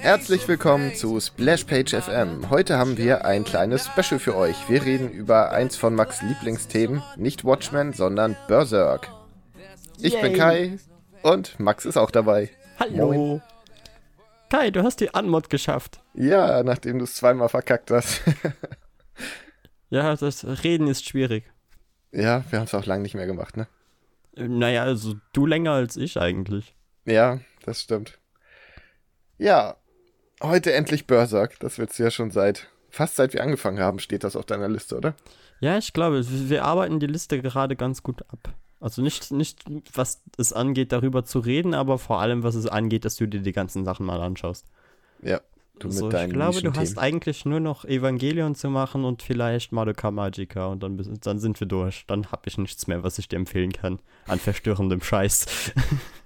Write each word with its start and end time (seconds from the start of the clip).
Herzlich 0.00 0.48
willkommen 0.48 0.96
zu 0.96 1.20
Splashpage 1.20 1.94
FM. 1.94 2.50
Heute 2.50 2.76
haben 2.76 2.98
wir 2.98 3.24
ein 3.24 3.44
kleines 3.44 3.86
Special 3.86 4.18
für 4.18 4.36
euch. 4.36 4.68
Wir 4.68 4.84
reden 4.84 5.08
über 5.12 5.52
eins 5.52 5.76
von 5.76 5.94
Max 5.94 6.22
Lieblingsthemen, 6.22 7.04
nicht 7.16 7.44
Watchmen, 7.44 7.92
sondern 7.92 8.36
Berserk. 8.48 9.08
Ich 9.98 10.14
Yay. 10.14 10.22
bin 10.22 10.34
Kai 10.34 10.78
und 11.22 11.60
Max 11.60 11.84
ist 11.84 11.96
auch 11.96 12.10
dabei. 12.10 12.50
Hallo. 12.80 13.12
Moin. 13.12 13.42
Kai, 14.50 14.72
du 14.72 14.82
hast 14.82 14.98
die 14.98 15.14
Anmod 15.14 15.48
geschafft. 15.48 16.00
Ja, 16.14 16.64
nachdem 16.64 16.98
du 16.98 17.04
es 17.04 17.14
zweimal 17.14 17.48
verkackt 17.48 17.92
hast. 17.92 18.22
ja, 19.90 20.16
das 20.16 20.44
Reden 20.64 20.88
ist 20.88 21.06
schwierig. 21.06 21.44
Ja, 22.10 22.42
wir 22.50 22.58
haben 22.58 22.66
es 22.66 22.74
auch 22.74 22.86
lange 22.86 23.04
nicht 23.04 23.14
mehr 23.14 23.26
gemacht, 23.26 23.56
ne? 23.56 23.68
Naja, 24.34 24.82
also 24.82 25.14
du 25.32 25.46
länger 25.46 25.70
als 25.70 25.96
ich 25.96 26.18
eigentlich. 26.18 26.74
Ja, 27.04 27.38
das 27.62 27.82
stimmt. 27.82 28.18
Ja, 29.38 29.76
heute 30.42 30.72
endlich 30.72 31.06
Berserk. 31.06 31.58
Das 31.60 31.78
willst 31.78 31.98
du 31.98 32.02
ja 32.04 32.10
schon 32.10 32.30
seit, 32.30 32.68
fast 32.90 33.16
seit 33.16 33.32
wir 33.32 33.42
angefangen 33.42 33.80
haben, 33.80 33.98
steht 33.98 34.24
das 34.24 34.36
auf 34.36 34.44
deiner 34.44 34.68
Liste, 34.68 34.96
oder? 34.96 35.14
Ja, 35.60 35.78
ich 35.78 35.92
glaube, 35.92 36.24
wir 36.28 36.64
arbeiten 36.64 37.00
die 37.00 37.06
Liste 37.06 37.40
gerade 37.40 37.76
ganz 37.76 38.02
gut 38.02 38.22
ab. 38.28 38.54
Also 38.80 39.00
nicht, 39.00 39.30
nicht, 39.30 39.62
was 39.94 40.22
es 40.36 40.52
angeht, 40.52 40.90
darüber 40.90 41.24
zu 41.24 41.38
reden, 41.38 41.72
aber 41.72 41.98
vor 41.98 42.20
allem, 42.20 42.42
was 42.42 42.56
es 42.56 42.66
angeht, 42.66 43.04
dass 43.04 43.14
du 43.14 43.28
dir 43.28 43.40
die 43.40 43.52
ganzen 43.52 43.84
Sachen 43.84 44.04
mal 44.04 44.20
anschaust. 44.20 44.66
Ja, 45.22 45.40
du 45.78 45.86
also, 45.86 46.06
mit 46.06 46.14
deinen 46.14 46.30
Ich 46.30 46.34
glaube, 46.34 46.62
du 46.62 46.72
hast 46.74 46.98
eigentlich 46.98 47.44
nur 47.44 47.60
noch 47.60 47.84
Evangelion 47.84 48.56
zu 48.56 48.70
machen 48.70 49.04
und 49.04 49.22
vielleicht 49.22 49.70
Madoka 49.70 50.10
Magica 50.10 50.66
und 50.66 50.82
dann, 50.82 51.00
dann 51.20 51.38
sind 51.38 51.60
wir 51.60 51.68
durch. 51.68 52.04
Dann 52.08 52.32
habe 52.32 52.42
ich 52.46 52.58
nichts 52.58 52.88
mehr, 52.88 53.04
was 53.04 53.18
ich 53.18 53.28
dir 53.28 53.36
empfehlen 53.36 53.72
kann 53.72 54.00
an 54.26 54.40
verstörendem 54.40 55.00
Scheiß. 55.00 55.72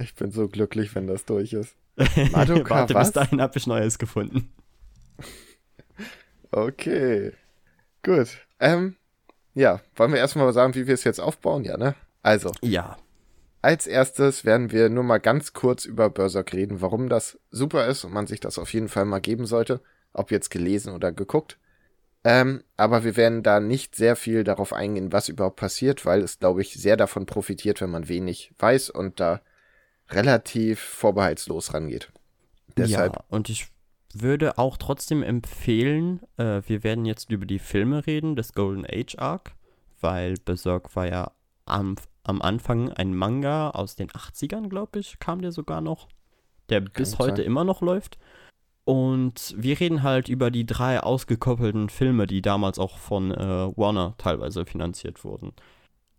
Ich 0.00 0.14
bin 0.14 0.30
so 0.30 0.48
glücklich, 0.48 0.94
wenn 0.94 1.06
das 1.06 1.24
durch 1.24 1.52
ist. 1.52 1.74
Madoka, 2.32 2.74
Warte, 2.74 2.94
was? 2.94 3.08
bis 3.08 3.14
dahin 3.14 3.40
habe 3.40 3.58
ich 3.58 3.66
Neues 3.66 3.98
gefunden. 3.98 4.52
Okay. 6.50 7.32
Gut. 8.02 8.38
Ähm, 8.58 8.96
ja, 9.52 9.80
wollen 9.96 10.12
wir 10.12 10.18
erstmal 10.18 10.50
sagen, 10.54 10.74
wie 10.74 10.86
wir 10.86 10.94
es 10.94 11.04
jetzt 11.04 11.20
aufbauen, 11.20 11.62
ja, 11.62 11.76
ne? 11.76 11.94
Also. 12.22 12.52
Ja. 12.62 12.96
Als 13.60 13.86
erstes 13.86 14.46
werden 14.46 14.70
wir 14.70 14.88
nur 14.88 15.04
mal 15.04 15.18
ganz 15.18 15.52
kurz 15.52 15.84
über 15.84 16.08
Berserk 16.08 16.54
reden, 16.54 16.80
warum 16.80 17.10
das 17.10 17.38
super 17.50 17.86
ist 17.86 18.04
und 18.04 18.14
man 18.14 18.26
sich 18.26 18.40
das 18.40 18.58
auf 18.58 18.72
jeden 18.72 18.88
Fall 18.88 19.04
mal 19.04 19.20
geben 19.20 19.44
sollte, 19.44 19.82
ob 20.14 20.30
jetzt 20.30 20.50
gelesen 20.50 20.94
oder 20.94 21.12
geguckt. 21.12 21.58
Ähm, 22.24 22.62
aber 22.76 23.04
wir 23.04 23.16
werden 23.16 23.42
da 23.42 23.60
nicht 23.60 23.94
sehr 23.94 24.16
viel 24.16 24.44
darauf 24.44 24.72
eingehen, 24.72 25.12
was 25.12 25.28
überhaupt 25.28 25.56
passiert, 25.56 26.06
weil 26.06 26.22
es, 26.22 26.38
glaube 26.38 26.62
ich, 26.62 26.74
sehr 26.74 26.96
davon 26.96 27.26
profitiert, 27.26 27.80
wenn 27.80 27.90
man 27.90 28.08
wenig 28.08 28.52
weiß 28.58 28.90
und 28.90 29.20
da 29.20 29.40
relativ 30.10 30.80
vorbehaltslos 30.80 31.74
rangeht. 31.74 32.10
Deshalb. 32.76 33.16
Ja, 33.16 33.24
und 33.28 33.48
ich 33.48 33.68
würde 34.14 34.58
auch 34.58 34.76
trotzdem 34.76 35.22
empfehlen, 35.22 36.20
äh, 36.36 36.62
wir 36.66 36.82
werden 36.82 37.04
jetzt 37.04 37.30
über 37.30 37.46
die 37.46 37.58
Filme 37.58 38.06
reden, 38.06 38.36
des 38.36 38.52
Golden 38.52 38.86
Age 38.86 39.16
Arc, 39.18 39.52
weil 40.00 40.34
Berserk 40.44 40.94
war 40.96 41.06
ja 41.06 41.32
am, 41.66 41.96
am 42.24 42.40
Anfang 42.40 42.92
ein 42.92 43.14
Manga 43.14 43.70
aus 43.70 43.96
den 43.96 44.08
80ern, 44.10 44.68
glaube 44.68 45.00
ich, 45.00 45.18
kam 45.18 45.42
der 45.42 45.52
sogar 45.52 45.80
noch, 45.80 46.08
der 46.68 46.80
Kann 46.80 46.92
bis 46.94 47.18
heute 47.18 47.36
sein. 47.36 47.46
immer 47.46 47.64
noch 47.64 47.82
läuft. 47.82 48.18
Und 48.84 49.54
wir 49.58 49.78
reden 49.78 50.02
halt 50.02 50.30
über 50.30 50.50
die 50.50 50.64
drei 50.64 51.00
ausgekoppelten 51.00 51.90
Filme, 51.90 52.26
die 52.26 52.40
damals 52.40 52.78
auch 52.78 52.96
von 52.96 53.30
äh, 53.30 53.36
Warner 53.76 54.14
teilweise 54.16 54.64
finanziert 54.64 55.24
wurden. 55.24 55.52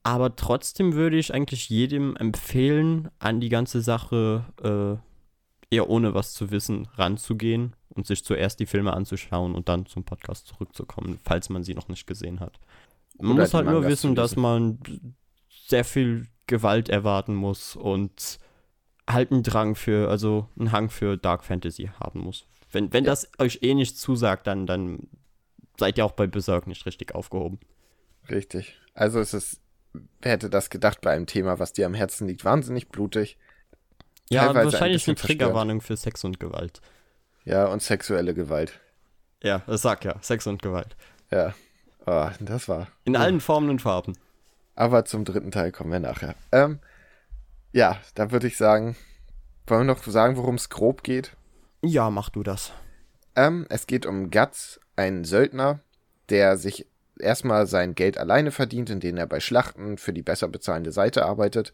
Aber 0.03 0.35
trotzdem 0.35 0.93
würde 0.93 1.17
ich 1.17 1.33
eigentlich 1.33 1.69
jedem 1.69 2.15
empfehlen, 2.15 3.09
an 3.19 3.39
die 3.39 3.49
ganze 3.49 3.81
Sache 3.81 4.45
äh, 4.63 5.75
eher 5.75 5.89
ohne 5.89 6.13
was 6.13 6.33
zu 6.33 6.51
wissen 6.51 6.87
ranzugehen 6.95 7.75
und 7.89 8.07
sich 8.07 8.23
zuerst 8.23 8.59
die 8.59 8.65
Filme 8.65 8.93
anzuschauen 8.93 9.55
und 9.55 9.69
dann 9.69 9.85
zum 9.85 10.03
Podcast 10.03 10.47
zurückzukommen, 10.47 11.19
falls 11.23 11.49
man 11.49 11.63
sie 11.63 11.73
noch 11.73 11.89
nicht 11.89 12.07
gesehen 12.07 12.39
hat. 12.39 12.59
Man 13.19 13.33
Oder 13.33 13.43
muss 13.43 13.53
halt 13.53 13.67
nur 13.67 13.85
wissen, 13.85 14.15
dass 14.15 14.35
man 14.35 14.79
sehr 15.67 15.83
viel 15.83 16.27
Gewalt 16.47 16.89
erwarten 16.89 17.35
muss 17.35 17.75
und 17.75 18.39
halt 19.07 19.31
einen 19.31 19.43
Drang 19.43 19.75
für, 19.75 20.09
also 20.09 20.47
einen 20.57 20.71
Hang 20.71 20.89
für 20.89 21.17
Dark 21.17 21.43
Fantasy 21.43 21.91
haben 21.99 22.21
muss. 22.21 22.45
Wenn, 22.71 22.93
wenn 22.93 23.03
ja. 23.03 23.11
das 23.11 23.29
euch 23.37 23.59
eh 23.61 23.73
nicht 23.73 23.97
zusagt, 23.97 24.47
dann, 24.47 24.65
dann 24.65 25.07
seid 25.77 25.97
ihr 25.97 26.05
auch 26.05 26.11
bei 26.11 26.27
Berserk 26.27 26.67
nicht 26.67 26.85
richtig 26.85 27.15
aufgehoben. 27.15 27.59
Richtig. 28.29 28.77
Also 28.93 29.19
es 29.19 29.33
ist, 29.33 29.61
wer 29.93 30.31
hätte 30.31 30.49
das 30.49 30.69
gedacht 30.69 31.01
bei 31.01 31.11
einem 31.11 31.25
Thema, 31.25 31.59
was 31.59 31.73
dir 31.73 31.85
am 31.85 31.93
Herzen 31.93 32.27
liegt, 32.27 32.45
wahnsinnig 32.45 32.89
blutig. 32.89 33.37
Ja, 34.29 34.53
wahrscheinlich 34.53 35.07
ein 35.07 35.11
eine 35.11 35.15
Triggerwarnung 35.15 35.81
für 35.81 35.97
Sex 35.97 36.23
und 36.23 36.39
Gewalt. 36.39 36.81
Ja, 37.45 37.65
und 37.65 37.81
sexuelle 37.81 38.33
Gewalt. 38.33 38.79
Ja, 39.41 39.63
das 39.65 39.81
sagt 39.81 40.05
ja, 40.05 40.15
Sex 40.21 40.45
und 40.45 40.61
Gewalt. 40.61 40.95
Ja. 41.31 41.53
Oh, 42.05 42.29
das 42.39 42.67
war. 42.67 42.87
In 43.05 43.15
ja. 43.15 43.21
allen 43.21 43.39
Formen 43.39 43.69
und 43.69 43.81
Farben. 43.81 44.17
Aber 44.75 45.05
zum 45.05 45.25
dritten 45.25 45.51
Teil 45.51 45.71
kommen 45.71 45.91
wir 45.91 45.99
nachher. 45.99 46.35
Ähm, 46.51 46.79
ja, 47.71 47.99
da 48.15 48.31
würde 48.31 48.47
ich 48.47 48.57
sagen, 48.57 48.95
wollen 49.67 49.81
wir 49.81 49.93
noch 49.93 50.03
sagen, 50.03 50.37
worum 50.37 50.55
es 50.55 50.69
grob 50.69 51.03
geht? 51.03 51.35
Ja, 51.81 52.09
mach 52.09 52.29
du 52.29 52.43
das. 52.43 52.71
Ähm, 53.35 53.65
es 53.69 53.87
geht 53.87 54.05
um 54.05 54.31
Guts, 54.31 54.79
einen 54.95 55.23
Söldner, 55.23 55.79
der 56.29 56.57
sich 56.57 56.87
erstmal 57.21 57.67
sein 57.67 57.95
Geld 57.95 58.17
alleine 58.17 58.51
verdient, 58.51 58.89
indem 58.89 59.17
er 59.17 59.27
bei 59.27 59.39
Schlachten 59.39 59.97
für 59.97 60.13
die 60.13 60.21
besser 60.21 60.47
bezahlende 60.47 60.91
Seite 60.91 61.25
arbeitet. 61.25 61.73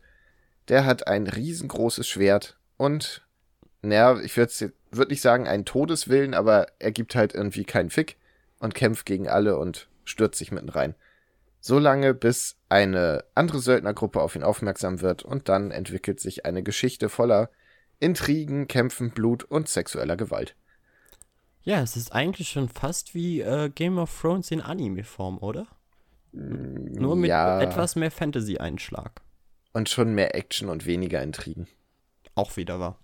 Der 0.68 0.86
hat 0.86 1.08
ein 1.08 1.28
riesengroßes 1.28 2.08
Schwert 2.08 2.58
und 2.78 3.26
naja, 3.82 4.20
ich 4.20 4.36
würde 4.36 4.74
würd 4.92 5.10
nicht 5.10 5.22
sagen 5.22 5.48
einen 5.48 5.66
Todeswillen, 5.66 6.34
aber 6.34 6.68
er 6.80 6.92
gibt 6.92 7.16
halt 7.16 7.36
irgendwie 7.36 7.66
keinen 7.66 7.90
Fick 7.90 8.18
und 8.60 8.74
kämpft 8.74 9.06
gegen 9.06 9.28
alle 9.28 9.58
und 9.58 9.88
stürzt 10.06 10.40
sich 10.40 10.52
mitten 10.52 10.70
rein. 10.70 10.96
So 11.60 11.80
lange, 11.80 12.14
bis 12.14 12.58
eine 12.70 13.24
andere 13.34 13.60
Söldnergruppe 13.60 14.22
auf 14.22 14.36
ihn 14.36 14.44
aufmerksam 14.44 15.02
wird 15.02 15.24
und 15.24 15.50
dann 15.50 15.72
entwickelt 15.72 16.20
sich 16.20 16.46
eine 16.46 16.64
Geschichte 16.64 17.10
voller 17.10 17.50
Intrigen, 18.00 18.68
Kämpfen, 18.68 19.12
Blut 19.12 19.44
und 19.44 19.68
sexueller 19.68 20.18
Gewalt. 20.18 20.56
Ja, 21.66 21.82
es 21.82 21.98
ist 21.98 22.14
eigentlich 22.14 22.50
schon 22.50 22.70
fast 22.70 23.14
wie 23.14 23.42
äh, 23.42 23.70
Game 23.70 23.98
of 23.98 24.22
Thrones 24.22 24.52
in 24.52 24.62
Anime-Form, 24.62 25.40
oder? 25.40 25.68
Mm, 26.32 26.94
Nur 26.94 27.16
mit 27.16 27.30
ja. 27.30 27.60
etwas 27.60 27.96
mehr 27.96 28.12
Fantasy-Einschlag. 28.12 29.22
Und 29.74 29.90
schon 29.90 30.14
mehr 30.16 30.36
Action 30.36 30.70
und 30.70 30.86
weniger 30.86 31.22
Intrigen. 31.22 31.68
Auch 32.36 32.56
wieder 32.56 32.80
wahr 32.80 32.98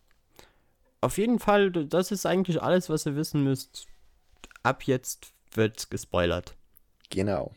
auf 1.01 1.17
jeden 1.17 1.39
Fall, 1.39 1.71
das 1.71 2.11
ist 2.11 2.25
eigentlich 2.25 2.61
alles, 2.61 2.89
was 2.89 3.05
ihr 3.05 3.15
wissen 3.15 3.43
müsst. 3.43 3.87
Ab 4.63 4.83
jetzt 4.83 5.33
wird 5.53 5.89
gespoilert. 5.89 6.55
Genau. 7.09 7.51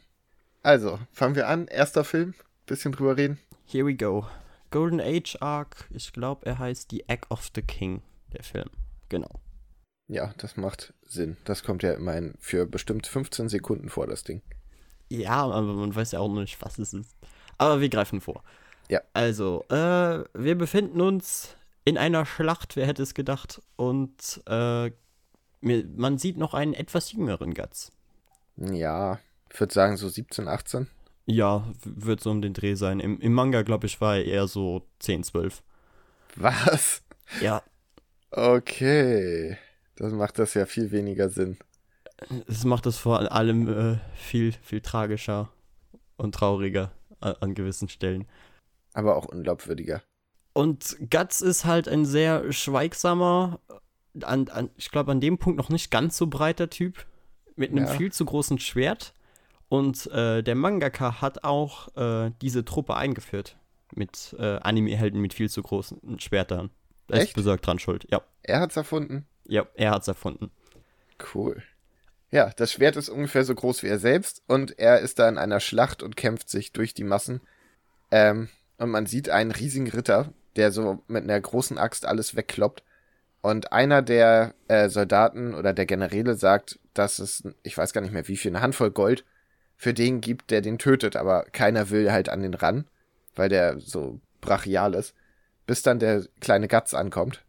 Also, 0.63 0.99
fangen 1.13 1.37
wir 1.37 1.47
an. 1.49 1.69
Erster 1.69 2.05
Film. 2.05 2.35
Bisschen 2.67 2.93
drüber 2.93 3.19
reden. 3.19 3.39
Here 3.67 3.87
we 3.87 3.95
go. 3.95 4.27
Golden 4.71 5.01
Age 5.01 5.37
Arc. 5.41 5.89
Ich 5.91 6.13
glaube, 6.13 6.47
er 6.47 6.59
heißt 6.59 6.91
The 6.91 7.05
Egg 7.07 7.27
of 7.29 7.51
the 7.55 7.63
King, 7.63 8.03
der 8.33 8.43
Film. 8.43 8.71
Genau. 9.11 9.41
Ja, 10.09 10.35
das 10.39 10.57
macht 10.57 10.93
Sinn. 11.07 11.37
Das 11.45 11.63
kommt 11.63 11.83
ja 11.83 11.93
immerhin 11.93 12.35
für 12.39 12.67
bestimmt 12.67 13.07
15 13.07 13.49
Sekunden 13.49 13.89
vor, 13.89 14.07
das 14.07 14.25
Ding. 14.25 14.43
Ja, 15.09 15.45
aber 15.45 15.63
man 15.63 15.95
weiß 15.95 16.13
ja 16.13 16.21
auch 16.21 16.29
noch 16.29 16.41
nicht, 16.41 16.61
was 16.61 16.79
es 16.79 16.93
ist. 16.93 17.17
Aber 17.59 17.81
wir 17.81 17.89
greifen 17.89 18.21
vor. 18.21 18.43
Ja. 18.89 19.01
Also, 19.13 19.65
äh, 19.71 20.25
wir 20.35 20.57
befinden 20.57 21.01
uns 21.01 21.57
in 21.85 21.97
einer 21.99 22.27
Schlacht, 22.27 22.77
wer 22.77 22.87
hätte 22.87 23.03
es 23.03 23.15
gedacht. 23.15 23.63
Und 23.77 24.43
äh, 24.47 24.91
man 25.61 26.19
sieht 26.19 26.37
noch 26.37 26.53
einen 26.55 26.75
etwas 26.75 27.13
jüngeren 27.13 27.55
Guts. 27.55 27.93
Ja, 28.57 29.19
ich 29.51 29.59
würde 29.59 29.73
sagen 29.73 29.97
so 29.97 30.09
17, 30.09 30.49
18. 30.49 30.89
Ja, 31.27 31.67
wird 31.85 32.21
so 32.21 32.31
um 32.31 32.43
den 32.43 32.53
Dreh 32.53 32.75
sein. 32.75 33.01
Im, 33.01 33.21
im 33.21 33.33
Manga, 33.33 33.63
glaube 33.63 33.87
ich, 33.87 34.01
war 34.01 34.17
er 34.17 34.25
eher 34.27 34.47
so 34.49 34.87
10, 34.99 35.25
12. 35.25 35.63
Was? 36.37 37.03
Ja. 37.41 37.63
Okay. 38.31 39.57
Das 39.97 40.13
macht 40.13 40.39
das 40.39 40.55
ja 40.55 40.67
viel 40.67 40.91
weniger 40.91 41.29
Sinn. 41.29 41.57
Es 42.47 42.65
macht 42.65 42.87
das 42.87 42.99
vor 42.99 43.33
allem 43.33 43.69
äh, 43.69 43.99
viel, 44.15 44.53
viel 44.63 44.81
tragischer 44.81 45.51
und 46.17 46.35
trauriger 46.35 46.93
an, 47.21 47.35
an 47.41 47.55
gewissen 47.55 47.89
Stellen. 47.89 48.27
Aber 48.93 49.17
auch 49.17 49.27
unglaubwürdiger. 49.27 50.03
Und 50.53 50.97
Guts 51.11 51.41
ist 51.41 51.65
halt 51.65 51.89
ein 51.89 52.07
sehr 52.07 52.53
schweigsamer, 52.53 53.61
an, 54.23 54.49
an, 54.49 54.71
ich 54.77 54.91
glaube 54.91 55.11
an 55.11 55.21
dem 55.21 55.39
Punkt 55.39 55.59
noch 55.59 55.69
nicht 55.69 55.91
ganz 55.91 56.17
so 56.17 56.29
breiter 56.29 56.71
Typ, 56.71 57.05
mit 57.57 57.71
einem 57.71 57.87
ja. 57.87 57.91
viel 57.91 58.13
zu 58.13 58.25
großen 58.25 58.59
Schwert. 58.59 59.15
Und 59.69 60.07
äh, 60.13 60.43
der 60.43 60.55
Mangaka 60.55 61.21
hat 61.21 61.43
auch 61.43 61.95
äh, 61.97 62.31
diese 62.41 62.65
Truppe 62.65 62.95
eingeführt. 62.95 63.57
Mit 63.95 64.35
äh, 64.39 64.59
Anime-Helden 64.59 65.21
mit 65.21 65.35
viel 65.35 65.51
zu 65.51 65.63
großen 65.63 66.21
Schwertern. 66.21 66.71
Er 67.09 67.23
ist 67.23 67.35
besorgt 67.35 67.67
dran 67.67 67.79
schuld, 67.79 68.07
ja. 68.11 68.23
Er 68.43 68.61
hat's 68.61 68.77
erfunden? 68.77 69.27
Ja, 69.47 69.67
er 69.75 69.91
hat's 69.93 70.09
erfunden. 70.09 70.51
Cool. 71.35 71.63
Ja, 72.31 72.51
das 72.57 72.73
Schwert 72.73 72.97
ist 72.97 73.09
ungefähr 73.09 73.45
so 73.45 73.55
groß 73.55 73.83
wie 73.83 73.89
er 73.89 73.99
selbst 73.99 74.43
und 74.49 74.79
er 74.79 75.01
ist 75.01 75.19
da 75.19 75.29
in 75.29 75.39
einer 75.39 75.61
Schlacht 75.61 76.03
und 76.03 76.17
kämpft 76.17 76.49
sich 76.49 76.73
durch 76.73 76.93
die 76.95 77.05
Massen. 77.05 77.41
Ähm, 78.11 78.49
und 78.79 78.91
man 78.91 79.07
sieht 79.07 79.29
einen 79.29 79.53
riesigen 79.53 79.89
Ritter, 79.89 80.33
der 80.57 80.73
so 80.73 81.03
mit 81.07 81.25
einer 81.25 81.41
großen 81.41 81.79
Axt 81.79 82.07
alles 82.07 82.35
wegkloppt. 82.35 82.83
Und 83.41 83.73
einer 83.73 84.03
der 84.03 84.55
äh, 84.69 84.89
Soldaten 84.89 85.55
oder 85.55 85.73
der 85.73 85.87
Generäle 85.87 86.35
sagt, 86.35 86.79
dass 86.95 87.19
es, 87.19 87.45
ich 87.63 87.77
weiß 87.77 87.93
gar 87.93 88.01
nicht 88.01 88.13
mehr 88.13 88.27
wie 88.27 88.37
viel, 88.37 88.51
eine 88.51 88.63
Handvoll 88.63 88.91
Gold 88.91 89.25
für 89.77 89.93
den 89.93 90.21
gibt, 90.21 90.51
der 90.51 90.61
den 90.61 90.79
tötet. 90.79 91.15
Aber 91.15 91.45
keiner 91.53 91.91
will 91.91 92.11
halt 92.11 92.29
an 92.29 92.43
den 92.43 92.55
ran, 92.55 92.87
weil 93.37 93.49
der 93.49 93.79
so 93.79 94.21
brachial 94.41 94.95
ist. 94.95 95.15
Bis 95.67 95.83
dann 95.83 95.99
der 95.99 96.25
kleine 96.41 96.69
Gatz 96.69 96.95
ankommt. 96.95 97.45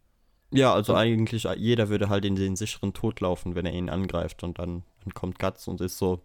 Ja, 0.57 0.74
also 0.74 0.94
und 0.94 1.00
eigentlich 1.00 1.44
jeder 1.56 1.90
würde 1.90 2.10
halt 2.10 2.25
in 2.25 2.36
den 2.36 2.56
sicheren 2.56 2.94
Tod 2.94 3.19
laufen, 3.22 3.56
wenn 3.56 3.66
er 3.66 3.74
ihn 3.74 3.90
angreift. 3.90 4.44
Und 4.44 4.60
dann, 4.60 4.84
dann 5.04 5.13
kommt 5.13 5.40
Gatz 5.40 5.68
und 5.68 5.81
ist 5.81 5.98
so, 5.98 6.22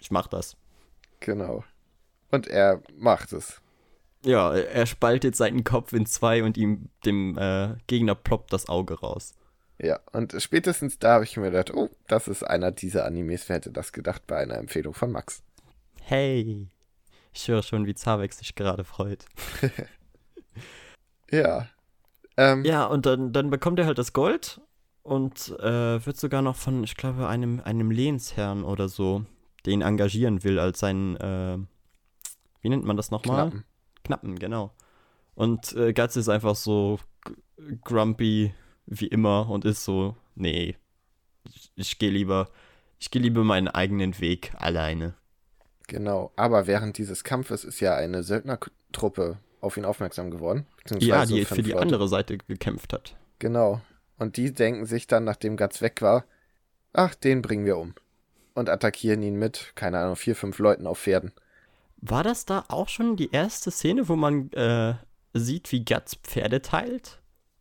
ich 0.00 0.10
mach 0.10 0.26
das. 0.26 0.56
Genau. 1.20 1.64
Und 2.30 2.46
er 2.46 2.82
macht 2.96 3.32
es. 3.32 3.60
Ja, 4.24 4.54
er 4.54 4.86
spaltet 4.86 5.36
seinen 5.36 5.64
Kopf 5.64 5.92
in 5.92 6.06
zwei 6.06 6.42
und 6.42 6.56
ihm 6.56 6.88
dem 7.04 7.36
äh, 7.36 7.76
Gegner 7.86 8.14
ploppt 8.14 8.52
das 8.52 8.68
Auge 8.68 8.98
raus. 9.00 9.34
Ja, 9.78 10.00
und 10.12 10.34
spätestens 10.38 10.98
da 10.98 11.14
habe 11.14 11.24
ich 11.24 11.36
mir 11.36 11.50
gedacht, 11.50 11.74
oh, 11.74 11.90
das 12.06 12.28
ist 12.28 12.42
einer 12.42 12.70
dieser 12.70 13.04
Animes. 13.04 13.48
Wer 13.48 13.56
hätte 13.56 13.70
das 13.70 13.92
gedacht 13.92 14.26
bei 14.26 14.38
einer 14.38 14.56
Empfehlung 14.56 14.94
von 14.94 15.10
Max? 15.10 15.42
Hey, 16.00 16.68
ich 17.32 17.48
höre 17.48 17.62
schon, 17.62 17.86
wie 17.86 17.94
Zavex 17.94 18.38
sich 18.38 18.54
gerade 18.54 18.84
freut. 18.84 19.24
ja. 21.30 21.68
Ähm, 22.36 22.64
ja, 22.64 22.84
und 22.86 23.06
dann, 23.06 23.32
dann 23.32 23.50
bekommt 23.50 23.78
er 23.78 23.86
halt 23.86 23.98
das 23.98 24.12
Gold 24.12 24.60
und 25.02 25.50
äh, 25.60 26.04
wird 26.04 26.16
sogar 26.16 26.42
noch 26.42 26.56
von, 26.56 26.82
ich 26.82 26.96
glaube, 26.96 27.28
einem, 27.28 27.60
einem 27.60 27.90
Lehnsherrn 27.90 28.64
oder 28.64 28.88
so, 28.88 29.24
den 29.66 29.82
engagieren 29.82 30.44
will 30.44 30.58
als 30.58 30.80
sein, 30.80 31.16
äh, 31.16 31.58
wie 32.60 32.68
nennt 32.68 32.84
man 32.84 32.96
das 32.96 33.10
nochmal? 33.10 33.50
Knappen. 33.50 33.64
Knappen, 34.02 34.38
genau. 34.38 34.72
Und 35.34 35.72
äh, 35.74 35.92
Guts 35.92 36.16
ist 36.16 36.28
einfach 36.28 36.56
so 36.56 36.98
grumpy 37.82 38.54
wie 38.86 39.06
immer 39.06 39.48
und 39.48 39.64
ist 39.64 39.84
so, 39.84 40.16
nee, 40.34 40.76
ich, 41.44 41.70
ich 41.74 41.98
gehe 41.98 42.10
lieber, 42.10 42.48
ich 42.98 43.10
gehe 43.10 43.22
lieber 43.22 43.44
meinen 43.44 43.68
eigenen 43.68 44.18
Weg 44.20 44.52
alleine. 44.58 45.14
Genau, 45.86 46.32
aber 46.36 46.66
während 46.66 46.96
dieses 46.98 47.24
Kampfes 47.24 47.64
ist 47.64 47.80
ja 47.80 47.94
eine 47.94 48.22
Söldnertruppe 48.22 49.38
auf 49.64 49.76
ihn 49.76 49.84
aufmerksam 49.84 50.30
geworden. 50.30 50.66
Ja, 50.98 51.26
die 51.26 51.44
für 51.44 51.62
die 51.62 51.70
Leute. 51.70 51.82
andere 51.82 52.08
Seite 52.08 52.38
gekämpft 52.38 52.92
hat. 52.92 53.16
Genau. 53.38 53.80
Und 54.18 54.36
die 54.36 54.52
denken 54.52 54.86
sich 54.86 55.06
dann, 55.06 55.24
nachdem 55.24 55.56
Guts 55.56 55.82
weg 55.82 56.02
war, 56.02 56.24
ach, 56.92 57.14
den 57.14 57.42
bringen 57.42 57.64
wir 57.64 57.78
um. 57.78 57.94
Und 58.54 58.68
attackieren 58.68 59.22
ihn 59.22 59.36
mit, 59.36 59.72
keine 59.74 59.98
Ahnung, 59.98 60.16
vier, 60.16 60.36
fünf 60.36 60.58
Leuten 60.58 60.86
auf 60.86 61.00
Pferden. 61.00 61.32
War 61.96 62.22
das 62.22 62.44
da 62.44 62.64
auch 62.68 62.88
schon 62.88 63.16
die 63.16 63.32
erste 63.32 63.70
Szene, 63.70 64.08
wo 64.08 64.14
man 64.14 64.52
äh, 64.52 64.94
sieht, 65.32 65.72
wie 65.72 65.84
Guts 65.84 66.14
Pferde 66.16 66.62
teilt? 66.62 67.20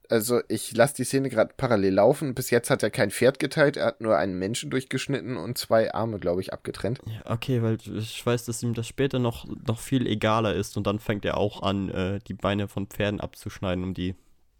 Also 0.09 0.41
ich 0.47 0.75
lasse 0.75 0.95
die 0.95 1.05
Szene 1.05 1.29
gerade 1.29 1.53
parallel 1.55 1.93
laufen. 1.93 2.35
Bis 2.35 2.49
jetzt 2.49 2.69
hat 2.69 2.83
er 2.83 2.89
kein 2.89 3.09
Pferd 3.09 3.39
geteilt, 3.39 3.77
er 3.77 3.85
hat 3.85 4.01
nur 4.01 4.17
einen 4.17 4.37
Menschen 4.37 4.69
durchgeschnitten 4.69 5.37
und 5.37 5.57
zwei 5.57 5.93
Arme, 5.93 6.19
glaube 6.19 6.41
ich, 6.41 6.53
abgetrennt. 6.53 6.99
Ja, 7.05 7.31
okay, 7.31 7.61
weil 7.61 7.77
ich 7.97 8.25
weiß, 8.25 8.45
dass 8.45 8.61
ihm 8.63 8.73
das 8.73 8.87
später 8.87 9.19
noch, 9.19 9.45
noch 9.65 9.79
viel 9.79 10.05
egaler 10.05 10.53
ist 10.55 10.77
und 10.77 10.87
dann 10.87 10.99
fängt 10.99 11.25
er 11.25 11.37
auch 11.37 11.63
an, 11.63 11.89
äh, 11.89 12.19
die 12.27 12.33
Beine 12.33 12.67
von 12.67 12.87
Pferden 12.87 13.21
abzuschneiden, 13.21 13.83
um 13.83 13.93
die 13.93 14.15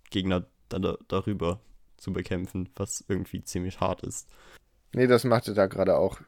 Gegner 0.10 0.46
da, 0.70 0.98
darüber 1.08 1.60
zu 1.98 2.14
bekämpfen, 2.14 2.70
was 2.76 3.04
irgendwie 3.08 3.44
ziemlich 3.44 3.80
hart 3.80 4.02
ist. 4.04 4.30
Nee, 4.94 5.08
das 5.08 5.24
macht 5.24 5.48
er 5.48 5.54
da 5.54 5.68
gerade 5.68 5.98
auch. 5.98 6.20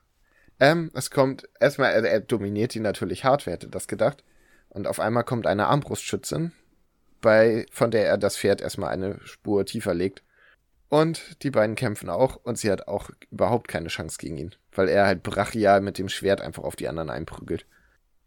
Ähm, 0.60 0.92
es 0.94 1.12
kommt, 1.12 1.48
erstmal, 1.60 1.92
er, 1.92 2.04
er 2.04 2.20
dominiert 2.22 2.76
ihn 2.76 2.82
natürlich 2.82 3.24
hart, 3.26 3.46
wer 3.46 3.54
hätte 3.54 3.70
das 3.70 3.88
gedacht. 3.88 4.24
Und 4.70 4.88
auf 4.88 5.00
einmal 5.00 5.24
kommt 5.24 5.48
eine 5.48 5.68
Armbrustschützin, 5.68 6.52
bei, 7.26 7.66
von 7.72 7.90
der 7.90 8.08
er 8.08 8.20
das 8.20 8.38
Pferd 8.38 8.62
erstmal 8.62 8.92
eine 8.92 9.20
Spur 9.26 9.66
tiefer 9.66 9.96
legt. 9.96 10.22
Und 10.90 11.44
die 11.44 11.50
beiden 11.50 11.76
kämpfen 11.76 12.08
auch 12.08 12.36
und 12.44 12.60
sie 12.60 12.72
hat 12.72 12.88
auch 12.88 13.10
überhaupt 13.32 13.68
keine 13.68 13.88
Chance 13.88 14.20
gegen 14.20 14.38
ihn, 14.38 14.56
weil 14.72 14.88
er 14.88 15.08
halt 15.08 15.24
brachial 15.24 15.82
mit 15.82 15.98
dem 15.98 16.08
Schwert 16.08 16.40
einfach 16.40 16.64
auf 16.64 16.76
die 16.76 16.88
anderen 16.88 17.10
einprügelt. 17.10 17.66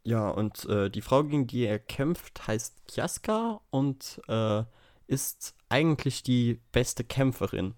Ja, 0.02 0.28
und 0.28 0.64
äh, 0.64 0.90
die 0.90 1.00
Frau, 1.00 1.22
gegen 1.22 1.46
die 1.46 1.64
er 1.64 1.78
kämpft, 1.78 2.48
heißt 2.48 2.88
Kiaska 2.88 3.60
und 3.70 4.20
äh, 4.26 4.64
ist 5.06 5.54
eigentlich 5.68 6.24
die 6.24 6.60
beste 6.72 7.04
Kämpferin 7.04 7.74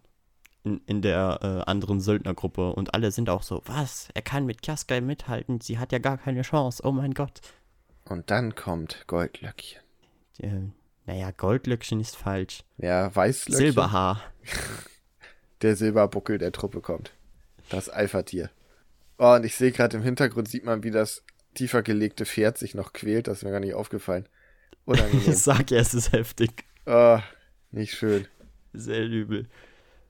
in, 0.64 0.81
in 0.87 1.02
der 1.02 1.40
äh, 1.43 1.70
anderen 1.70 2.00
Söldnergruppe 2.00 2.72
und 2.72 2.94
alle 2.94 3.11
sind 3.11 3.28
auch 3.28 3.43
so, 3.43 3.61
was? 3.67 4.08
Er 4.14 4.22
kann 4.22 4.46
mit 4.46 4.62
Kiaska 4.62 4.99
mithalten, 5.02 5.61
sie 5.61 5.78
hat 5.78 5.93
ja 5.93 5.99
gar 5.99 6.17
keine 6.17 6.40
Chance, 6.40 6.82
oh 6.87 6.93
mein 6.93 7.12
Gott. 7.12 7.43
Und 8.08 8.31
dann 8.31 8.55
kommt 8.55 9.05
Goldlöckchen. 9.06 9.82
Der, 10.38 10.62
naja, 11.11 11.33
Goldlöckchen 11.33 11.99
ist 11.99 12.17
falsch. 12.17 12.62
Ja, 12.79 13.12
Weißlöckchen. 13.15 13.67
Silberhaar. 13.67 14.23
der 15.62 15.75
Silberbuckel 15.75 16.39
der 16.39 16.53
Truppe 16.53 16.81
kommt. 16.81 17.12
Das 17.69 17.89
Alpha-Tier. 17.89 18.49
Oh, 19.19 19.35
und 19.35 19.45
ich 19.45 19.57
sehe 19.57 19.73
gerade 19.73 19.97
im 19.97 20.05
Hintergrund, 20.05 20.47
sieht 20.47 20.65
man, 20.65 20.85
wie 20.85 20.93
das 20.93 21.25
tiefer 21.55 21.83
gelegte 21.83 22.27
Pferd 22.27 22.59
sich 22.59 22.77
noch 22.77 22.93
quält. 22.93 23.27
Das 23.27 23.39
ist 23.39 23.45
mir 23.45 23.51
gar 23.51 23.59
nicht 23.59 23.75
aufgefallen. 23.75 24.29
Unangenehm. 24.85 25.33
Sag 25.33 25.73
ja, 25.73 25.81
es 25.81 25.95
ist 25.95 26.12
heftig. 26.12 26.65
Oh, 26.87 27.19
nicht 27.73 27.95
schön. 27.95 28.29
Sehr 28.73 29.05
übel. 29.05 29.49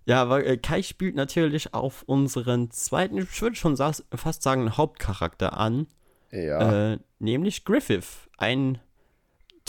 Ja, 0.04 0.20
aber 0.20 0.44
äh, 0.44 0.58
Kai 0.58 0.82
spielt 0.82 1.14
natürlich 1.14 1.72
auf 1.72 2.02
unseren 2.02 2.70
zweiten, 2.72 3.16
ich 3.16 3.40
würde 3.40 3.56
schon 3.56 3.78
fast 3.78 4.42
sagen, 4.42 4.76
Hauptcharakter 4.76 5.56
an. 5.56 5.86
Ja. 6.30 6.92
Äh, 6.92 6.98
nämlich 7.18 7.64
Griffith. 7.64 8.28
Ein 8.36 8.80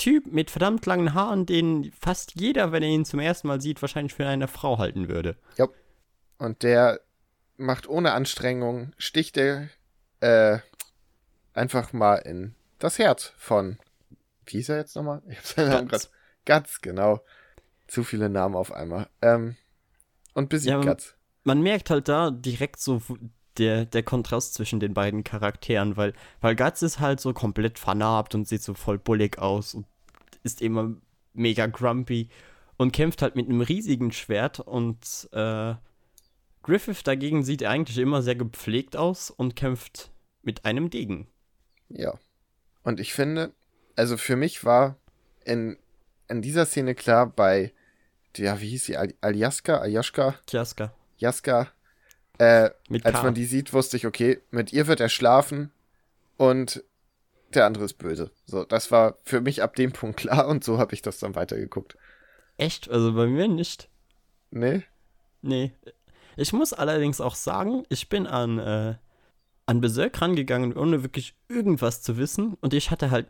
Typ 0.02 0.26
mit 0.32 0.50
verdammt 0.50 0.84
langen 0.88 1.14
Haaren, 1.14 1.46
den 1.46 1.92
fast 1.92 2.34
jeder, 2.34 2.72
wenn 2.72 2.82
er 2.82 2.90
ihn 2.90 3.06
zum 3.06 3.20
ersten 3.20 3.48
Mal 3.48 3.62
sieht, 3.62 3.84
wahrscheinlich 3.84 4.16
für 4.16 4.26
eine 4.26 4.48
Frau 4.48 4.80
halten 4.80 5.10
würde. 5.10 5.38
Ja. 5.58 5.68
Und 6.40 6.64
der 6.64 7.02
macht 7.56 7.88
ohne 7.88 8.14
Anstrengung, 8.14 8.94
sticht 8.98 9.38
er 9.38 9.70
äh, 10.22 10.58
einfach 11.54 11.94
mal 11.94 12.16
in 12.16 12.56
das 12.80 12.98
Herz 12.98 13.32
von. 13.38 13.78
Wie 14.48 14.58
ist 14.58 14.70
er 14.70 14.78
jetzt 14.78 14.96
nochmal? 14.96 15.22
Ich 15.30 15.38
hab's 15.38 15.54
seinen 15.54 15.70
Namen 15.70 15.88
gerade. 15.88 16.08
Guts, 16.48 16.82
genau. 16.82 17.22
Zu 17.86 18.04
viele 18.04 18.28
Namen 18.28 18.56
auf 18.56 18.72
einmal. 18.72 19.08
Ähm, 19.22 19.56
und 20.34 20.50
besiegt 20.50 20.72
ja, 20.72 20.82
Guts. 20.82 21.14
Man 21.44 21.62
merkt 21.62 21.92
halt 21.92 22.08
da 22.08 22.32
direkt 22.32 22.80
so 22.80 23.04
der, 23.60 23.86
der 23.86 24.02
Kontrast 24.02 24.56
zwischen 24.56 24.80
den 24.80 24.96
beiden 24.96 25.24
Charakteren, 25.24 25.96
weil, 25.96 26.14
weil 26.40 26.56
Guts 26.56 26.82
ist 26.82 27.00
halt 27.00 27.20
so 27.20 27.34
komplett 27.34 27.78
vernarbt 27.78 28.34
und 28.34 28.48
sieht 28.48 28.64
so 28.64 28.74
voll 28.74 28.98
bullig 28.98 29.38
aus 29.38 29.76
und 29.76 29.86
ist 30.44 30.62
immer 30.62 30.96
mega 31.34 31.68
grumpy 31.68 32.30
und 32.78 32.92
kämpft 32.92 33.22
halt 33.22 33.36
mit 33.36 33.48
einem 33.48 33.62
riesigen 33.62 34.12
Schwert 34.12 34.60
und 34.60 35.30
äh, 35.32 35.76
Griffith 36.64 37.04
dagegen 37.04 37.44
sieht 37.44 37.64
eigentlich 37.64 37.98
immer 37.98 38.22
sehr 38.22 38.36
gepflegt 38.36 38.96
aus 38.96 39.32
und 39.32 39.56
kämpft 39.56 40.12
mit 40.44 40.66
einem 40.66 40.90
Degen. 40.90 41.28
Ja. 41.90 42.14
Und 42.84 43.00
ich 43.00 43.14
finde, 43.14 43.54
also 43.96 44.18
für 44.18 44.36
mich 44.36 44.64
war 44.64 44.98
in, 45.46 45.78
in 46.28 46.42
dieser 46.42 46.66
Szene 46.66 46.96
klar 46.96 47.28
bei 47.28 47.74
ja, 48.38 48.60
wie 48.62 48.70
hieß 48.70 48.86
sie? 48.86 48.98
Aljaska? 48.98 49.78
Aljaska? 49.80 50.36
Jaska. 50.50 50.94
Jaska. 51.18 51.68
Äh, 52.38 52.72
als 53.04 53.24
man 53.24 53.34
die 53.34 53.46
sieht, 53.46 53.74
wusste 53.74 53.98
ich, 53.98 54.08
okay, 54.08 54.40
mit 54.50 54.74
ihr 54.74 54.88
wird 54.88 55.00
er 55.00 55.10
schlafen 55.10 55.72
und 56.38 56.84
der 57.56 57.66
andere 57.66 57.86
ist 57.86 57.96
böse. 57.96 58.32
So, 58.46 58.64
das 58.64 58.92
war 58.92 59.18
für 59.24 59.42
mich 59.42 59.62
ab 59.62 59.76
dem 59.76 59.92
Punkt 59.92 60.18
klar 60.18 60.48
und 60.48 60.64
so 60.64 60.78
habe 60.78 60.94
ich 60.94 61.02
das 61.02 61.20
dann 61.20 61.36
weitergeguckt. 61.36 61.98
Echt? 62.58 62.90
Also 62.90 63.14
bei 63.14 63.28
mir 63.28 63.48
nicht. 63.48 63.90
Nee? 64.52 64.84
Nee. 65.42 65.74
Ich 66.38 66.54
muss 66.54 66.74
allerdings 66.74 67.22
auch 67.22 67.36
sagen, 67.36 67.84
ich 67.90 68.10
bin 68.10 68.28
an, 68.28 68.60
äh, 68.60 68.96
an 69.66 69.82
Berserk 69.82 70.22
rangegangen, 70.22 70.78
ohne 70.78 71.04
wirklich 71.04 71.36
irgendwas 71.50 72.02
zu 72.02 72.18
wissen. 72.18 72.58
Und 72.62 72.74
ich 72.74 72.92
hatte 72.92 73.12
halt 73.12 73.28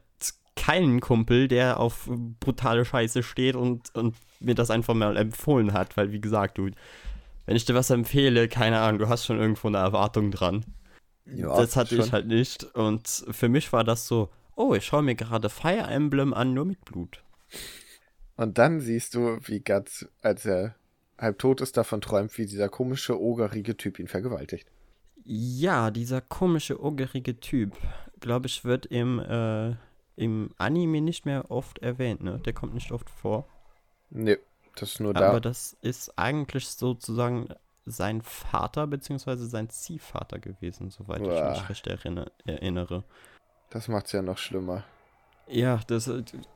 keinen 0.55 0.99
Kumpel, 0.99 1.47
der 1.47 1.79
auf 1.79 2.09
brutale 2.39 2.85
Scheiße 2.85 3.23
steht 3.23 3.55
und, 3.55 3.95
und 3.95 4.15
mir 4.39 4.55
das 4.55 4.69
einfach 4.69 4.93
mal 4.93 5.17
empfohlen 5.17 5.73
hat, 5.73 5.97
weil 5.97 6.11
wie 6.11 6.21
gesagt, 6.21 6.57
du, 6.57 6.69
wenn 7.45 7.55
ich 7.55 7.65
dir 7.65 7.73
was 7.73 7.89
empfehle, 7.89 8.47
keine 8.47 8.79
Ahnung, 8.79 8.99
du 8.99 9.09
hast 9.09 9.25
schon 9.25 9.39
irgendwo 9.39 9.67
eine 9.69 9.77
Erwartung 9.77 10.31
dran. 10.31 10.65
Ja, 11.25 11.55
das 11.55 11.75
hatte 11.75 11.95
schon. 11.95 12.05
ich 12.05 12.11
halt 12.11 12.27
nicht. 12.27 12.63
Und 12.75 13.07
für 13.29 13.49
mich 13.49 13.71
war 13.73 13.83
das 13.83 14.07
so, 14.07 14.29
oh, 14.55 14.73
ich 14.73 14.85
schaue 14.85 15.03
mir 15.03 15.15
gerade 15.15 15.49
Fire 15.49 15.87
Emblem 15.87 16.33
an, 16.33 16.53
nur 16.53 16.65
mit 16.65 16.83
Blut. 16.85 17.23
Und 18.35 18.57
dann 18.57 18.79
siehst 18.79 19.15
du, 19.15 19.39
wie 19.43 19.59
Guts, 19.59 20.07
als 20.21 20.45
er 20.45 20.75
halb 21.17 21.37
tot 21.39 21.61
ist, 21.61 21.77
davon 21.77 22.01
träumt, 22.01 22.37
wie 22.37 22.45
dieser 22.45 22.69
komische, 22.69 23.19
ogerige 23.19 23.77
Typ 23.77 23.99
ihn 23.99 24.07
vergewaltigt. 24.07 24.67
Ja, 25.23 25.91
dieser 25.91 26.21
komische, 26.21 26.81
ogerige 26.81 27.39
Typ, 27.39 27.77
glaube 28.19 28.47
ich, 28.47 28.65
wird 28.65 28.87
im, 28.87 29.19
äh, 29.19 29.75
im 30.15 30.49
Anime 30.57 31.01
nicht 31.01 31.25
mehr 31.25 31.51
oft 31.51 31.79
erwähnt, 31.79 32.23
ne? 32.23 32.39
Der 32.39 32.53
kommt 32.53 32.73
nicht 32.73 32.91
oft 32.91 33.09
vor. 33.09 33.47
Nee, 34.09 34.37
das 34.75 34.93
ist 34.93 34.99
nur 34.99 35.13
da. 35.13 35.29
Aber 35.29 35.39
das 35.39 35.77
ist 35.81 36.17
eigentlich 36.17 36.67
sozusagen 36.67 37.49
sein 37.85 38.21
Vater 38.21 38.87
bzw. 38.87 39.35
sein 39.37 39.69
Ziehvater 39.69 40.39
gewesen, 40.39 40.89
soweit 40.89 41.21
Uah. 41.21 41.53
ich 41.53 41.59
mich 41.59 41.69
recht 41.69 41.87
erinnere. 41.87 43.03
Das 43.69 43.87
macht's 43.87 44.11
ja 44.11 44.21
noch 44.21 44.37
schlimmer. 44.37 44.83
Ja, 45.47 45.81
das, 45.87 46.09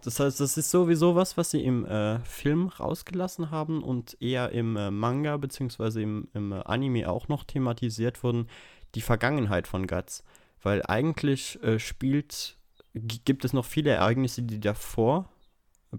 das 0.03 0.19
heißt, 0.19 0.39
das 0.39 0.57
ist 0.57 0.71
sowieso 0.71 1.15
was, 1.15 1.35
was 1.35 1.51
sie 1.51 1.63
im 1.65 1.85
äh, 1.85 2.19
Film 2.19 2.67
rausgelassen 2.67 3.51
haben 3.51 3.83
und 3.83 4.15
eher 4.21 4.51
im 4.51 4.77
äh, 4.77 4.89
Manga 4.89 5.35
bzw. 5.35 6.01
im, 6.01 6.29
im 6.33 6.53
äh, 6.53 6.61
Anime 6.63 7.09
auch 7.09 7.27
noch 7.27 7.43
thematisiert 7.43 8.23
wurden, 8.23 8.47
die 8.93 9.01
Vergangenheit 9.01 9.67
von 9.67 9.85
Guts. 9.85 10.23
Weil 10.61 10.81
eigentlich 10.85 11.61
äh, 11.61 11.77
spielt, 11.77 12.57
gibt 12.93 13.43
es 13.43 13.51
noch 13.51 13.65
viele 13.65 13.91
Ereignisse, 13.91 14.43
die 14.43 14.59
davor 14.59 15.29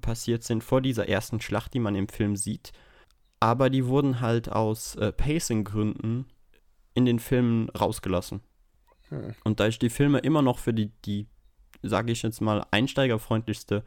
passiert 0.00 0.42
sind, 0.42 0.64
vor 0.64 0.80
dieser 0.80 1.08
ersten 1.08 1.40
Schlacht, 1.40 1.74
die 1.74 1.80
man 1.80 1.94
im 1.94 2.08
Film 2.08 2.36
sieht. 2.36 2.72
Aber 3.40 3.70
die 3.70 3.86
wurden 3.86 4.20
halt 4.20 4.50
aus 4.50 4.96
äh, 4.96 5.12
Pacing-Gründen 5.12 6.26
in 6.94 7.04
den 7.04 7.18
Filmen 7.18 7.68
rausgelassen. 7.70 8.40
Hm. 9.10 9.34
Und 9.44 9.60
da 9.60 9.66
ich 9.66 9.78
die 9.78 9.90
Filme 9.90 10.18
immer 10.18 10.42
noch 10.42 10.58
für 10.58 10.72
die, 10.72 10.90
die 11.04 11.26
sage 11.82 12.12
ich 12.12 12.22
jetzt 12.22 12.40
mal, 12.40 12.64
einsteigerfreundlichste 12.70 13.84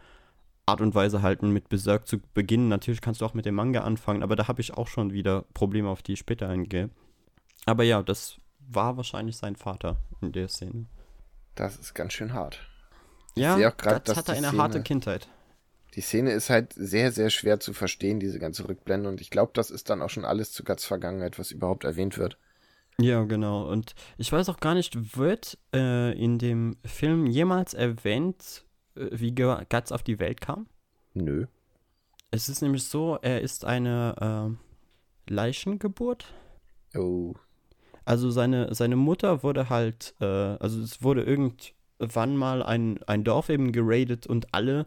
Art 0.65 0.82
und 0.82 0.94
Weise 0.94 1.22
halten, 1.22 1.51
mit 1.51 1.70
Berserk 1.70 2.08
zu 2.08 2.20
beginnen. 2.34 2.68
Natürlich 2.68 3.01
kannst 3.01 3.22
du 3.22 3.25
auch 3.25 3.34
mit 3.34 3.46
dem 3.46 3.56
Manga 3.56 3.82
anfangen, 3.82 4.22
aber 4.22 4.36
da 4.36 4.48
habe 4.48 4.62
ich 4.62 4.75
auch 4.75 4.88
schon 4.88 5.12
wieder 5.12 5.44
Probleme, 5.53 5.89
auf 5.89 6.03
die 6.03 6.13
ich 6.13 6.20
später 6.20 6.48
eingehe. 6.48 6.89
Aber 7.65 7.84
ja, 7.84 8.03
das 8.03 8.38
war 8.60 8.98
wahrscheinlich 8.98 9.38
sein 9.38 9.56
Vater 9.56 9.98
in 10.22 10.32
der 10.32 10.48
Szene. 10.48 10.86
Das 11.56 11.75
ist 11.77 11.94
ganz 11.94 12.13
schön 12.13 12.34
hart. 12.34 12.60
Ja, 13.36 13.58
ich 13.58 13.77
grad, 13.77 14.08
das 14.08 14.18
hatte 14.18 14.34
eine 14.34 14.48
Szene, 14.48 14.62
harte 14.62 14.84
Kindheit. 14.84 15.27
Die 16.00 16.03
Szene 16.03 16.32
ist 16.32 16.50
halt 16.50 16.72
sehr, 16.72 17.12
sehr 17.12 17.29
schwer 17.29 17.60
zu 17.60 17.74
verstehen, 17.74 18.22
diese 18.22 18.39
ganze 18.39 18.70
Rückblende. 18.70 19.10
Und 19.10 19.20
ich 19.20 19.29
glaube, 19.29 19.51
das 19.53 19.70
ist 19.70 19.89
dann 19.89 20.01
auch 20.01 20.10
schon 20.10 20.24
alles 20.24 20.53
zu 20.53 20.63
Guts 20.63 20.86
Vergangenheit, 20.86 21.38
was 21.38 21.51
überhaupt 21.51 21.84
erwähnt 21.84 22.18
wird. 22.18 22.38
Ja, 23.01 23.25
genau. 23.25 23.70
Und 23.70 23.96
ich 24.18 24.32
weiß 24.32 24.48
auch 24.48 24.62
gar 24.62 24.75
nicht, 24.75 25.18
wird 25.18 25.58
äh, 25.75 26.18
in 26.18 26.38
dem 26.38 26.77
Film 26.86 27.25
jemals 27.25 27.74
erwähnt, 27.74 28.63
äh, 28.96 29.08
wie 29.12 29.36
Guts 29.36 29.91
auf 29.91 30.01
die 30.01 30.20
Welt 30.20 30.39
kam? 30.39 30.68
Nö. 31.15 31.48
Es 32.32 32.48
ist 32.48 32.62
nämlich 32.62 32.86
so, 32.86 33.20
er 33.22 33.41
ist 33.41 33.65
eine 33.65 34.56
äh, 35.27 35.34
Leichengeburt. 35.34 36.34
Oh. 36.96 37.34
Also 38.06 38.32
seine, 38.32 38.74
seine 38.74 38.96
Mutter 38.96 39.44
wurde 39.44 39.70
halt, 39.70 40.15
äh, 40.22 40.25
also 40.25 40.82
es 40.82 41.03
wurde 41.03 41.24
irgendwann 41.24 42.38
mal 42.38 42.63
ein, 42.63 43.03
ein 43.03 43.25
Dorf 43.25 43.50
eben 43.50 43.74
geradet 43.74 44.27
und 44.27 44.53
alle 44.53 44.86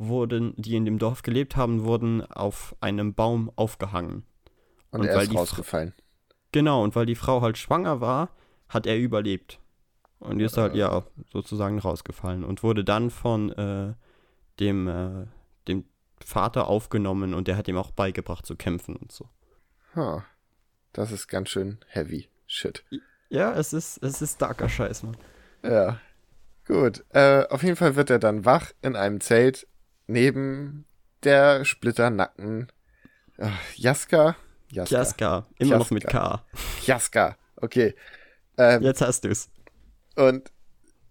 wurden, 0.00 0.54
die 0.56 0.76
in 0.76 0.84
dem 0.84 0.98
Dorf 0.98 1.22
gelebt 1.22 1.56
haben, 1.56 1.84
wurden 1.84 2.24
auf 2.24 2.74
einem 2.80 3.14
Baum 3.14 3.52
aufgehangen. 3.54 4.24
Und, 4.90 5.00
und 5.00 5.06
er 5.06 5.22
ist 5.22 5.34
rausgefallen. 5.34 5.92
Genau, 6.52 6.82
und 6.82 6.96
weil 6.96 7.06
die 7.06 7.14
Frau 7.14 7.42
halt 7.42 7.58
schwanger 7.58 8.00
war, 8.00 8.30
hat 8.68 8.86
er 8.86 8.98
überlebt. 8.98 9.60
Und 10.18 10.40
ist 10.40 10.56
halt, 10.56 10.74
ja, 10.74 11.04
sozusagen 11.32 11.78
rausgefallen 11.78 12.44
und 12.44 12.62
wurde 12.62 12.84
dann 12.84 13.10
von 13.10 13.52
äh, 13.52 13.94
dem, 14.58 14.86
äh, 14.86 15.26
dem 15.66 15.84
Vater 16.22 16.66
aufgenommen 16.66 17.32
und 17.32 17.48
der 17.48 17.56
hat 17.56 17.68
ihm 17.68 17.78
auch 17.78 17.90
beigebracht 17.90 18.44
zu 18.44 18.56
kämpfen 18.56 18.96
und 18.96 19.12
so. 19.12 19.28
Huh. 19.94 20.20
Das 20.92 21.12
ist 21.12 21.28
ganz 21.28 21.48
schön 21.48 21.78
heavy. 21.88 22.28
Shit. 22.46 22.84
Ja, 23.28 23.54
es 23.54 23.72
ist, 23.72 24.02
es 24.02 24.20
ist 24.20 24.42
darker 24.42 24.68
Scheiß, 24.68 25.04
Mann. 25.04 25.16
Ja. 25.62 26.00
Gut. 26.66 27.04
Äh, 27.10 27.46
auf 27.48 27.62
jeden 27.62 27.76
Fall 27.76 27.96
wird 27.96 28.10
er 28.10 28.18
dann 28.18 28.44
wach 28.44 28.72
in 28.82 28.96
einem 28.96 29.20
Zelt 29.20 29.66
neben 30.10 30.84
der 31.22 31.64
splitternackten 31.64 32.68
äh, 33.38 33.48
Jaska. 33.76 34.36
Jaska. 34.70 34.96
Jaska. 34.96 35.46
Immer 35.58 35.70
Jaska. 35.70 35.78
noch 35.78 35.90
mit 35.90 36.06
K. 36.06 36.44
Jaska. 36.86 37.36
Okay. 37.56 37.94
Ähm, 38.56 38.82
Jetzt 38.82 39.00
hast 39.00 39.24
du's. 39.24 39.48
Und 40.16 40.50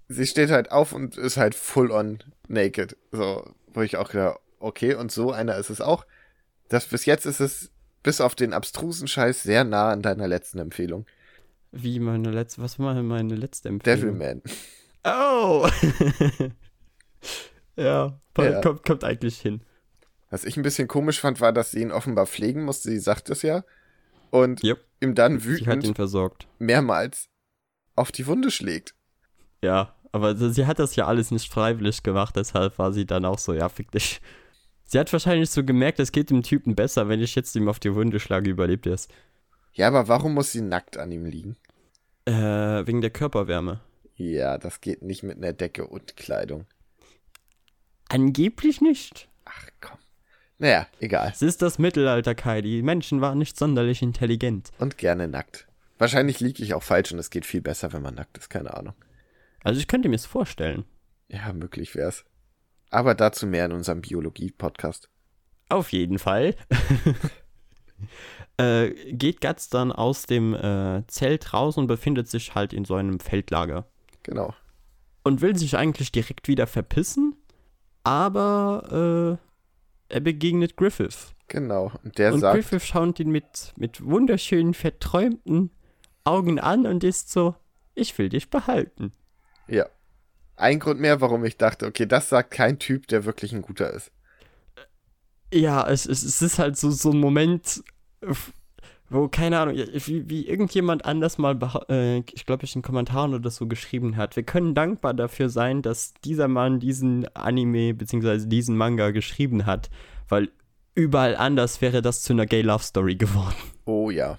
sie 0.08 0.28
steht 0.28 0.52
halt 0.52 0.72
auf 0.72 0.94
und 0.94 1.18
ist 1.18 1.38
halt 1.38 1.56
full 1.56 1.92
on 1.92 2.20
naked. 2.48 2.98
So, 3.12 3.54
wo 3.68 3.82
ich 3.82 3.98
auch 3.98 4.10
gedacht, 4.10 4.40
okay, 4.60 4.96
und 4.96 5.12
so 5.12 5.32
einer 5.32 5.58
ist 5.58 5.70
es 5.70 5.82
auch. 5.82 6.06
Das 6.68 6.86
bis 6.86 7.06
jetzt 7.06 7.26
ist 7.26 7.40
es 7.40 7.72
bis 8.04 8.22
auf 8.22 8.36
den 8.36 8.54
abstrusen 8.54 9.08
Scheiß 9.08 9.44
sehr 9.44 9.64
nah 9.64 9.92
an 9.92 10.02
deiner 10.02 10.28
letzten 10.28 10.60
Empfehlung. 10.60 11.06
Wie 11.72 12.00
meine 12.00 12.32
letzte, 12.32 12.62
was 12.62 12.80
war 12.80 12.96
meine 13.02 13.36
letzte 13.36 13.70
Empfehlung? 13.70 14.20
Devilman. 14.20 14.42
Oh! 15.04 15.70
ja, 17.80 18.20
ja. 18.38 18.62
Kommt, 18.62 18.86
kommt 18.86 19.04
eigentlich 19.04 19.40
hin. 19.40 19.62
Was 20.30 20.46
ich 20.46 20.58
ein 20.58 20.64
bisschen 20.64 20.88
komisch 20.88 21.20
fand, 21.20 21.42
war, 21.42 21.54
dass 21.54 21.72
sie 21.72 21.82
ihn 21.82 21.92
offenbar 21.92 22.28
pflegen 22.28 22.64
musste. 22.64 22.90
Sie 22.90 23.00
sagt 23.00 23.30
es 23.30 23.42
ja. 23.42 23.64
Und 24.30 24.64
yep. 24.64 24.80
ihm 25.02 25.16
dann 25.16 25.44
wütend 25.44 25.66
sie 25.66 25.70
hat 25.70 25.84
ihn 25.84 25.96
versorgt. 25.96 26.48
mehrmals 26.60 27.30
auf 27.96 28.12
die 28.12 28.28
Wunde 28.28 28.52
schlägt. 28.52 28.94
Ja, 29.64 29.96
aber 30.12 30.36
sie 30.36 30.66
hat 30.66 30.80
das 30.80 30.96
ja 30.96 31.06
alles 31.06 31.32
nicht 31.32 31.52
freiwillig 31.52 32.04
gemacht, 32.04 32.36
deshalb 32.36 32.78
war 32.80 32.94
sie 32.94 33.06
dann 33.06 33.26
auch 33.26 33.40
so, 33.40 33.54
ja, 33.54 33.70
fick 33.70 33.92
dich. 33.92 34.22
Sie 34.86 34.98
hat 34.98 35.12
wahrscheinlich 35.14 35.50
so 35.50 35.64
gemerkt, 35.64 36.00
es 36.00 36.12
geht 36.12 36.30
dem 36.30 36.42
Typen 36.42 36.76
besser, 36.76 37.10
wenn 37.10 37.20
ich 37.20 37.36
jetzt 37.36 37.56
ihm 37.56 37.68
auf 37.68 37.80
die 37.80 37.94
Wunde 37.94 38.20
schlage, 38.20 38.50
überlebt 38.50 38.88
er 38.88 38.94
es. 38.94 39.08
Ja, 39.74 39.88
aber 39.88 40.08
warum 40.08 40.34
muss 40.34 40.52
sie 40.52 40.62
nackt 40.62 40.98
an 40.98 41.12
ihm 41.12 41.26
liegen? 41.26 41.58
Äh, 42.26 42.88
wegen 42.88 43.02
der 43.02 43.12
Körperwärme. 43.12 43.82
Ja, 44.16 44.58
das 44.58 44.82
geht 44.82 45.04
nicht 45.04 45.24
mit 45.24 45.38
einer 45.38 45.54
Decke 45.54 45.86
und 45.86 46.16
Kleidung. 46.16 46.66
Angeblich 48.10 48.82
nicht. 48.82 49.30
Ach 49.46 49.68
komm. 49.80 49.98
Naja, 50.58 50.88
egal. 51.00 51.32
Es 51.32 51.42
ist 51.42 51.62
das 51.62 51.80
Mittelalter, 51.80 52.36
Kai. 52.36 52.62
Die 52.62 52.82
Menschen 52.82 53.22
waren 53.22 53.38
nicht 53.38 53.58
sonderlich 53.58 54.02
intelligent. 54.02 54.72
Und 54.80 54.98
gerne 54.98 55.28
nackt. 55.28 55.68
Wahrscheinlich 56.00 56.40
liege 56.40 56.64
ich 56.64 56.74
auch 56.74 56.84
falsch 56.84 57.12
und 57.12 57.20
es 57.20 57.30
geht 57.30 57.46
viel 57.46 57.62
besser, 57.62 57.94
wenn 57.94 58.02
man 58.02 58.16
nackt 58.16 58.38
ist. 58.38 58.50
Keine 58.50 58.74
Ahnung. 58.74 58.94
Also 59.64 59.80
ich 59.80 59.88
könnte 59.88 60.10
mir 60.10 60.16
es 60.16 60.26
vorstellen. 60.26 60.86
Ja, 61.28 61.54
möglich 61.54 61.96
wär's. 61.96 62.26
Aber 62.90 63.14
dazu 63.16 63.46
mehr 63.46 63.66
in 63.66 63.74
unserem 63.74 64.02
Biologie-Podcast. 64.02 65.10
Auf 65.70 65.92
jeden 65.92 66.18
Fall. 66.18 66.56
äh, 68.58 68.90
geht 69.14 69.42
Guts 69.42 69.70
dann 69.70 69.92
aus 69.92 70.24
dem 70.24 70.56
äh, 70.56 71.04
Zelt 71.08 71.54
raus 71.54 71.78
und 71.78 71.88
befindet 71.88 72.28
sich 72.28 72.56
halt 72.56 72.74
in 72.74 72.86
so 72.86 72.96
einem 72.96 73.20
Feldlager. 73.20 73.86
Genau. 74.24 74.56
Und 75.24 75.42
will 75.42 75.56
sich 75.56 75.78
eigentlich 75.78 76.12
direkt 76.12 76.48
wieder 76.48 76.66
verpissen, 76.66 77.36
aber 78.04 79.40
äh, 80.10 80.14
er 80.14 80.20
begegnet 80.20 80.76
Griffith. 80.78 81.34
Genau. 81.48 81.92
Und 82.04 82.18
der 82.18 82.34
und 82.34 82.42
sagt. 82.42 82.56
Griffith 82.56 82.84
schaut 82.84 83.20
ihn 83.20 83.32
mit, 83.32 83.74
mit 83.76 84.04
wunderschönen, 84.06 84.74
verträumten 84.74 85.72
Augen 86.24 86.60
an 86.60 86.86
und 86.86 87.04
ist 87.04 87.32
so: 87.32 87.56
Ich 87.96 88.18
will 88.18 88.30
dich 88.30 88.50
behalten. 88.50 89.14
Ja. 89.68 89.86
Ein 90.56 90.80
Grund 90.80 91.00
mehr, 91.00 91.22
warum 91.22 91.46
ich 91.46 91.58
dachte, 91.58 91.86
okay, 91.86 92.06
das 92.06 92.30
sagt 92.30 92.52
kein 92.52 92.80
Typ, 92.80 93.08
der 93.08 93.24
wirklich 93.24 93.54
ein 93.54 93.62
guter 93.62 93.94
ist. 93.94 94.12
Ja, 95.54 95.88
es, 95.88 96.06
es, 96.06 96.22
es 96.24 96.42
ist 96.42 96.60
halt 96.60 96.78
so, 96.78 96.92
so 96.92 97.12
ein 97.12 97.20
Moment, 97.20 97.82
wo, 99.10 99.28
keine 99.28 99.60
Ahnung, 99.60 99.76
wie, 99.76 100.30
wie 100.30 100.48
irgendjemand 100.48 101.06
anders 101.06 101.38
mal, 101.38 101.58
äh, 101.90 102.20
ich 102.20 102.46
glaube, 102.46 102.66
ich 102.66 102.76
in 102.76 102.82
Kommentaren 102.82 103.34
oder 103.34 103.50
so 103.50 103.68
geschrieben 103.68 104.18
hat, 104.18 104.36
wir 104.36 104.44
können 104.44 104.76
dankbar 104.76 105.14
dafür 105.14 105.50
sein, 105.50 105.82
dass 105.82 106.14
dieser 106.24 106.48
Mann 106.48 106.80
diesen 106.80 107.28
Anime 107.36 107.94
bzw. 107.94 108.46
diesen 108.46 108.78
Manga 108.78 109.12
geschrieben 109.12 109.66
hat, 109.66 109.90
weil 110.28 110.50
überall 110.94 111.36
anders 111.36 111.82
wäre 111.82 112.02
das 112.02 112.22
zu 112.22 112.34
einer 112.34 112.46
Gay 112.46 112.62
Love 112.62 112.84
Story 112.84 113.16
geworden. 113.16 113.56
Oh 113.86 114.12
ja. 114.12 114.38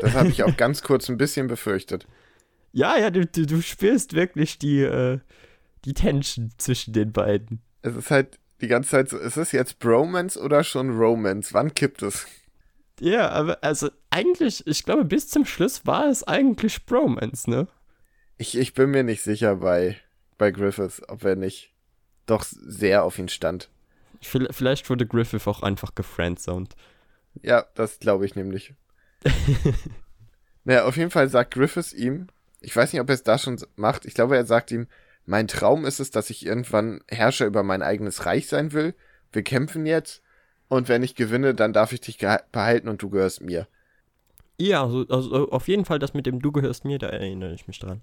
Das 0.00 0.14
habe 0.14 0.28
ich 0.28 0.42
auch 0.42 0.56
ganz 0.56 0.82
kurz 0.82 1.08
ein 1.08 1.18
bisschen 1.18 1.46
befürchtet. 1.46 2.06
Ja, 2.72 2.98
ja, 2.98 3.10
du, 3.10 3.26
du, 3.26 3.46
du 3.46 3.60
spürst 3.60 4.14
wirklich 4.14 4.58
die, 4.58 4.80
äh, 4.80 5.18
die 5.84 5.94
Tension 5.94 6.50
zwischen 6.58 6.92
den 6.92 7.12
beiden. 7.12 7.60
Es 7.82 7.94
ist 7.96 8.10
halt 8.10 8.38
die 8.60 8.68
ganze 8.68 8.90
Zeit 8.90 9.08
so, 9.08 9.18
ist 9.18 9.36
es 9.36 9.52
jetzt 9.52 9.78
Bromance 9.78 10.40
oder 10.40 10.64
schon 10.64 10.90
Romance? 10.90 11.52
Wann 11.52 11.74
kippt 11.74 12.02
es? 12.02 12.26
Ja, 13.00 13.28
aber 13.30 13.62
also 13.62 13.90
eigentlich, 14.10 14.66
ich 14.66 14.84
glaube, 14.84 15.04
bis 15.04 15.28
zum 15.28 15.44
Schluss 15.44 15.86
war 15.86 16.06
es 16.08 16.24
eigentlich 16.24 16.86
Bromance, 16.86 17.48
ne? 17.48 17.68
Ich, 18.36 18.56
ich 18.56 18.74
bin 18.74 18.90
mir 18.90 19.02
nicht 19.02 19.22
sicher 19.22 19.56
bei, 19.56 19.96
bei 20.36 20.50
Griffith, 20.50 21.02
ob 21.08 21.24
er 21.24 21.36
nicht 21.36 21.72
doch 22.26 22.44
sehr 22.44 23.04
auf 23.04 23.18
ihn 23.18 23.28
stand. 23.28 23.68
Vielleicht 24.20 24.90
wurde 24.90 25.06
Griffith 25.06 25.46
auch 25.46 25.62
einfach 25.62 25.94
gefriendzoned. 25.94 26.74
Ja, 27.42 27.66
das 27.74 27.98
glaube 27.98 28.26
ich 28.26 28.34
nämlich. 28.34 28.74
naja, 30.64 30.84
auf 30.84 30.96
jeden 30.96 31.10
Fall 31.10 31.28
sagt 31.28 31.54
Griffith 31.54 31.92
ihm, 31.92 32.28
ich 32.60 32.74
weiß 32.74 32.92
nicht, 32.92 33.00
ob 33.00 33.08
er 33.08 33.14
es 33.14 33.22
da 33.22 33.38
schon 33.38 33.60
macht, 33.76 34.04
ich 34.04 34.14
glaube, 34.14 34.36
er 34.36 34.44
sagt 34.44 34.70
ihm, 34.70 34.88
mein 35.24 35.46
Traum 35.46 35.84
ist 35.84 36.00
es, 36.00 36.10
dass 36.10 36.30
ich 36.30 36.46
irgendwann 36.46 37.02
Herrscher 37.08 37.46
über 37.46 37.62
mein 37.62 37.82
eigenes 37.82 38.24
Reich 38.24 38.48
sein 38.48 38.72
will. 38.72 38.94
Wir 39.30 39.42
kämpfen 39.42 39.84
jetzt 39.84 40.22
und 40.68 40.88
wenn 40.88 41.02
ich 41.02 41.14
gewinne, 41.14 41.54
dann 41.54 41.72
darf 41.72 41.92
ich 41.92 42.00
dich 42.00 42.18
behalten 42.52 42.88
und 42.88 43.02
du 43.02 43.10
gehörst 43.10 43.42
mir. 43.42 43.66
Ja, 44.58 44.82
also, 44.84 45.06
also 45.08 45.50
auf 45.50 45.68
jeden 45.68 45.84
Fall 45.84 45.98
das 45.98 46.14
mit 46.14 46.26
dem 46.26 46.40
Du 46.40 46.52
gehörst 46.52 46.84
mir, 46.84 46.98
da 46.98 47.08
erinnere 47.08 47.54
ich 47.54 47.68
mich 47.68 47.78
dran. 47.78 48.02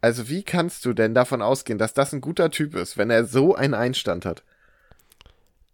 Also 0.00 0.28
wie 0.28 0.42
kannst 0.42 0.84
du 0.84 0.92
denn 0.92 1.14
davon 1.14 1.42
ausgehen, 1.42 1.78
dass 1.78 1.92
das 1.92 2.12
ein 2.12 2.20
guter 2.20 2.50
Typ 2.50 2.74
ist, 2.74 2.96
wenn 2.96 3.10
er 3.10 3.24
so 3.24 3.54
einen 3.54 3.74
Einstand 3.74 4.24
hat? 4.24 4.44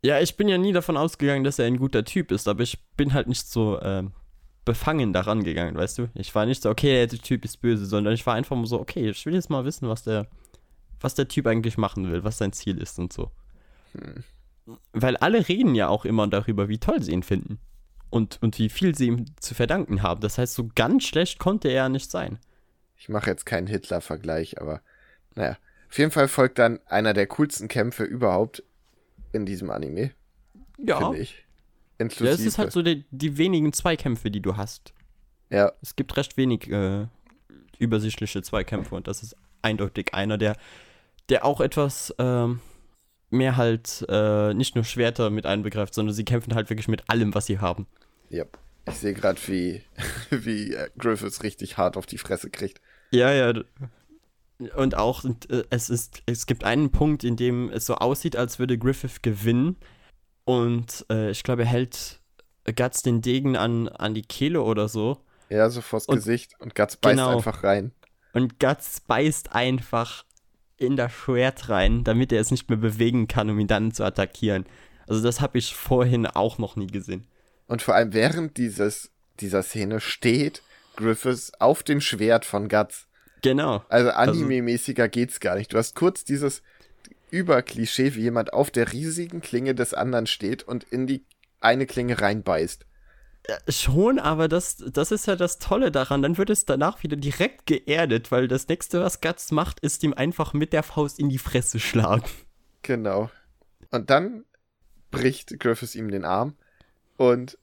Ja, 0.03 0.21
ich 0.21 0.37
bin 0.37 0.49
ja 0.49 0.59
nie 0.59 0.73
davon 0.73 0.97
ausgegangen, 0.97 1.45
dass 1.45 1.59
er 1.59 1.67
ein 1.67 1.79
guter 1.79 2.05
Typ 2.05 2.33
ist, 2.33 2.49
aber 2.49 2.63
ich 2.63 2.79
bin 2.97 3.13
halt 3.13 3.29
nicht 3.29 3.47
so 3.47 3.79
äh, 3.79 4.05
befangen 4.65 5.13
daran 5.13 5.45
gegangen, 5.45 5.77
weißt 5.77 5.99
du? 5.99 6.09
Ich 6.15 6.35
war 6.35 6.47
nicht 6.47 6.63
so, 6.63 6.71
okay, 6.71 7.07
der 7.07 7.19
Typ 7.19 7.45
ist 7.45 7.59
böse, 7.59 7.87
sondern 7.87 8.15
ich 8.15 8.27
war 8.27 8.35
einfach 8.35 8.57
so, 8.65 8.81
okay, 8.81 9.11
ich 9.11 9.27
will 9.27 9.35
jetzt 9.35 9.51
mal 9.51 9.65
wissen, 9.65 9.89
was 9.89 10.03
der 10.03 10.27
was 11.01 11.15
der 11.15 11.29
Typ 11.29 11.47
eigentlich 11.47 11.79
machen 11.79 12.11
will, 12.11 12.25
was 12.25 12.39
sein 12.39 12.53
Ziel 12.53 12.79
ist 12.79 12.99
und 12.99 13.13
so. 13.13 13.31
Hm. 13.93 14.25
Weil 14.93 15.17
alle 15.17 15.49
reden 15.49 15.75
ja 15.75 15.89
auch 15.89 16.05
immer 16.05 16.27
darüber, 16.27 16.69
wie 16.69 16.79
toll 16.79 17.03
sie 17.03 17.13
ihn 17.13 17.23
finden. 17.23 17.59
Und, 18.11 18.39
und 18.43 18.59
wie 18.59 18.69
viel 18.69 18.95
sie 18.95 19.07
ihm 19.07 19.25
zu 19.41 19.55
verdanken 19.55 20.03
haben. 20.03 20.21
Das 20.21 20.39
heißt, 20.39 20.55
so 20.55 20.69
ganz 20.75 21.05
schlecht 21.05 21.39
konnte 21.39 21.69
er 21.69 21.75
ja 21.75 21.89
nicht 21.89 22.11
sein. 22.11 22.39
Ich 22.97 23.09
mache 23.09 23.31
jetzt 23.31 23.47
keinen 23.47 23.67
Hitler-Vergleich, 23.67 24.61
aber 24.61 24.81
naja. 25.35 25.57
Auf 25.89 25.99
jeden 25.99 26.11
Fall 26.11 26.29
folgt 26.29 26.59
dann 26.59 26.81
einer 26.87 27.15
der 27.15 27.27
coolsten 27.27 27.69
Kämpfe 27.69 28.05
überhaupt 28.05 28.63
in 29.33 29.47
diesem 29.47 29.71
Anime. 29.71 30.13
Ja. 30.79 30.99
Finde 30.99 31.19
ich. 31.19 31.45
Inklusive. 31.99 32.29
Ja, 32.29 32.35
es 32.35 32.41
ist 32.41 32.59
halt 32.59 32.73
so 32.73 32.83
die, 32.83 33.05
die 33.11 33.39
wenigen 33.39 33.73
Zweikämpfe, 33.73 34.31
die 34.31 34.41
du 34.41 34.57
hast. 34.57 34.93
Ja. 35.51 35.73
Es 35.81 35.97
gibt 35.97 36.17
recht 36.17 36.37
wenig 36.37 36.71
äh, 36.71 37.07
übersichtliche 37.79 38.43
Zweikämpfe 38.43 38.95
und 38.95 39.07
das 39.09 39.23
ist 39.23 39.37
eindeutig 39.63 40.13
einer, 40.13 40.39
der, 40.39 40.57
der 41.29 41.45
auch 41.45 41.61
etwas 41.61 42.15
ähm, 42.19 42.61
mehr 43.37 43.57
halt 43.57 44.05
äh, 44.09 44.55
nicht 44.55 44.75
nur 44.75 44.85
Schwerter 44.85 45.31
mit 45.31 45.47
einbegreift, 45.47 45.95
sondern 45.95 46.15
sie 46.15 46.25
kämpfen 46.25 46.55
halt 46.55 46.71
wirklich 46.71 46.89
mit 46.89 47.09
allem, 47.09 47.35
was 47.35 47.47
sie 47.47 47.59
haben. 47.59 47.87
Ja. 48.31 48.45
Ich 48.89 48.95
sehe 48.95 49.15
gerade, 49.15 49.41
wie, 49.47 49.83
wie 50.31 50.75
äh, 50.75 50.89
Griffiths 50.99 51.43
richtig 51.43 51.77
hart 51.77 51.97
auf 51.97 52.07
die 52.07 52.19
Fresse 52.19 52.51
kriegt. 52.51 52.81
Ja, 53.11 53.33
ja. 53.33 53.63
Und 54.75 54.97
auch, 54.97 55.25
äh, 55.25 55.65
es 55.71 55.91
ist, 55.91 56.23
es 56.27 56.47
gibt 56.47 56.65
einen 56.65 56.91
Punkt, 56.91 57.25
in 57.25 57.37
dem 57.37 57.71
es 57.71 57.87
so 57.87 57.97
aussieht, 57.97 58.37
als 58.37 58.59
würde 58.59 58.79
Griffith 58.79 59.23
gewinnen. 59.23 59.77
Und 60.45 61.05
äh, 61.11 61.31
ich 61.31 61.43
glaube, 61.43 61.63
er 61.63 61.69
hält 61.69 62.21
Guts 62.65 63.03
den 63.03 63.21
Degen 63.21 63.57
an, 63.57 63.89
an 63.89 64.15
die 64.15 64.23
Kehle 64.23 64.63
oder 64.63 64.89
so. 64.89 65.21
Ja, 65.49 65.69
so 65.71 65.81
vors 65.81 66.07
und, 66.07 66.17
Gesicht. 66.17 66.53
Und 66.59 66.75
Guts 66.75 66.97
beißt 66.97 67.17
genau. 67.17 67.37
einfach 67.37 67.63
rein. 67.65 67.93
Und 68.33 68.59
Guts 68.59 69.01
beißt 69.01 69.53
einfach 69.55 70.25
in 70.79 70.97
das 70.97 71.13
Schwert 71.13 71.69
rein, 71.69 72.05
damit 72.05 72.33
er 72.33 72.41
es 72.41 72.51
nicht 72.51 72.69
mehr 72.69 72.79
bewegen 72.79 73.29
kann, 73.29 73.51
um 73.51 73.59
ihn 73.59 73.67
dann 73.67 73.93
zu 73.93 74.05
attackieren. 74.05 74.67
Also 75.07 75.23
das 75.23 75.41
habe 75.41 75.59
ich 75.59 75.75
vorhin 75.75 76.27
auch 76.27 76.59
noch 76.59 76.77
nie 76.77 76.87
gesehen. 76.87 77.27
Und 77.67 77.83
vor 77.83 77.95
allem 77.95 78.13
während 78.13 78.57
dieses, 78.57 79.11
dieser 79.41 79.63
Szene 79.63 80.01
steht 80.01 80.63
Griffiths 80.97 81.53
auf 81.59 81.83
dem 81.83 82.01
Schwert 82.01 82.45
von 82.45 82.69
Guts. 82.69 83.07
Genau. 83.43 83.85
Also, 83.89 84.11
also 84.11 84.33
anime-mäßiger 84.33 85.09
geht's 85.09 85.41
gar 85.41 85.57
nicht. 85.57 85.73
Du 85.73 85.79
hast 85.79 85.95
kurz 85.95 86.25
dieses 86.25 86.63
Überklischee, 87.31 88.15
wie 88.15 88.23
jemand 88.23 88.53
auf 88.53 88.71
der 88.71 88.93
riesigen 88.93 89.41
Klinge 89.41 89.75
des 89.75 89.95
anderen 89.95 90.27
steht 90.27 90.63
und 90.63 90.85
in 90.85 91.07
die 91.07 91.25
eine 91.61 91.87
Klinge 91.87 92.21
reinbeißt. 92.21 92.87
Ja, 93.49 93.59
schon, 93.69 94.19
aber 94.19 94.49
das, 94.49 94.77
das 94.77 95.13
ist 95.13 95.27
ja 95.27 95.37
das 95.37 95.59
Tolle 95.59 95.93
daran. 95.93 96.23
Dann 96.23 96.37
wird 96.37 96.51
es 96.51 96.65
danach 96.65 97.03
wieder 97.03 97.17
direkt 97.17 97.67
geerdet, 97.67 98.33
weil 98.33 98.49
das 98.49 98.67
nächste, 98.67 99.01
was 99.01 99.21
Guts 99.21 99.53
macht, 99.53 99.81
ist 99.81 100.03
ihm 100.03 100.15
einfach 100.15 100.53
mit 100.53 100.73
der 100.73 100.83
Faust 100.83 101.19
in 101.19 101.29
die 101.29 101.39
Fresse 101.39 101.79
schlagen. 101.79 102.25
Genau. 102.83 103.31
Und 103.91 104.11
dann 104.11 104.45
bricht 105.11 105.59
Griffiths 105.61 105.95
ihm 105.95 106.11
den 106.11 106.25
Arm 106.25 106.55
und 107.17 107.59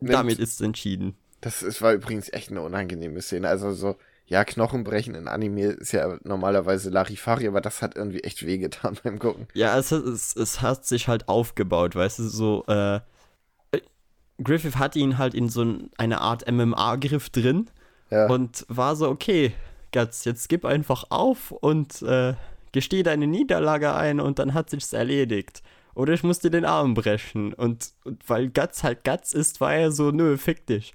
damit 0.00 0.38
ist 0.38 0.54
es 0.54 0.60
entschieden. 0.60 1.16
Das 1.40 1.62
ist, 1.62 1.82
war 1.82 1.92
übrigens 1.92 2.32
echt 2.32 2.50
eine 2.50 2.62
unangenehme 2.62 3.20
Szene. 3.20 3.48
Also 3.48 3.72
so, 3.72 3.96
ja, 4.26 4.44
Knochenbrechen 4.44 5.14
in 5.14 5.28
Anime 5.28 5.66
ist 5.66 5.92
ja 5.92 6.18
normalerweise 6.22 6.90
Larifari, 6.90 7.46
aber 7.46 7.60
das 7.60 7.82
hat 7.82 7.96
irgendwie 7.96 8.20
echt 8.24 8.46
wehgetan 8.46 8.98
beim 9.04 9.18
Gucken. 9.18 9.46
Ja, 9.54 9.78
es, 9.78 9.92
es, 9.92 10.36
es 10.36 10.60
hat 10.60 10.86
sich 10.86 11.08
halt 11.08 11.28
aufgebaut, 11.28 11.94
weißt 11.94 12.20
du, 12.20 12.28
so, 12.28 12.64
äh, 12.66 13.00
Griffith 14.42 14.76
hatte 14.76 14.98
ihn 14.98 15.18
halt 15.18 15.34
in 15.34 15.48
so 15.48 15.64
eine 15.96 16.20
Art 16.20 16.50
MMA-Griff 16.50 17.30
drin 17.30 17.70
ja. 18.10 18.26
und 18.26 18.64
war 18.68 18.96
so, 18.96 19.08
okay, 19.08 19.52
Guts, 19.92 20.24
jetzt 20.24 20.48
gib 20.48 20.64
einfach 20.64 21.04
auf 21.10 21.52
und 21.52 22.02
äh, 22.02 22.34
gesteh 22.72 23.02
deine 23.02 23.26
Niederlage 23.26 23.94
ein 23.94 24.18
und 24.18 24.38
dann 24.38 24.54
hat 24.54 24.70
sich's 24.70 24.92
erledigt. 24.92 25.62
Oder 25.94 26.12
ich 26.12 26.24
muss 26.24 26.40
dir 26.40 26.50
den 26.50 26.64
Arm 26.64 26.94
brechen. 26.94 27.52
Und, 27.52 27.92
und 28.02 28.28
weil 28.28 28.48
Guts 28.48 28.82
halt 28.82 29.04
Guts 29.04 29.32
ist, 29.32 29.60
war 29.60 29.74
er 29.74 29.92
so, 29.92 30.10
nö, 30.10 30.36
fick 30.36 30.66
dich. 30.66 30.92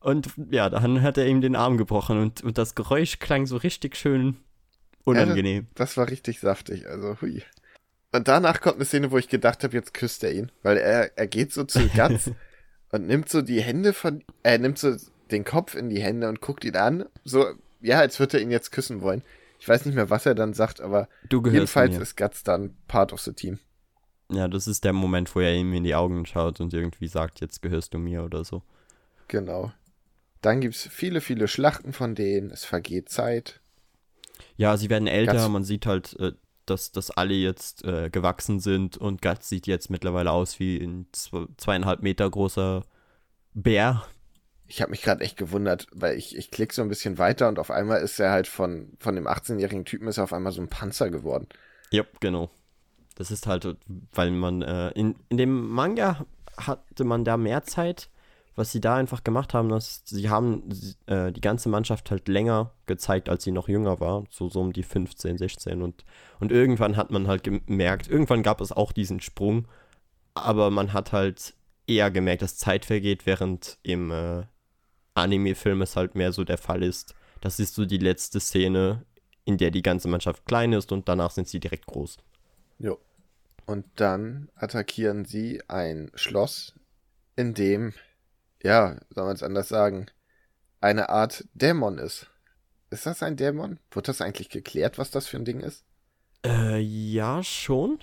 Und 0.00 0.28
ja, 0.50 0.68
dann 0.68 1.00
hat 1.00 1.16
er 1.16 1.26
ihm 1.26 1.40
den 1.40 1.56
Arm 1.56 1.78
gebrochen 1.78 2.20
und, 2.20 2.44
und 2.44 2.58
das 2.58 2.74
Geräusch 2.74 3.18
klang 3.20 3.46
so 3.46 3.56
richtig 3.56 3.96
schön 3.96 4.36
unangenehm. 5.04 5.62
Ja, 5.62 5.70
das 5.76 5.96
war 5.96 6.10
richtig 6.10 6.40
saftig, 6.40 6.86
also 6.86 7.16
hui. 7.22 7.42
Und 8.12 8.28
danach 8.28 8.60
kommt 8.60 8.76
eine 8.76 8.84
Szene, 8.84 9.10
wo 9.10 9.18
ich 9.18 9.28
gedacht 9.28 9.64
habe, 9.64 9.74
jetzt 9.74 9.94
küsst 9.94 10.22
er 10.22 10.32
ihn, 10.32 10.52
weil 10.62 10.76
er, 10.76 11.16
er 11.16 11.26
geht 11.26 11.54
so 11.54 11.64
zu 11.64 11.88
Guts 11.96 12.30
und 12.94 13.08
nimmt 13.08 13.28
so 13.28 13.42
die 13.42 13.60
Hände 13.60 13.92
von, 13.92 14.22
er 14.44 14.56
nimmt 14.58 14.78
so 14.78 14.94
den 15.32 15.44
Kopf 15.44 15.74
in 15.74 15.90
die 15.90 16.00
Hände 16.00 16.28
und 16.28 16.40
guckt 16.40 16.64
ihn 16.64 16.76
an, 16.76 17.06
so, 17.24 17.44
ja, 17.80 17.98
als 17.98 18.20
würde 18.20 18.36
er 18.36 18.44
ihn 18.44 18.52
jetzt 18.52 18.70
küssen 18.70 19.00
wollen. 19.02 19.24
Ich 19.58 19.68
weiß 19.68 19.84
nicht 19.84 19.96
mehr, 19.96 20.10
was 20.10 20.26
er 20.26 20.36
dann 20.36 20.54
sagt, 20.54 20.80
aber 20.80 21.08
jedenfalls 21.28 21.96
ist 21.96 22.16
Guts 22.16 22.44
dann 22.44 22.76
part 22.86 23.12
of 23.12 23.20
the 23.20 23.32
team. 23.32 23.58
Ja, 24.30 24.46
das 24.46 24.68
ist 24.68 24.84
der 24.84 24.92
Moment, 24.92 25.34
wo 25.34 25.40
er 25.40 25.52
ihm 25.54 25.72
in 25.72 25.82
die 25.82 25.96
Augen 25.96 26.24
schaut 26.24 26.60
und 26.60 26.72
irgendwie 26.72 27.08
sagt, 27.08 27.40
jetzt 27.40 27.62
gehörst 27.62 27.94
du 27.94 27.98
mir 27.98 28.22
oder 28.22 28.44
so. 28.44 28.62
Genau. 29.26 29.72
Dann 30.40 30.60
gibt 30.60 30.76
es 30.76 30.86
viele, 30.86 31.20
viele 31.20 31.48
Schlachten 31.48 31.92
von 31.92 32.14
denen. 32.14 32.52
Es 32.52 32.64
vergeht 32.64 33.08
Zeit. 33.08 33.60
Ja, 34.56 34.76
sie 34.76 34.88
werden 34.88 35.08
älter. 35.08 35.32
Guts 35.32 35.48
man 35.48 35.64
sieht 35.64 35.86
halt, 35.86 36.14
äh, 36.20 36.32
dass, 36.66 36.92
dass 36.92 37.10
alle 37.10 37.34
jetzt 37.34 37.84
äh, 37.84 38.10
gewachsen 38.10 38.60
sind 38.60 38.96
und 38.96 39.22
Guts 39.22 39.48
sieht 39.48 39.66
jetzt 39.66 39.90
mittlerweile 39.90 40.30
aus 40.32 40.58
wie 40.58 40.78
ein 40.78 41.06
zweieinhalb 41.56 42.02
Meter 42.02 42.28
großer 42.28 42.84
Bär. 43.54 44.04
Ich 44.66 44.80
habe 44.80 44.90
mich 44.90 45.02
gerade 45.02 45.22
echt 45.22 45.36
gewundert, 45.36 45.86
weil 45.92 46.16
ich, 46.16 46.36
ich 46.36 46.50
klicke 46.50 46.74
so 46.74 46.82
ein 46.82 46.88
bisschen 46.88 47.18
weiter 47.18 47.48
und 47.48 47.58
auf 47.58 47.70
einmal 47.70 48.00
ist 48.00 48.18
er 48.18 48.30
halt 48.30 48.48
von, 48.48 48.92
von 48.98 49.14
dem 49.14 49.26
18-jährigen 49.26 49.84
Typen 49.84 50.08
ist 50.08 50.18
er 50.18 50.24
auf 50.24 50.32
einmal 50.32 50.52
so 50.52 50.62
ein 50.62 50.68
Panzer 50.68 51.10
geworden. 51.10 51.48
Ja, 51.90 52.04
genau. 52.20 52.50
Das 53.14 53.30
ist 53.30 53.46
halt, 53.46 53.76
weil 54.12 54.30
man 54.30 54.62
äh, 54.62 54.90
in, 54.90 55.16
in 55.28 55.36
dem 55.36 55.68
Manga 55.68 56.26
hatte 56.56 57.04
man 57.04 57.24
da 57.24 57.36
mehr 57.36 57.64
Zeit 57.64 58.08
was 58.56 58.70
sie 58.70 58.80
da 58.80 58.96
einfach 58.96 59.24
gemacht 59.24 59.54
haben, 59.54 59.68
dass 59.68 60.02
sie 60.04 60.28
haben 60.28 60.68
äh, 61.06 61.32
die 61.32 61.40
ganze 61.40 61.68
Mannschaft 61.68 62.10
halt 62.10 62.28
länger 62.28 62.72
gezeigt, 62.86 63.28
als 63.28 63.44
sie 63.44 63.52
noch 63.52 63.68
jünger 63.68 64.00
war, 64.00 64.24
so, 64.30 64.48
so 64.48 64.60
um 64.60 64.72
die 64.72 64.82
15, 64.82 65.38
16 65.38 65.82
und, 65.82 66.04
und 66.40 66.52
irgendwann 66.52 66.96
hat 66.96 67.10
man 67.10 67.26
halt 67.26 67.42
gemerkt, 67.42 68.08
irgendwann 68.08 68.42
gab 68.42 68.60
es 68.60 68.72
auch 68.72 68.92
diesen 68.92 69.20
Sprung, 69.20 69.66
aber 70.34 70.70
man 70.70 70.92
hat 70.92 71.12
halt 71.12 71.54
eher 71.86 72.10
gemerkt, 72.10 72.42
dass 72.42 72.56
Zeit 72.56 72.84
vergeht, 72.84 73.26
während 73.26 73.78
im 73.82 74.10
äh, 74.10 74.44
Anime-Film 75.14 75.82
es 75.82 75.96
halt 75.96 76.14
mehr 76.14 76.32
so 76.32 76.44
der 76.44 76.58
Fall 76.58 76.82
ist. 76.82 77.14
Das 77.40 77.60
ist 77.60 77.74
so 77.74 77.84
die 77.84 77.98
letzte 77.98 78.40
Szene, 78.40 79.04
in 79.44 79.58
der 79.58 79.70
die 79.70 79.82
ganze 79.82 80.08
Mannschaft 80.08 80.46
klein 80.46 80.72
ist 80.72 80.92
und 80.92 81.08
danach 81.08 81.30
sind 81.30 81.48
sie 81.48 81.60
direkt 81.60 81.86
groß. 81.86 82.16
Jo. 82.78 82.98
Und 83.66 83.86
dann 83.96 84.48
attackieren 84.54 85.24
sie 85.24 85.62
ein 85.68 86.10
Schloss, 86.14 86.74
in 87.36 87.54
dem 87.54 87.94
ja, 88.64 88.96
soll 89.10 89.26
man 89.26 89.36
es 89.36 89.42
anders 89.42 89.68
sagen, 89.68 90.06
eine 90.80 91.10
Art 91.10 91.44
Dämon 91.52 91.98
ist. 91.98 92.30
Ist 92.90 93.06
das 93.06 93.22
ein 93.22 93.36
Dämon? 93.36 93.78
Wurde 93.90 94.06
das 94.06 94.20
eigentlich 94.20 94.48
geklärt, 94.48 94.98
was 94.98 95.10
das 95.10 95.26
für 95.26 95.36
ein 95.36 95.44
Ding 95.44 95.60
ist? 95.60 95.84
Äh, 96.44 96.78
ja, 96.78 97.42
schon. 97.42 97.98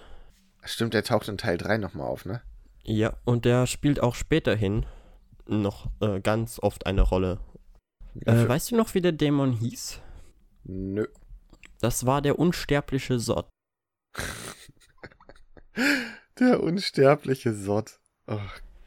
Stimmt, 0.63 0.93
der 0.93 1.03
taucht 1.03 1.27
in 1.27 1.37
Teil 1.37 1.57
3 1.57 1.77
nochmal 1.77 2.07
auf, 2.07 2.25
ne? 2.25 2.41
Ja, 2.83 3.17
und 3.25 3.45
der 3.45 3.67
spielt 3.67 4.01
auch 4.01 4.15
späterhin 4.15 4.85
noch 5.47 5.89
äh, 5.99 6.21
ganz 6.21 6.59
oft 6.59 6.85
eine 6.85 7.01
Rolle. 7.01 7.39
Äh, 8.25 8.47
weißt 8.47 8.71
du 8.71 8.75
noch, 8.75 8.93
wie 8.93 9.01
der 9.01 9.13
Dämon 9.13 9.53
hieß? 9.53 9.99
Nö. 10.63 11.07
Das 11.79 12.05
war 12.05 12.21
der 12.21 12.37
unsterbliche 12.37 13.19
Sod. 13.19 13.49
der 16.39 16.61
unsterbliche 16.61 17.53
Sod. 17.53 17.99
Oh 18.27 18.39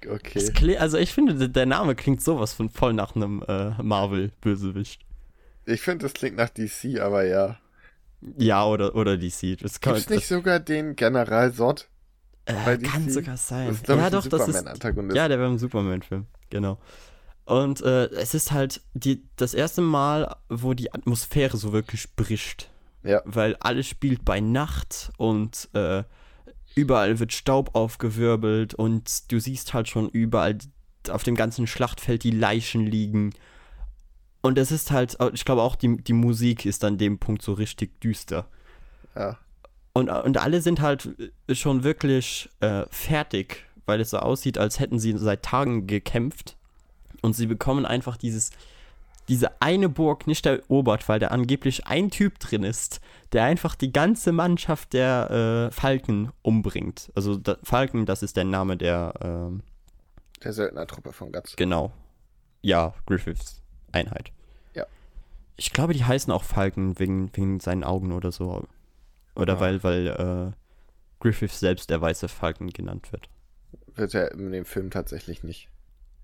okay. 0.08 0.76
also 0.76 0.98
ich 0.98 1.12
finde, 1.12 1.48
der 1.48 1.66
Name 1.66 1.94
klingt 1.94 2.22
sowas 2.22 2.52
von 2.54 2.68
voll 2.68 2.92
nach 2.92 3.14
einem 3.14 3.42
äh, 3.46 3.70
Marvel-Bösewicht. 3.82 5.02
Ich 5.66 5.80
finde, 5.80 6.04
das 6.04 6.14
klingt 6.14 6.36
nach 6.36 6.50
DC, 6.50 7.00
aber 7.00 7.24
ja. 7.24 7.58
Ja, 8.38 8.64
oder, 8.66 8.94
oder 8.94 9.16
DC. 9.16 9.58
Das 9.60 9.80
kann, 9.80 9.94
Gibt's 9.94 10.10
nicht 10.10 10.26
sogar 10.26 10.60
den 10.60 10.96
General 10.96 11.52
Zod? 11.52 11.88
Äh, 12.46 12.78
kann 12.78 13.08
sogar 13.08 13.36
sein. 13.36 13.68
Das 13.68 13.76
ist, 13.76 13.88
ja, 13.88 14.10
doch, 14.10 14.26
das 14.26 14.48
ist. 14.48 14.64
Ja, 15.14 15.28
der 15.28 15.38
war 15.38 15.46
im 15.46 15.58
Superman-Film, 15.58 16.26
genau. 16.50 16.78
Und 17.46 17.82
äh, 17.82 18.06
es 18.06 18.34
ist 18.34 18.52
halt 18.52 18.80
die, 18.94 19.22
das 19.36 19.54
erste 19.54 19.82
Mal, 19.82 20.36
wo 20.48 20.74
die 20.74 20.92
Atmosphäre 20.92 21.56
so 21.56 21.72
wirklich 21.72 22.14
bricht. 22.16 22.70
Ja. 23.02 23.22
Weil 23.26 23.56
alles 23.56 23.86
spielt 23.86 24.24
bei 24.24 24.40
Nacht 24.40 25.12
und 25.18 25.68
äh, 25.74 26.04
überall 26.74 27.18
wird 27.18 27.32
Staub 27.32 27.74
aufgewirbelt 27.74 28.74
und 28.74 29.30
du 29.30 29.38
siehst 29.38 29.74
halt 29.74 29.88
schon 29.88 30.08
überall 30.08 30.58
auf 31.08 31.22
dem 31.22 31.34
ganzen 31.34 31.66
Schlachtfeld 31.66 32.24
die 32.24 32.30
Leichen 32.30 32.87
liegen. 32.87 33.30
Und 34.42 34.58
es 34.58 34.72
ist 34.72 34.90
halt, 34.90 35.16
ich 35.32 35.44
glaube 35.44 35.62
auch, 35.62 35.76
die, 35.76 35.96
die 35.96 36.12
Musik 36.12 36.66
ist 36.66 36.84
an 36.84 36.98
dem 36.98 37.18
Punkt 37.18 37.42
so 37.42 37.52
richtig 37.52 38.00
düster. 38.00 38.48
Ja. 39.14 39.38
Und, 39.92 40.10
und 40.10 40.38
alle 40.38 40.60
sind 40.60 40.80
halt 40.80 41.08
schon 41.50 41.84
wirklich 41.84 42.50
äh, 42.60 42.84
fertig, 42.90 43.64
weil 43.87 44.00
es 44.00 44.10
so 44.10 44.18
aussieht, 44.18 44.58
als 44.58 44.80
hätten 44.80 44.98
sie 44.98 45.16
seit 45.16 45.42
Tagen 45.42 45.87
gekämpft. 45.87 46.56
Und 47.22 47.34
sie 47.34 47.46
bekommen 47.46 47.87
einfach 47.87 48.16
dieses, 48.16 48.50
diese 49.28 49.60
eine 49.62 49.88
Burg 49.88 50.26
nicht 50.26 50.44
erobert, 50.46 51.08
weil 51.08 51.18
da 51.18 51.28
angeblich 51.28 51.87
ein 51.87 52.10
Typ 52.10 52.38
drin 52.38 52.62
ist, 52.62 53.00
der 53.32 53.44
einfach 53.44 53.74
die 53.74 53.92
ganze 53.92 54.32
Mannschaft 54.32 54.92
der 54.92 55.68
äh, 55.70 55.72
Falken 55.72 56.32
umbringt. 56.42 57.10
Also 57.14 57.37
da, 57.37 57.56
Falken, 57.62 58.06
das 58.06 58.22
ist 58.22 58.37
der 58.37 58.44
Name 58.44 58.76
der 58.76 59.50
äh, 59.52 59.62
der 60.44 60.52
Söldnertruppe 60.52 61.12
von 61.12 61.32
Guts. 61.32 61.56
Genau. 61.56 61.92
Ja, 62.60 62.94
Griffiths 63.06 63.62
Einheit. 63.92 64.30
Ja. 64.74 64.87
Ich 65.56 65.72
glaube, 65.72 65.94
die 65.94 66.04
heißen 66.04 66.32
auch 66.32 66.44
Falken 66.44 66.98
wegen, 66.98 67.30
wegen 67.34 67.60
seinen 67.60 67.84
Augen 67.84 68.12
oder 68.12 68.30
so. 68.30 68.66
Oder 69.34 69.54
ja. 69.54 69.60
weil, 69.60 69.82
weil 69.82 70.06
äh, 70.08 70.52
Griffiths 71.20 71.60
selbst 71.60 71.90
der 71.90 72.00
weiße 72.00 72.28
Falken 72.28 72.70
genannt 72.70 73.10
wird. 73.12 73.28
Wird 73.94 74.14
er 74.14 74.32
in 74.32 74.52
dem 74.52 74.64
Film 74.64 74.90
tatsächlich 74.90 75.42
nicht. 75.44 75.68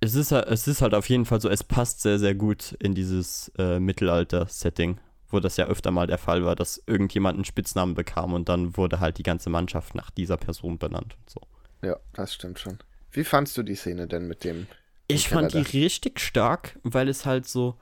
Es 0.00 0.14
ist, 0.14 0.32
es 0.32 0.66
ist 0.66 0.80
halt 0.80 0.94
auf 0.94 1.08
jeden 1.08 1.26
Fall 1.26 1.40
so, 1.40 1.48
es 1.50 1.62
passt 1.62 2.00
sehr, 2.00 2.18
sehr 2.18 2.34
gut 2.34 2.72
in 2.80 2.94
dieses 2.94 3.52
äh, 3.58 3.78
Mittelalter-Setting, 3.78 4.98
wo 5.28 5.40
das 5.40 5.58
ja 5.58 5.66
öfter 5.66 5.90
mal 5.90 6.06
der 6.06 6.16
Fall 6.16 6.44
war, 6.44 6.56
dass 6.56 6.82
irgendjemand 6.86 7.36
einen 7.36 7.44
Spitznamen 7.44 7.94
bekam 7.94 8.32
und 8.32 8.48
dann 8.48 8.76
wurde 8.78 9.00
halt 9.00 9.18
die 9.18 9.22
ganze 9.22 9.50
Mannschaft 9.50 9.94
nach 9.94 10.10
dieser 10.10 10.38
Person 10.38 10.78
benannt 10.78 11.16
und 11.18 11.30
so. 11.30 11.40
Ja, 11.82 11.96
das 12.14 12.32
stimmt 12.32 12.58
schon. 12.58 12.78
Wie 13.10 13.24
fandst 13.24 13.56
du 13.58 13.62
die 13.62 13.74
Szene 13.74 14.06
denn 14.06 14.26
mit 14.26 14.44
dem? 14.44 14.66
Ich 15.06 15.28
fand 15.28 15.52
die 15.52 15.58
richtig 15.58 16.20
stark, 16.20 16.78
weil 16.82 17.08
es 17.08 17.26
halt 17.26 17.46
so, 17.46 17.76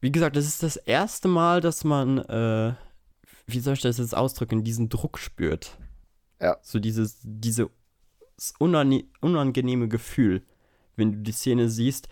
wie 0.00 0.12
gesagt, 0.12 0.36
das 0.36 0.46
ist 0.46 0.62
das 0.62 0.76
erste 0.76 1.28
Mal, 1.28 1.60
dass 1.60 1.84
man, 1.84 2.18
äh, 2.18 2.74
wie 3.46 3.60
soll 3.60 3.74
ich 3.74 3.82
das 3.82 3.98
jetzt 3.98 4.16
ausdrücken, 4.16 4.64
diesen 4.64 4.88
Druck 4.88 5.18
spürt. 5.18 5.76
Ja. 6.40 6.58
So 6.62 6.78
dieses, 6.78 7.18
diese 7.22 7.70
unangenehme 8.58 9.88
Gefühl 9.88 10.42
wenn 11.00 11.12
du 11.12 11.18
die 11.18 11.32
Szene 11.32 11.68
siehst. 11.68 12.08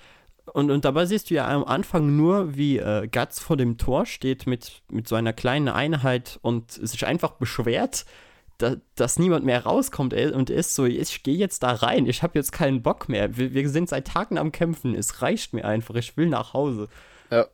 Und, 0.52 0.70
und 0.70 0.84
dabei 0.84 1.06
siehst 1.06 1.30
du 1.30 1.34
ja 1.34 1.46
am 1.46 1.64
Anfang 1.64 2.16
nur, 2.16 2.56
wie 2.56 2.78
äh, 2.78 3.06
Guts 3.06 3.38
vor 3.38 3.56
dem 3.56 3.78
Tor 3.78 4.06
steht 4.06 4.46
mit, 4.46 4.82
mit 4.90 5.06
so 5.06 5.14
einer 5.14 5.32
kleinen 5.32 5.68
Einheit 5.68 6.38
und 6.42 6.72
sich 6.72 7.06
einfach 7.06 7.32
beschwert, 7.32 8.06
da, 8.56 8.76
dass 8.96 9.18
niemand 9.18 9.44
mehr 9.44 9.64
rauskommt 9.64 10.14
und 10.14 10.50
ist 10.50 10.74
so, 10.74 10.84
ich 10.84 11.22
gehe 11.22 11.36
jetzt 11.36 11.62
da 11.62 11.72
rein, 11.72 12.06
ich 12.06 12.22
habe 12.22 12.38
jetzt 12.38 12.50
keinen 12.50 12.82
Bock 12.82 13.08
mehr. 13.08 13.36
Wir, 13.36 13.54
wir 13.54 13.68
sind 13.68 13.88
seit 13.88 14.08
Tagen 14.08 14.36
am 14.36 14.50
Kämpfen, 14.50 14.94
es 14.94 15.22
reicht 15.22 15.52
mir 15.52 15.64
einfach, 15.64 15.94
ich 15.94 16.16
will 16.16 16.28
nach 16.28 16.54
Hause. 16.54 16.88
Ja. 17.30 17.46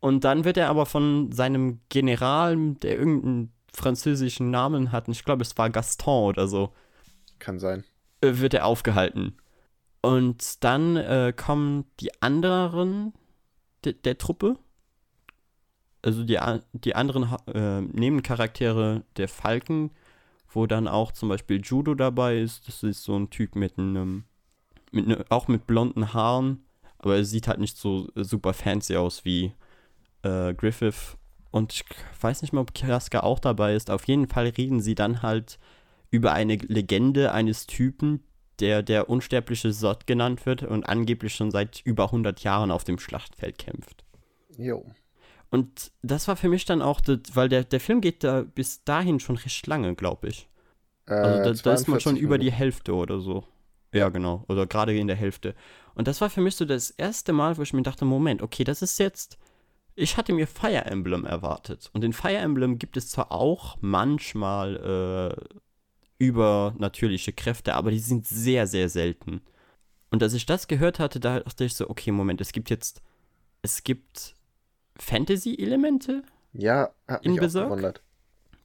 Und 0.00 0.24
dann 0.24 0.44
wird 0.44 0.56
er 0.56 0.68
aber 0.68 0.86
von 0.86 1.32
seinem 1.32 1.80
General, 1.88 2.56
der 2.82 2.98
irgendeinen 2.98 3.52
französischen 3.72 4.50
Namen 4.50 4.92
hat, 4.92 5.08
ich 5.08 5.24
glaube, 5.24 5.42
es 5.42 5.56
war 5.58 5.70
Gaston 5.70 6.28
oder 6.28 6.46
so. 6.46 6.72
Kann 7.38 7.58
sein. 7.58 7.84
Äh, 8.20 8.38
wird 8.38 8.54
er 8.54 8.66
aufgehalten. 8.66 9.36
Und 10.02 10.64
dann 10.64 10.96
äh, 10.96 11.32
kommen 11.34 11.84
die 12.00 12.10
anderen 12.20 13.14
de 13.84 13.92
der 13.92 14.18
Truppe, 14.18 14.58
also 16.02 16.24
die, 16.24 16.38
die 16.72 16.96
anderen 16.96 17.28
äh, 17.46 17.80
Nebencharaktere 17.80 19.04
der 19.16 19.28
Falken, 19.28 19.92
wo 20.48 20.66
dann 20.66 20.88
auch 20.88 21.12
zum 21.12 21.28
Beispiel 21.28 21.60
Judo 21.62 21.94
dabei 21.94 22.38
ist. 22.38 22.66
Das 22.66 22.82
ist 22.82 23.04
so 23.04 23.16
ein 23.16 23.30
Typ 23.30 23.54
mit 23.54 23.78
einem, 23.78 24.24
mit 24.90 25.06
ne, 25.06 25.24
auch 25.28 25.46
mit 25.46 25.68
blonden 25.68 26.12
Haaren, 26.12 26.64
aber 26.98 27.16
er 27.16 27.24
sieht 27.24 27.46
halt 27.46 27.60
nicht 27.60 27.76
so 27.76 28.08
super 28.16 28.52
fancy 28.52 28.96
aus 28.96 29.24
wie 29.24 29.52
äh, 30.22 30.52
Griffith. 30.54 31.16
Und 31.52 31.72
ich 31.72 31.84
weiß 32.20 32.42
nicht 32.42 32.52
mal, 32.52 32.62
ob 32.62 32.74
Kiraska 32.74 33.20
auch 33.20 33.38
dabei 33.38 33.74
ist. 33.76 33.90
Auf 33.90 34.08
jeden 34.08 34.26
Fall 34.26 34.48
reden 34.48 34.80
sie 34.80 34.96
dann 34.96 35.22
halt 35.22 35.58
über 36.10 36.32
eine 36.32 36.56
Legende 36.56 37.32
eines 37.32 37.66
Typen, 37.66 38.24
der 38.62 38.82
der 38.82 39.10
unsterbliche 39.10 39.72
Sot 39.72 40.06
genannt 40.06 40.46
wird 40.46 40.62
und 40.62 40.84
angeblich 40.88 41.34
schon 41.34 41.50
seit 41.50 41.80
über 41.84 42.04
100 42.04 42.40
Jahren 42.44 42.70
auf 42.70 42.84
dem 42.84 42.98
Schlachtfeld 42.98 43.58
kämpft. 43.58 44.04
Jo. 44.56 44.86
Und 45.50 45.90
das 46.00 46.28
war 46.28 46.36
für 46.36 46.48
mich 46.48 46.64
dann 46.64 46.80
auch, 46.80 47.00
das, 47.00 47.18
weil 47.34 47.48
der, 47.48 47.64
der 47.64 47.80
Film 47.80 48.00
geht 48.00 48.24
da 48.24 48.42
bis 48.42 48.84
dahin 48.84 49.20
schon 49.20 49.36
recht 49.36 49.66
lange, 49.66 49.94
glaube 49.94 50.28
ich. 50.28 50.48
Äh, 51.06 51.14
also 51.14 51.62
da, 51.62 51.70
da 51.70 51.74
ist 51.74 51.88
man 51.88 52.00
schon 52.00 52.16
über 52.16 52.38
die 52.38 52.52
Hälfte 52.52 52.94
oder 52.94 53.18
so. 53.20 53.44
Ja, 53.92 54.08
genau. 54.08 54.44
Oder 54.48 54.66
gerade 54.66 54.96
in 54.96 55.08
der 55.08 55.16
Hälfte. 55.16 55.54
Und 55.94 56.08
das 56.08 56.20
war 56.20 56.30
für 56.30 56.40
mich 56.40 56.56
so 56.56 56.64
das 56.64 56.90
erste 56.90 57.32
Mal, 57.32 57.58
wo 57.58 57.62
ich 57.62 57.74
mir 57.74 57.82
dachte, 57.82 58.04
Moment, 58.04 58.40
okay, 58.40 58.64
das 58.64 58.80
ist 58.80 58.98
jetzt. 58.98 59.38
Ich 59.94 60.16
hatte 60.16 60.32
mir 60.32 60.46
Fire 60.46 60.86
Emblem 60.86 61.26
erwartet. 61.26 61.90
Und 61.92 62.02
in 62.02 62.14
Fire 62.14 62.38
Emblem 62.38 62.78
gibt 62.78 62.96
es 62.96 63.10
zwar 63.10 63.30
auch 63.30 63.76
manchmal 63.82 65.36
äh, 65.36 65.58
übernatürliche 66.22 67.32
Kräfte, 67.32 67.74
aber 67.74 67.90
die 67.90 67.98
sind 67.98 68.26
sehr, 68.26 68.66
sehr 68.66 68.88
selten. 68.88 69.42
Und 70.10 70.22
als 70.22 70.34
ich 70.34 70.46
das 70.46 70.68
gehört 70.68 70.98
hatte, 70.98 71.18
da 71.18 71.40
dachte 71.40 71.64
ich 71.64 71.74
so, 71.74 71.90
okay, 71.90 72.12
Moment, 72.12 72.40
es 72.40 72.52
gibt 72.52 72.70
jetzt, 72.70 73.02
es 73.62 73.82
gibt 73.82 74.36
Fantasy-Elemente 74.98 76.22
ja, 76.52 76.90
hat 77.08 77.24
mich 77.24 77.34
in 77.34 77.40
Berserk. 77.40 77.68
Gewundert. 77.68 78.02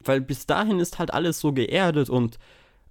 Weil 0.04 0.22
bis 0.22 0.46
dahin 0.46 0.80
ist 0.80 1.00
halt 1.00 1.14
alles 1.14 1.40
so 1.40 1.54
geerdet 1.54 2.10
und 2.10 2.38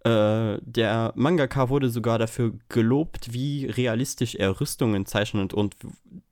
äh, 0.04 0.58
der 0.62 1.12
Mangaka 1.14 1.68
wurde 1.68 1.90
sogar 1.90 2.18
dafür 2.18 2.54
gelobt, 2.68 3.32
wie 3.32 3.66
realistisch 3.66 4.34
er 4.34 4.60
Rüstungen 4.60 5.06
zeichnet 5.06 5.54
und 5.54 5.76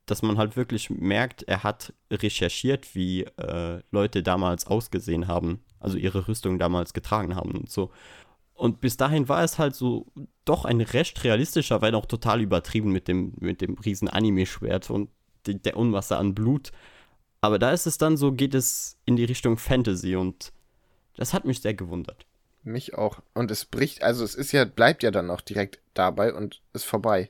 dass 0.07 0.23
man 0.23 0.37
halt 0.37 0.57
wirklich 0.57 0.91
merkt, 0.91 1.45
er 1.45 1.63
hat 1.63 1.95
recherchiert, 2.11 2.95
wie 2.95 3.23
äh, 3.23 3.81
Leute 3.91 4.23
damals 4.23 4.67
ausgesehen 4.67 5.29
haben, 5.29 5.63
also 5.81 5.97
ihre 5.97 6.29
Rüstung 6.29 6.59
damals 6.59 6.93
getragen 6.93 7.37
haben 7.37 7.53
und 7.53 7.71
so. 7.71 7.91
Und 8.65 8.81
bis 8.81 8.97
dahin 8.97 9.29
war 9.29 9.45
es 9.45 9.59
halt 9.59 9.75
so 9.75 10.07
doch 10.47 10.65
ein 10.65 10.81
recht 10.81 11.23
realistischer, 11.23 11.83
weil 11.83 11.95
auch 11.95 12.07
total 12.07 12.41
übertrieben 12.41 12.93
mit 12.93 13.09
dem, 13.09 13.35
mit 13.39 13.61
dem 13.61 13.75
riesen 13.75 14.09
Anime-Schwert 14.09 14.89
und 14.89 15.11
die, 15.45 15.61
der 15.61 15.77
Unmasse 15.77 16.17
an 16.17 16.35
Blut. 16.35 16.73
Aber 17.43 17.59
da 17.59 17.73
ist 17.73 17.85
es 17.85 17.99
dann 17.99 18.17
so, 18.17 18.33
geht 18.33 18.55
es 18.55 18.97
in 19.05 19.17
die 19.17 19.27
Richtung 19.27 19.59
Fantasy 19.59 20.17
und 20.17 20.51
das 21.15 21.35
hat 21.35 21.45
mich 21.45 21.61
sehr 21.61 21.75
gewundert. 21.75 22.25
Mich 22.63 22.95
auch. 22.95 23.21
Und 23.35 23.51
es 23.51 23.67
bricht, 23.67 24.03
also 24.03 24.25
es 24.25 24.35
ist 24.35 24.53
ja, 24.53 24.65
bleibt 24.65 25.03
ja 25.03 25.11
dann 25.11 25.31
auch 25.31 25.43
direkt 25.43 25.81
dabei 25.93 26.33
und 26.33 26.63
ist 26.73 26.87
vorbei. 26.87 27.29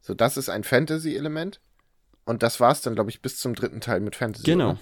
So, 0.00 0.12
das 0.12 0.36
ist 0.36 0.48
ein 0.48 0.64
Fantasy-Element. 0.64 1.60
Und 2.24 2.42
das 2.42 2.58
war 2.58 2.72
es 2.72 2.80
dann, 2.80 2.96
glaube 2.96 3.10
ich, 3.10 3.22
bis 3.22 3.38
zum 3.38 3.54
dritten 3.54 3.80
Teil 3.80 4.00
mit 4.00 4.16
Fantasy. 4.16 4.42
Genau, 4.42 4.70
oder? 4.70 4.80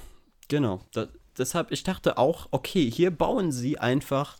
genau. 0.48 0.81
Da, 0.94 1.09
deshalb, 1.37 1.70
ich 1.70 1.83
dachte 1.83 2.16
auch, 2.16 2.48
okay, 2.50 2.90
hier 2.90 3.11
bauen 3.11 3.52
sie 3.52 3.78
einfach 3.78 4.38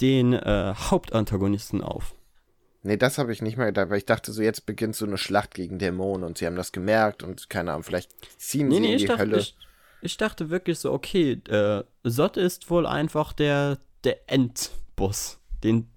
den 0.00 0.32
äh, 0.32 0.74
Hauptantagonisten 0.76 1.82
auf. 1.82 2.14
Nee, 2.86 2.96
das 2.96 3.18
habe 3.18 3.32
ich 3.32 3.42
nicht 3.42 3.56
mehr 3.56 3.66
gedacht, 3.66 3.90
weil 3.90 3.98
ich 3.98 4.06
dachte 4.06 4.30
so, 4.30 4.42
jetzt 4.42 4.64
beginnt 4.64 4.94
so 4.94 5.06
eine 5.06 5.18
Schlacht 5.18 5.54
gegen 5.54 5.78
Dämonen 5.78 6.24
und 6.24 6.38
sie 6.38 6.46
haben 6.46 6.54
das 6.54 6.70
gemerkt 6.70 7.24
und 7.24 7.50
keine 7.50 7.72
Ahnung, 7.72 7.82
vielleicht 7.82 8.12
ziehen 8.40 8.68
nee, 8.68 8.76
sie 8.76 8.80
nee, 8.80 8.92
in 8.92 8.98
die 8.98 9.06
dachte, 9.06 9.20
Hölle. 9.20 9.38
Ich, 9.38 9.56
ich, 10.02 10.16
dachte 10.16 10.50
wirklich 10.50 10.78
so, 10.78 10.92
okay, 10.92 11.32
äh, 11.48 11.82
Sot 12.04 12.36
ist 12.36 12.70
wohl 12.70 12.86
einfach 12.86 13.32
der, 13.32 13.78
der 14.04 14.30
Endboss, 14.30 15.40
den, 15.64 15.88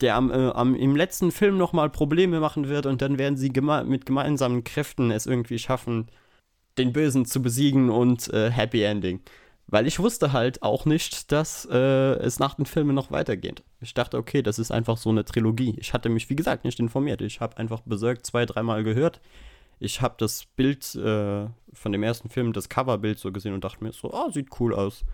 der 0.00 0.14
am, 0.14 0.30
äh, 0.30 0.50
am, 0.50 0.76
im 0.76 0.94
letzten 0.94 1.32
Film 1.32 1.58
nochmal 1.58 1.90
Probleme 1.90 2.38
machen 2.38 2.68
wird 2.68 2.86
und 2.86 3.02
dann 3.02 3.18
werden 3.18 3.36
sie 3.36 3.48
geme 3.48 3.82
mit 3.82 4.06
gemeinsamen 4.06 4.62
Kräften 4.62 5.10
es 5.10 5.26
irgendwie 5.26 5.58
schaffen, 5.58 6.08
den 6.78 6.92
Bösen 6.92 7.26
zu 7.26 7.42
besiegen 7.42 7.90
und 7.90 8.32
äh, 8.32 8.48
Happy 8.50 8.82
Ending. 8.84 9.22
Weil 9.66 9.86
ich 9.86 9.98
wusste 9.98 10.32
halt 10.32 10.62
auch 10.62 10.84
nicht, 10.84 11.32
dass 11.32 11.66
äh, 11.70 11.76
es 11.76 12.38
nach 12.38 12.54
den 12.54 12.66
Filmen 12.66 12.94
noch 12.94 13.10
weitergeht. 13.10 13.62
Ich 13.80 13.94
dachte, 13.94 14.18
okay, 14.18 14.42
das 14.42 14.58
ist 14.58 14.70
einfach 14.70 14.96
so 14.96 15.10
eine 15.10 15.24
Trilogie. 15.24 15.74
Ich 15.78 15.94
hatte 15.94 16.08
mich, 16.08 16.28
wie 16.28 16.36
gesagt, 16.36 16.64
nicht 16.64 16.78
informiert. 16.78 17.22
Ich 17.22 17.40
habe 17.40 17.56
einfach 17.56 17.80
Berserk 17.80 18.26
zwei, 18.26 18.44
dreimal 18.44 18.84
gehört. 18.84 19.20
Ich 19.78 20.00
habe 20.00 20.14
das 20.18 20.44
Bild 20.44 20.94
äh, 20.94 21.46
von 21.72 21.92
dem 21.92 22.02
ersten 22.02 22.28
Film, 22.28 22.52
das 22.52 22.68
Coverbild 22.68 23.18
so 23.18 23.32
gesehen 23.32 23.54
und 23.54 23.64
dachte 23.64 23.82
mir 23.82 23.92
so, 23.92 24.12
oh, 24.12 24.30
sieht 24.30 24.48
cool 24.60 24.74
aus. 24.74 25.04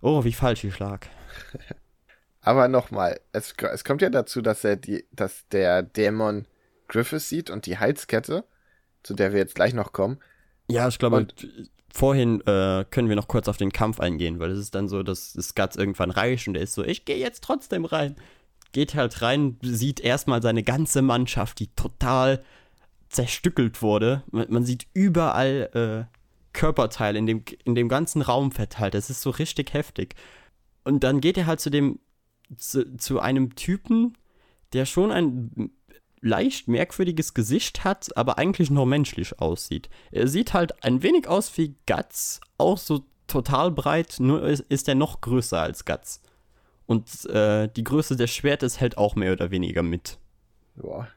Oh, 0.00 0.24
wie 0.24 0.32
falsch 0.32 0.64
ich 0.64 0.78
lag. 0.78 1.06
Aber 2.40 2.68
nochmal, 2.68 3.20
es, 3.32 3.54
es 3.72 3.84
kommt 3.84 4.02
ja 4.02 4.10
dazu, 4.10 4.42
dass 4.42 4.64
er 4.64 4.76
die, 4.76 5.06
dass 5.12 5.48
der 5.48 5.82
Dämon 5.82 6.46
Griffith 6.88 7.22
sieht 7.22 7.48
und 7.48 7.66
die 7.66 7.78
Halskette, 7.78 8.44
zu 9.02 9.14
der 9.14 9.32
wir 9.32 9.38
jetzt 9.38 9.54
gleich 9.54 9.72
noch 9.72 9.92
kommen. 9.92 10.18
Ja, 10.68 10.88
ich 10.88 10.98
glaube, 10.98 11.16
und 11.16 11.34
vorhin 11.94 12.40
äh, 12.40 12.84
können 12.90 13.08
wir 13.08 13.14
noch 13.14 13.28
kurz 13.28 13.46
auf 13.46 13.56
den 13.56 13.72
Kampf 13.72 14.00
eingehen, 14.00 14.40
weil 14.40 14.50
es 14.50 14.58
ist 14.58 14.74
dann 14.74 14.88
so, 14.88 15.04
dass 15.04 15.32
das 15.32 15.54
Guts 15.54 15.76
irgendwann 15.76 16.10
reicht 16.10 16.48
und 16.48 16.56
er 16.56 16.62
ist 16.62 16.74
so, 16.74 16.84
ich 16.84 17.04
gehe 17.04 17.18
jetzt 17.18 17.44
trotzdem 17.44 17.84
rein. 17.84 18.16
Geht 18.72 18.96
halt 18.96 19.22
rein, 19.22 19.58
sieht 19.62 20.00
erstmal 20.00 20.42
seine 20.42 20.64
ganze 20.64 21.02
Mannschaft, 21.02 21.60
die 21.60 21.68
total 21.68 22.42
zerstückelt 23.08 23.80
wurde. 23.80 24.24
Man, 24.32 24.46
man 24.50 24.64
sieht 24.64 24.88
überall 24.92 26.08
äh, 26.10 26.16
Körperteile 26.52 27.16
in 27.16 27.26
dem, 27.26 27.44
in 27.64 27.76
dem 27.76 27.88
ganzen 27.88 28.22
Raum 28.22 28.50
verteilt. 28.50 28.94
Das 28.94 29.08
ist 29.08 29.22
so 29.22 29.30
richtig 29.30 29.72
heftig. 29.72 30.16
Und 30.82 31.04
dann 31.04 31.20
geht 31.20 31.38
er 31.38 31.46
halt 31.46 31.60
zu 31.60 31.70
dem, 31.70 32.00
zu, 32.56 32.96
zu 32.96 33.20
einem 33.20 33.54
Typen, 33.54 34.18
der 34.72 34.84
schon 34.84 35.12
ein 35.12 35.70
leicht 36.24 36.68
merkwürdiges 36.68 37.34
Gesicht 37.34 37.84
hat, 37.84 38.16
aber 38.16 38.38
eigentlich 38.38 38.70
noch 38.70 38.86
menschlich 38.86 39.38
aussieht. 39.40 39.90
Er 40.10 40.26
sieht 40.26 40.54
halt 40.54 40.82
ein 40.82 41.02
wenig 41.02 41.28
aus 41.28 41.56
wie 41.58 41.76
Guts, 41.86 42.40
auch 42.56 42.78
so 42.78 43.04
total 43.26 43.70
breit, 43.70 44.16
nur 44.18 44.42
ist 44.42 44.88
er 44.88 44.94
noch 44.94 45.20
größer 45.20 45.60
als 45.60 45.84
Guts. 45.84 46.22
Und 46.86 47.26
äh, 47.26 47.68
die 47.68 47.84
Größe 47.84 48.16
des 48.16 48.30
Schwertes 48.30 48.80
hält 48.80 48.96
auch 48.96 49.16
mehr 49.16 49.32
oder 49.32 49.50
weniger 49.50 49.82
mit. 49.82 50.18
Boah. 50.76 51.08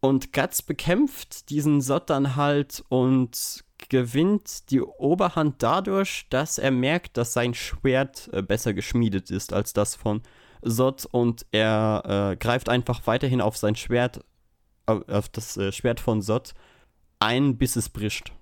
Und 0.00 0.32
Guts 0.32 0.62
bekämpft 0.62 1.50
diesen 1.50 1.80
Sot 1.80 2.08
dann 2.08 2.36
halt 2.36 2.84
und 2.88 3.64
gewinnt 3.88 4.70
die 4.70 4.80
Oberhand 4.80 5.62
dadurch, 5.62 6.26
dass 6.30 6.58
er 6.58 6.70
merkt, 6.70 7.16
dass 7.16 7.32
sein 7.32 7.54
Schwert 7.54 8.30
äh, 8.32 8.42
besser 8.42 8.72
geschmiedet 8.72 9.30
ist 9.30 9.52
als 9.52 9.72
das 9.72 9.94
von 9.94 10.22
Sot 10.62 11.06
und 11.06 11.46
er 11.52 12.30
äh, 12.32 12.36
greift 12.36 12.68
einfach 12.68 13.06
weiterhin 13.06 13.40
auf 13.40 13.56
sein 13.56 13.76
Schwert, 13.76 14.24
auf 14.88 15.28
das 15.28 15.56
äh, 15.56 15.72
Schwert 15.72 16.00
von 16.00 16.22
Sot 16.22 16.54
ein, 17.20 17.58
bis 17.58 17.76
es 17.76 17.88
bricht. 17.88 18.32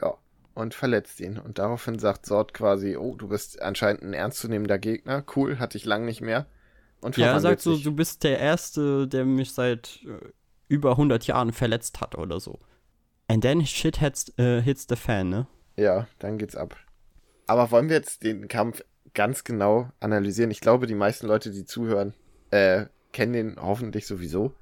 Ja, 0.00 0.14
und 0.54 0.74
verletzt 0.74 1.20
ihn. 1.20 1.38
Und 1.38 1.58
daraufhin 1.58 1.98
sagt 1.98 2.26
Sot 2.26 2.54
quasi, 2.54 2.96
oh, 2.96 3.14
du 3.14 3.28
bist 3.28 3.62
anscheinend 3.62 4.02
ein 4.02 4.12
ernstzunehmender 4.12 4.78
Gegner. 4.78 5.24
Cool, 5.34 5.58
hatte 5.58 5.78
ich 5.78 5.84
lang 5.84 6.04
nicht 6.04 6.20
mehr. 6.20 6.46
Und 7.00 7.16
ja, 7.16 7.32
er 7.32 7.40
sagt 7.40 7.60
so, 7.60 7.76
du 7.76 7.92
bist 7.92 8.24
der 8.24 8.38
Erste, 8.38 9.06
der 9.06 9.24
mich 9.24 9.52
seit 9.52 10.00
äh, 10.04 10.32
über 10.68 10.92
100 10.92 11.26
Jahren 11.26 11.52
verletzt 11.52 12.00
hat 12.00 12.16
oder 12.16 12.40
so. 12.40 12.58
And 13.28 13.42
then 13.42 13.64
shit 13.64 13.98
hits, 13.98 14.32
uh, 14.38 14.60
hits 14.60 14.86
the 14.88 14.96
fan, 14.96 15.28
ne? 15.28 15.46
Ja, 15.76 16.08
dann 16.18 16.38
geht's 16.38 16.56
ab. 16.56 16.76
Aber 17.46 17.70
wollen 17.70 17.88
wir 17.88 17.96
jetzt 17.96 18.24
den 18.24 18.48
Kampf 18.48 18.82
ganz 19.14 19.44
genau 19.44 19.90
analysieren? 20.00 20.50
Ich 20.50 20.60
glaube, 20.60 20.86
die 20.86 20.94
meisten 20.94 21.26
Leute, 21.26 21.50
die 21.50 21.64
zuhören, 21.64 22.14
äh, 22.50 22.86
kennen 23.12 23.32
den 23.32 23.56
hoffentlich 23.60 24.06
sowieso. 24.06 24.54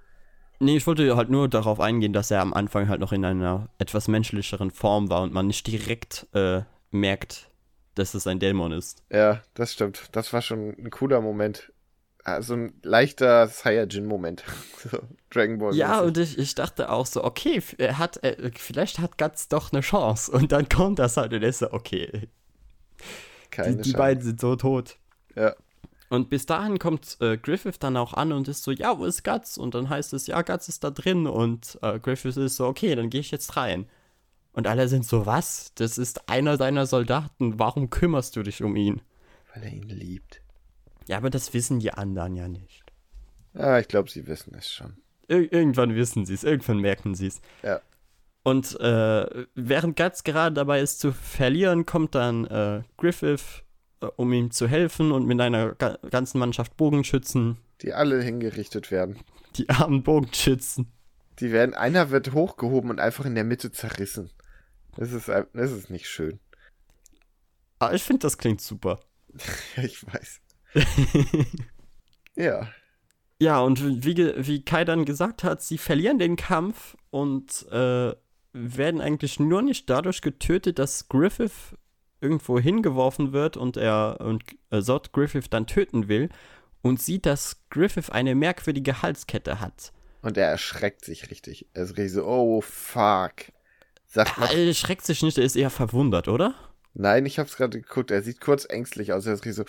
Nee, 0.59 0.77
ich 0.77 0.87
wollte 0.87 1.17
halt 1.17 1.29
nur 1.29 1.49
darauf 1.49 1.81
eingehen, 1.81 2.13
dass 2.13 2.31
er 2.31 2.41
am 2.41 2.55
Anfang 2.55 2.89
halt 2.89 3.01
noch 3.01 3.13
in 3.13 3.25
einer 3.25 3.69
etwas 3.79 4.09
menschlicheren 4.09 4.71
Form 4.71 5.11
war 5.11 5.23
und 5.23 5.33
man 5.33 5.47
nicht 5.47 5.67
direkt 5.67 6.27
äh, 6.33 6.63
merkt, 6.91 7.51
dass 7.95 8.15
es 8.15 8.27
ein 8.27 8.39
Dämon 8.39 8.73
ist. 8.73 9.03
Ja, 9.11 9.43
das 9.55 9.73
stimmt. 9.73 10.09
Das 10.13 10.33
war 10.33 10.43
schon 10.43 10.71
ein 10.79 10.91
cooler 10.91 11.21
Moment 11.21 11.73
so 12.41 12.55
ein 12.55 12.75
leichter 12.83 13.47
Saiyajin-Moment. 13.49 14.45
so, 14.91 14.99
Dragon 15.31 15.59
Ball. 15.59 15.75
Ja, 15.75 16.01
und 16.01 16.19
ich, 16.19 16.39
ich 16.39 16.55
dachte 16.55 16.91
auch 16.91 17.07
so, 17.07 17.25
okay, 17.25 17.63
er 17.79 17.99
hat, 17.99 18.17
er, 18.19 18.51
vielleicht 18.57 18.99
hat 18.99 19.19
Guts 19.19 19.49
doch 19.49 19.73
eine 19.73 19.81
Chance. 19.81 20.33
Und 20.33 20.53
dann 20.53 20.69
kommt 20.75 20.99
das 20.99 21.17
halt 21.17 21.33
und 21.33 21.43
ist 21.43 21.61
so, 21.61 21.73
okay. 21.73 22.29
Keine 23.51 23.77
die, 23.77 23.91
die 23.91 23.93
beiden 23.93 24.23
sind 24.23 24.41
so 24.41 24.57
tot. 24.57 24.97
Ja. 25.35 25.55
Und 26.09 26.31
bis 26.31 26.47
dahin 26.47 26.79
kommt 26.79 27.17
äh, 27.21 27.37
Griffith 27.37 27.79
dann 27.81 27.97
auch 27.97 28.15
an 28.15 28.33
und 28.33 28.49
ist 28.49 28.63
so, 28.63 28.71
ja, 28.71 28.99
wo 28.99 29.05
ist 29.05 29.25
Guts? 29.25 29.59
Und 29.59 29.75
dann 29.75 29.89
heißt 29.89 30.13
es, 30.13 30.27
ja, 30.27 30.43
Guts 30.43 30.69
ist 30.69 30.85
da 30.85 30.91
drin. 30.91 31.27
Und 31.27 31.79
äh, 31.83 31.99
Griffith 31.99 32.37
ist 32.37 32.57
so, 32.57 32.67
okay, 32.67 32.95
dann 32.95 33.11
gehe 33.11 33.21
ich 33.21 33.31
jetzt 33.31 33.57
rein. 33.57 33.89
Und 34.53 34.67
alle 34.67 34.89
sind 34.89 35.05
so, 35.05 35.27
was? 35.27 35.73
Das 35.75 35.99
ist 35.99 36.29
einer 36.29 36.57
deiner 36.57 36.87
Soldaten. 36.87 37.59
Warum 37.59 37.91
kümmerst 37.91 38.37
du 38.37 38.43
dich 38.43 38.63
um 38.63 38.77
ihn? 38.77 39.03
Weil 39.53 39.65
er 39.65 39.73
ihn 39.73 39.89
liebt. 39.89 40.41
Ja, 41.09 41.19
aber 41.19 41.31
das 41.31 41.53
wissen 41.55 41.79
die 41.81 41.93
anderen 41.93 42.37
ja 42.37 42.49
nicht. 42.49 42.85
Ja, 43.55 43.79
ich 43.79 43.89
glaube, 43.89 44.11
sie 44.11 44.27
wissen 44.27 44.55
es 44.55 44.73
schon. 44.73 44.97
Ir 45.29 45.53
irgendwann 45.53 45.95
wissen 45.95 46.25
sie 46.25 46.35
es, 46.35 46.45
irgendwann 46.45 46.79
merken 46.79 47.15
sie 47.15 47.27
es. 47.27 47.41
Ja. 47.63 47.81
Und 48.45 48.79
äh, 48.81 49.47
während 49.55 49.97
Guts 49.97 50.23
gerade 50.23 50.55
dabei 50.55 50.81
ist 50.81 51.01
zu 51.01 51.13
verlieren, 51.13 51.85
kommt 51.85 52.15
dann 52.15 52.47
äh, 52.47 52.83
Griffith, 52.97 53.65
um 54.17 54.33
ihm 54.33 54.51
zu 54.51 54.69
helfen 54.69 55.13
und 55.13 55.27
mit 55.27 55.41
einer 55.41 55.75
ga 55.75 55.99
ganzen 56.11 56.39
Mannschaft 56.39 56.77
Bogenschützen. 56.77 57.59
Die 57.83 57.93
alle 57.93 58.23
hingerichtet 58.23 58.91
werden. 58.91 59.19
Die 59.57 59.69
armen 59.69 60.03
Bogenschützen. 60.03 60.93
Die 61.41 61.53
werden, 61.53 61.75
einer 61.75 62.11
wird 62.11 62.33
hochgehoben 62.33 62.91
und 62.91 63.01
einfach 63.01 63.27
in 63.27 63.35
der 63.35 63.45
Mitte 63.45 63.71
zerrissen. 63.71 64.31
Das 64.97 65.13
ist, 65.13 65.29
das 65.29 65.73
ist 65.73 65.91
nicht 65.91 66.09
schön. 66.09 66.41
Aber 67.79 67.91
ah, 67.91 67.95
ich 67.95 68.03
finde, 68.03 68.21
das 68.21 68.39
klingt 68.39 68.63
super. 68.63 69.01
ich 69.77 70.07
weiß. 70.07 70.41
ja. 72.37 72.69
Ja, 73.39 73.61
und 73.61 74.05
wie, 74.05 74.17
wie 74.17 74.65
Kai 74.65 74.87
dann 74.87 75.05
gesagt 75.05 75.45
hat, 75.45 75.61
sie 75.61 75.77
verlieren 75.77 76.19
den 76.19 76.37
Kampf 76.37 76.97
und 77.11 77.67
äh, 77.71 78.15
werden 78.55 79.01
eigentlich 79.03 79.39
nur 79.39 79.61
nicht 79.61 79.91
dadurch 79.91 80.23
getötet, 80.23 80.79
dass 80.79 81.09
Griffith 81.09 81.77
irgendwo 82.27 82.59
hingeworfen 82.59 83.33
wird 83.33 83.57
und 83.57 83.77
er 83.77 84.17
und 84.21 84.43
äh, 84.71 84.81
Sod 84.81 85.13
Griffith 85.13 85.49
dann 85.49 85.67
töten 85.67 86.09
will 86.09 86.29
und 86.83 87.01
sieht, 87.01 87.25
dass 87.27 87.63
Griffith 87.71 88.11
eine 88.11 88.35
merkwürdige 88.35 89.03
Halskette 89.03 89.61
hat. 89.61 89.93
Und 90.23 90.37
er 90.37 90.49
erschreckt 90.49 91.05
sich 91.05 91.31
richtig. 91.31 91.69
Er 91.73 91.85
ist 91.85 91.97
richtig 91.97 92.13
so, 92.13 92.27
oh 92.27 92.61
fuck. 92.61 93.53
Sagt 94.07 94.39
er 94.39 94.67
erschreckt 94.67 95.05
sich 95.05 95.23
nicht, 95.23 95.39
er 95.39 95.45
ist 95.45 95.57
eher 95.57 95.71
verwundert, 95.71 96.29
oder? 96.29 96.55
Nein, 96.95 97.27
ich 97.27 97.39
hab's 97.39 97.57
gerade 97.57 97.81
geguckt. 97.81 98.11
Er 98.11 98.23
sieht 98.23 98.41
kurz 98.41 98.67
ängstlich 98.69 99.13
aus. 99.13 99.27
Er 99.27 99.35
ist 99.35 99.45
richtig 99.45 99.55
so, 99.57 99.65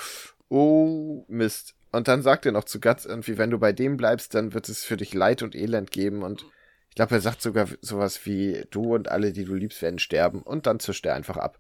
oh 0.50 1.26
Mist. 1.28 1.76
Und 1.92 2.08
dann 2.08 2.22
sagt 2.22 2.46
er 2.46 2.52
noch 2.52 2.64
zu 2.64 2.80
Guts 2.80 3.06
irgendwie, 3.06 3.38
wenn 3.38 3.50
du 3.50 3.60
bei 3.60 3.72
dem 3.72 3.98
bleibst, 3.98 4.34
dann 4.34 4.54
wird 4.54 4.70
es 4.70 4.84
für 4.84 4.98
dich 4.98 5.14
Leid 5.14 5.42
und 5.42 5.56
Elend 5.56 5.92
geben. 5.92 6.24
Und 6.24 6.46
ich 6.90 6.96
glaube, 6.96 7.16
er 7.16 7.22
sagt 7.22 7.42
sogar 7.42 7.68
sowas 7.82 8.26
wie, 8.26 8.66
du 8.72 8.96
und 8.96 9.10
alle, 9.10 9.32
die 9.32 9.46
du 9.46 9.54
liebst, 9.54 9.82
werden 9.82 10.00
sterben. 10.00 10.42
Und 10.42 10.68
dann 10.68 10.80
zischt 10.80 11.06
er 11.06 11.16
einfach 11.16 11.38
ab. 11.38 11.60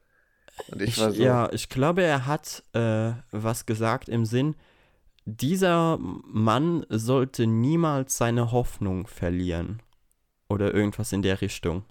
Und 0.69 0.81
ich, 0.81 0.89
ich 0.89 0.97
war 0.99 1.11
so. 1.11 1.21
Ja, 1.21 1.51
ich 1.51 1.69
glaube, 1.69 2.03
er 2.03 2.25
hat 2.25 2.63
äh, 2.73 3.13
was 3.31 3.65
gesagt 3.65 4.09
im 4.09 4.25
Sinn, 4.25 4.55
dieser 5.25 5.97
Mann 5.99 6.85
sollte 6.89 7.47
niemals 7.47 8.17
seine 8.17 8.51
Hoffnung 8.51 9.07
verlieren. 9.07 9.81
Oder 10.49 10.73
irgendwas 10.73 11.11
in 11.11 11.21
der 11.21 11.41
Richtung. 11.41 11.83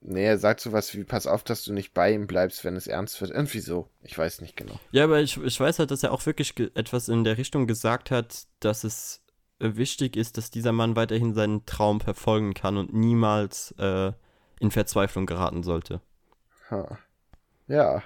Nee, 0.00 0.24
er 0.24 0.38
sagt 0.38 0.60
sowas 0.60 0.94
wie, 0.94 1.04
pass 1.04 1.26
auf, 1.26 1.44
dass 1.44 1.62
du 1.64 1.74
nicht 1.74 1.92
bei 1.92 2.14
ihm 2.14 2.26
bleibst, 2.26 2.64
wenn 2.64 2.76
es 2.76 2.86
ernst 2.86 3.20
wird. 3.20 3.32
Irgendwie 3.32 3.60
so. 3.60 3.90
Ich 4.02 4.16
weiß 4.16 4.40
nicht 4.40 4.56
genau. 4.56 4.80
Ja, 4.92 5.04
aber 5.04 5.20
ich, 5.20 5.36
ich 5.36 5.60
weiß 5.60 5.78
halt, 5.78 5.90
dass 5.90 6.02
er 6.02 6.12
auch 6.12 6.24
wirklich 6.24 6.58
etwas 6.74 7.10
in 7.10 7.24
der 7.24 7.36
Richtung 7.36 7.66
gesagt 7.66 8.10
hat, 8.10 8.46
dass 8.60 8.84
es 8.84 9.22
wichtig 9.58 10.16
ist, 10.16 10.38
dass 10.38 10.50
dieser 10.50 10.72
Mann 10.72 10.96
weiterhin 10.96 11.34
seinen 11.34 11.66
Traum 11.66 12.00
verfolgen 12.00 12.54
kann 12.54 12.78
und 12.78 12.94
niemals 12.94 13.72
äh, 13.78 14.12
in 14.58 14.70
Verzweiflung 14.70 15.26
geraten 15.26 15.62
sollte. 15.62 16.00
Ha. 16.70 16.98
Ja. 17.70 18.02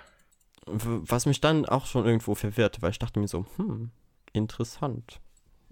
Was 0.66 1.27
mich 1.27 1.40
dann 1.40 1.64
auch 1.64 1.87
schon 1.87 2.05
irgendwo 2.05 2.35
verwirrt, 2.35 2.83
weil 2.83 2.90
ich 2.90 2.98
dachte 2.98 3.18
mir 3.18 3.29
so, 3.29 3.46
hm, 3.57 3.90
interessant. 4.33 5.20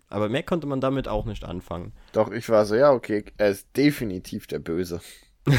Aber 0.09 0.29
mehr 0.29 0.43
konnte 0.43 0.67
man 0.67 0.81
damit 0.81 1.09
auch 1.09 1.27
nicht 1.27 1.45
anfangen. 1.45 1.93
Doch, 2.13 2.31
ich 2.31 2.49
war 2.49 2.65
so, 2.65 2.75
ja, 2.75 2.93
okay, 2.93 3.25
er 3.37 3.51
ist 3.51 3.69
definitiv 3.77 4.47
der 4.47 4.59
Böse. 4.61 5.01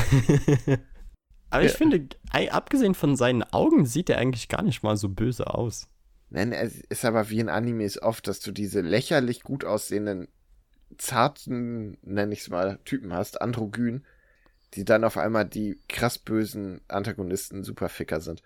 Aber 1.50 1.64
ich 1.64 1.72
ja. 1.72 1.78
finde, 1.78 2.08
abgesehen 2.52 2.96
von 2.96 3.16
seinen 3.16 3.44
Augen 3.44 3.86
sieht 3.86 4.10
er 4.10 4.18
eigentlich 4.18 4.50
gar 4.50 4.64
nicht 4.64 4.82
mal 4.82 4.98
so 4.98 5.10
böse 5.10 5.54
aus. 5.54 5.88
Nein, 6.32 6.52
es 6.52 6.82
ist 6.90 7.06
aber 7.06 7.30
wie 7.30 7.40
in 7.40 7.50
Animes 7.50 8.02
oft, 8.02 8.28
dass 8.28 8.40
du 8.40 8.52
diese 8.52 8.82
lächerlich 8.82 9.44
gut 9.44 9.64
aussehenden, 9.64 10.28
zarten, 10.98 11.98
nenne 12.02 12.34
ich 12.34 12.40
es 12.40 12.50
mal, 12.50 12.80
Typen 12.86 13.14
hast, 13.14 13.40
androgyn, 13.40 14.04
die 14.76 14.86
dann 14.86 15.04
auf 15.04 15.18
einmal 15.18 15.46
die 15.46 15.80
krass 15.88 16.18
bösen 16.18 16.82
Antagonisten 16.88 17.64
Superficker 17.64 18.22
sind. 18.22 18.42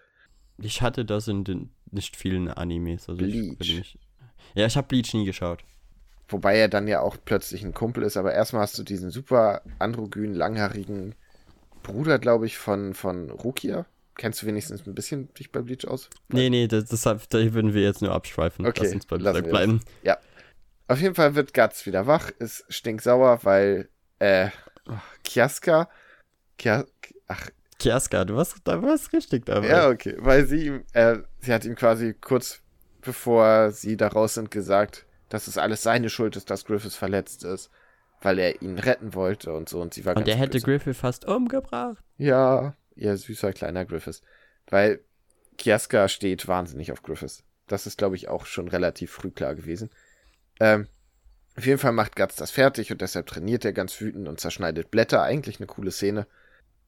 Ich 0.57 0.81
hatte 0.81 1.05
das 1.05 1.27
in 1.27 1.43
den 1.43 1.69
nicht 1.91 2.15
vielen 2.15 2.49
Animes. 2.49 3.07
Also 3.07 3.23
Bleach. 3.23 3.55
Ich 3.59 3.97
ja, 4.55 4.65
ich 4.65 4.75
habe 4.75 4.87
Bleach 4.87 5.13
nie 5.13 5.25
geschaut. 5.25 5.63
Wobei 6.29 6.57
er 6.57 6.67
dann 6.67 6.87
ja 6.87 7.01
auch 7.01 7.17
plötzlich 7.23 7.63
ein 7.63 7.73
Kumpel 7.73 8.03
ist, 8.03 8.17
aber 8.17 8.33
erstmal 8.33 8.63
hast 8.63 8.77
du 8.77 8.83
diesen 8.83 9.11
super 9.11 9.61
androgyn, 9.79 10.33
langhaarigen 10.33 11.15
Bruder, 11.83 12.19
glaube 12.19 12.45
ich, 12.45 12.57
von, 12.57 12.93
von 12.93 13.29
Rukia. 13.29 13.85
Kennst 14.15 14.41
du 14.41 14.47
wenigstens 14.47 14.85
ein 14.85 14.95
bisschen 14.95 15.33
dich 15.35 15.51
bei 15.51 15.61
Bleach 15.61 15.87
aus? 15.87 16.09
Nee, 16.29 16.49
nee, 16.49 16.67
das, 16.67 16.85
deshalb 16.85 17.29
da 17.29 17.37
würden 17.53 17.73
wir 17.73 17.83
jetzt 17.83 18.01
nur 18.01 18.11
abschweifen. 18.11 18.65
Okay, 18.65 18.83
Lass 18.83 18.93
uns 18.93 19.05
bei 19.05 19.17
Bleach 19.17 19.43
bleiben. 19.43 19.81
Ja. 20.01 20.17
Auf 20.89 20.99
jeden 20.99 21.15
Fall 21.15 21.35
wird 21.35 21.53
Guts 21.53 21.85
wieder 21.85 22.07
wach, 22.07 22.31
ist 22.39 22.65
stinksauer, 22.69 23.41
weil, 23.43 23.89
äh, 24.19 24.49
Kiaska, 25.23 25.89
Kia, 26.57 26.85
ach. 27.27 27.49
Kiaska, 27.79 28.25
du 28.25 28.35
warst, 28.35 28.57
da 28.63 28.81
warst 28.81 29.13
richtig 29.13 29.45
dabei. 29.45 29.67
Ja, 29.67 29.89
okay, 29.89 30.15
weil 30.19 30.47
sie 30.47 30.67
ihm, 30.67 30.83
äh, 30.93 31.17
sie 31.39 31.53
hat 31.53 31.65
ihm 31.65 31.75
quasi 31.75 32.13
kurz 32.13 32.61
bevor 33.01 33.71
sie 33.71 33.95
da 33.95 34.07
raus 34.07 34.33
sind 34.33 34.51
gesagt, 34.51 35.05
dass 35.29 35.47
es 35.47 35.57
alles 35.57 35.83
seine 35.83 36.09
Schuld 36.09 36.35
ist, 36.35 36.49
dass 36.49 36.65
Griffiths 36.65 36.95
verletzt 36.95 37.43
ist 37.43 37.69
weil 38.21 38.39
er 38.39 38.61
ihn 38.61 38.79
retten 38.79 39.13
wollte 39.13 39.53
und 39.53 39.69
so. 39.69 39.81
Und 39.81 39.93
sie 39.93 40.05
war 40.05 40.15
Und 40.15 40.27
er 40.27 40.35
hätte 40.35 40.59
Griffith 40.59 40.97
fast 40.97 41.25
umgebracht. 41.25 42.03
Ja, 42.17 42.75
ihr 42.95 43.17
süßer 43.17 43.53
kleiner 43.53 43.85
Griffith. 43.85 44.21
Weil 44.69 45.01
Kiaska 45.57 46.07
steht 46.07 46.47
wahnsinnig 46.47 46.91
auf 46.91 47.03
Griffith. 47.03 47.43
Das 47.67 47.85
ist, 47.85 47.97
glaube 47.97 48.15
ich, 48.15 48.27
auch 48.27 48.45
schon 48.45 48.67
relativ 48.67 49.11
früh 49.11 49.31
klar 49.31 49.55
gewesen. 49.55 49.89
Ähm, 50.59 50.87
auf 51.55 51.65
jeden 51.65 51.79
Fall 51.79 51.91
macht 51.91 52.15
Guts 52.15 52.35
das 52.35 52.51
fertig 52.51 52.91
und 52.91 53.01
deshalb 53.01 53.27
trainiert 53.27 53.65
er 53.65 53.73
ganz 53.73 53.99
wütend 53.99 54.27
und 54.27 54.39
zerschneidet 54.39 54.91
Blätter. 54.91 55.23
Eigentlich 55.23 55.59
eine 55.59 55.67
coole 55.67 55.91
Szene. 55.91 56.27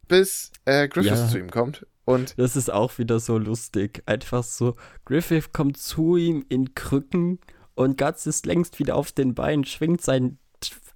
Bis 0.10 0.52
äh, 0.66 0.90
Griffith 0.90 1.12
ja, 1.12 1.28
zu 1.28 1.40
ihm 1.40 1.50
kommt. 1.50 1.88
Und 2.04 2.38
das 2.38 2.58
ist 2.58 2.70
auch 2.70 2.98
wieder 2.98 3.22
so 3.22 3.38
lustig. 3.38 4.04
Einfach 4.06 4.44
so, 4.44 4.76
Griffith 5.06 5.54
kommt 5.54 5.78
zu 5.78 6.18
ihm 6.18 6.46
in 6.50 6.76
Krücken 6.76 7.40
und 7.76 7.98
Guts 7.98 8.26
ist 8.26 8.46
längst 8.46 8.80
wieder 8.80 8.96
auf 8.96 9.14
den 9.14 9.36
Beinen, 9.36 9.64
schwingt 9.64 10.02
sein 10.02 10.38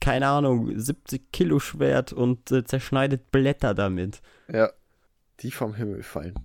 keine 0.04 0.28
Ahnung, 0.28 0.78
70 0.78 1.32
Kilo 1.32 1.60
Schwert 1.60 2.12
und 2.12 2.52
äh, 2.52 2.65
zerschneidet 2.65 3.32
Blätter 3.32 3.73
damit. 3.73 4.21
Ja, 4.52 4.69
die 5.39 5.52
vom 5.52 5.76
Himmel 5.76 6.04
fallen. 6.04 6.36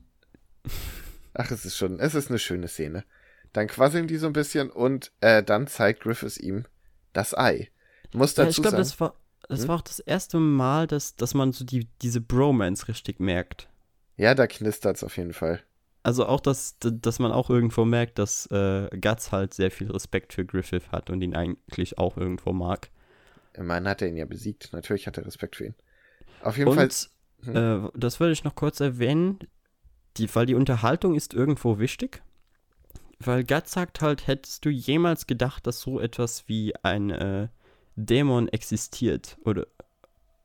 Ach, 1.35 1.51
es 1.51 1.65
ist 1.65 1.77
schon, 1.77 1.99
es 1.99 2.15
ist 2.15 2.29
eine 2.29 2.39
schöne 2.39 2.69
Szene. 2.69 3.05
Dann 3.53 3.67
quasseln 3.67 4.07
die 4.07 4.17
so 4.17 4.29
ein 4.29 4.33
bisschen 4.33 4.71
und 4.71 5.11
äh, 5.21 5.43
dann 5.43 5.67
zeigt 5.67 6.03
Griffiths 6.03 6.39
ihm 6.39 6.67
das 7.13 7.37
Ei. 7.37 7.69
Muss 8.13 8.35
dazu 8.35 8.47
ja, 8.47 8.51
ich 8.51 8.63
glaube, 8.63 8.77
das 8.77 9.01
war, 9.01 9.17
das 9.49 9.63
hm? 9.63 9.69
war 9.69 9.77
auch 9.77 9.83
das 9.83 9.99
erste 9.99 10.39
Mal, 10.39 10.87
dass, 10.87 11.17
dass 11.17 11.35
man 11.35 11.53
so 11.53 11.65
die, 11.65 11.89
diese 12.03 12.21
Bromance 12.21 12.89
richtig 12.89 13.19
merkt. 13.19 13.69
Ja, 14.17 14.35
da 14.35 14.47
knistert's 14.47 15.03
auf 15.03 15.17
jeden 15.17 15.33
Fall. 15.33 15.61
Also 16.03 16.27
auch, 16.27 16.41
dass, 16.41 16.77
dass 16.81 17.19
man 17.19 17.33
auch 17.33 17.51
irgendwo 17.51 17.85
merkt, 17.85 18.19
dass 18.19 18.47
äh, 18.47 18.89
Guts 19.01 19.33
halt 19.33 19.55
sehr 19.55 19.71
viel 19.71 19.91
Respekt 19.91 20.33
für 20.33 20.45
Griffith 20.45 20.91
hat 20.93 21.11
und 21.11 21.23
ihn 21.23 21.35
eigentlich 21.35 21.99
auch 21.99 22.17
irgendwo 22.17 22.53
mag. 22.53 22.91
Immerhin 23.55 23.89
hat 23.89 24.03
er 24.03 24.09
ihn 24.09 24.17
ja 24.17 24.25
besiegt. 24.25 24.73
Natürlich 24.73 25.07
hat 25.07 25.19
er 25.19 25.27
Respekt 25.27 25.57
für 25.57 25.67
ihn. 25.67 25.75
Auf 26.43 26.57
jeden 26.57 26.73
Fall. 26.73 26.89
Und 27.47 27.55
äh, 27.55 27.91
das 27.95 28.21
würde 28.21 28.33
ich 28.33 28.45
noch 28.45 28.55
kurz 28.55 28.81
erwähnen, 28.81 29.41
die, 30.17 30.35
weil 30.35 30.47
die 30.47 30.55
Unterhaltung 30.55 31.15
ist 31.15 31.35
irgendwo 31.35 31.79
wichtig. 31.79 32.23
Weil 33.19 33.45
Guts 33.45 33.73
sagt 33.73 34.01
halt, 34.01 34.27
hättest 34.27 34.65
du 34.65 34.71
jemals 34.71 35.27
gedacht, 35.27 35.67
dass 35.67 35.81
so 35.81 35.99
etwas 35.99 36.49
wie 36.49 36.75
ein 36.83 37.11
äh, 37.11 37.49
Dämon 37.99 38.49
existiert? 38.49 39.37
Oder 39.45 39.67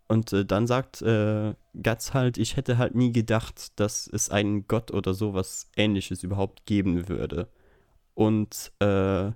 und 0.08 0.34
äh, 0.34 0.46
dann 0.46 0.68
sagt 0.68 1.02
äh, 1.02 1.54
Guts 1.82 2.14
halt, 2.14 2.38
ich 2.38 2.58
hätte 2.58 2.78
halt 2.78 2.94
nie 2.94 3.12
gedacht, 3.12 3.80
dass 3.80 4.08
es 4.08 4.30
einen 4.30 4.68
Gott 4.68 4.92
oder 4.92 5.14
sowas 5.14 5.70
ähnliches 5.76 6.24
überhaupt 6.24 6.66
geben 6.66 7.08
würde. 7.08 7.48
Und 8.14 8.72
äh, 8.80 9.32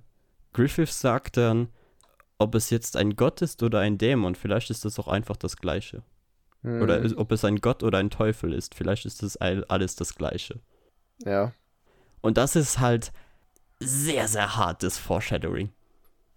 Griffith 0.52 0.92
sagt 0.92 1.36
dann, 1.36 1.68
ob 2.38 2.54
es 2.54 2.70
jetzt 2.70 2.96
ein 2.96 3.16
Gott 3.16 3.42
ist 3.42 3.62
oder 3.62 3.80
ein 3.80 3.98
Dämon, 3.98 4.34
vielleicht 4.34 4.70
ist 4.70 4.84
das 4.84 4.98
auch 4.98 5.08
einfach 5.08 5.36
das 5.36 5.56
Gleiche. 5.56 6.02
Mhm. 6.62 6.82
Oder 6.82 7.02
ob 7.16 7.32
es 7.32 7.44
ein 7.44 7.56
Gott 7.56 7.82
oder 7.82 7.98
ein 7.98 8.10
Teufel 8.10 8.52
ist, 8.52 8.74
vielleicht 8.74 9.04
ist 9.06 9.22
das 9.22 9.36
alles 9.36 9.96
das 9.96 10.14
Gleiche. 10.14 10.60
Ja. 11.24 11.52
Und 12.20 12.36
das 12.36 12.56
ist 12.56 12.78
halt 12.78 13.12
sehr, 13.80 14.28
sehr 14.28 14.56
hartes 14.56 14.98
Foreshadowing. 14.98 15.70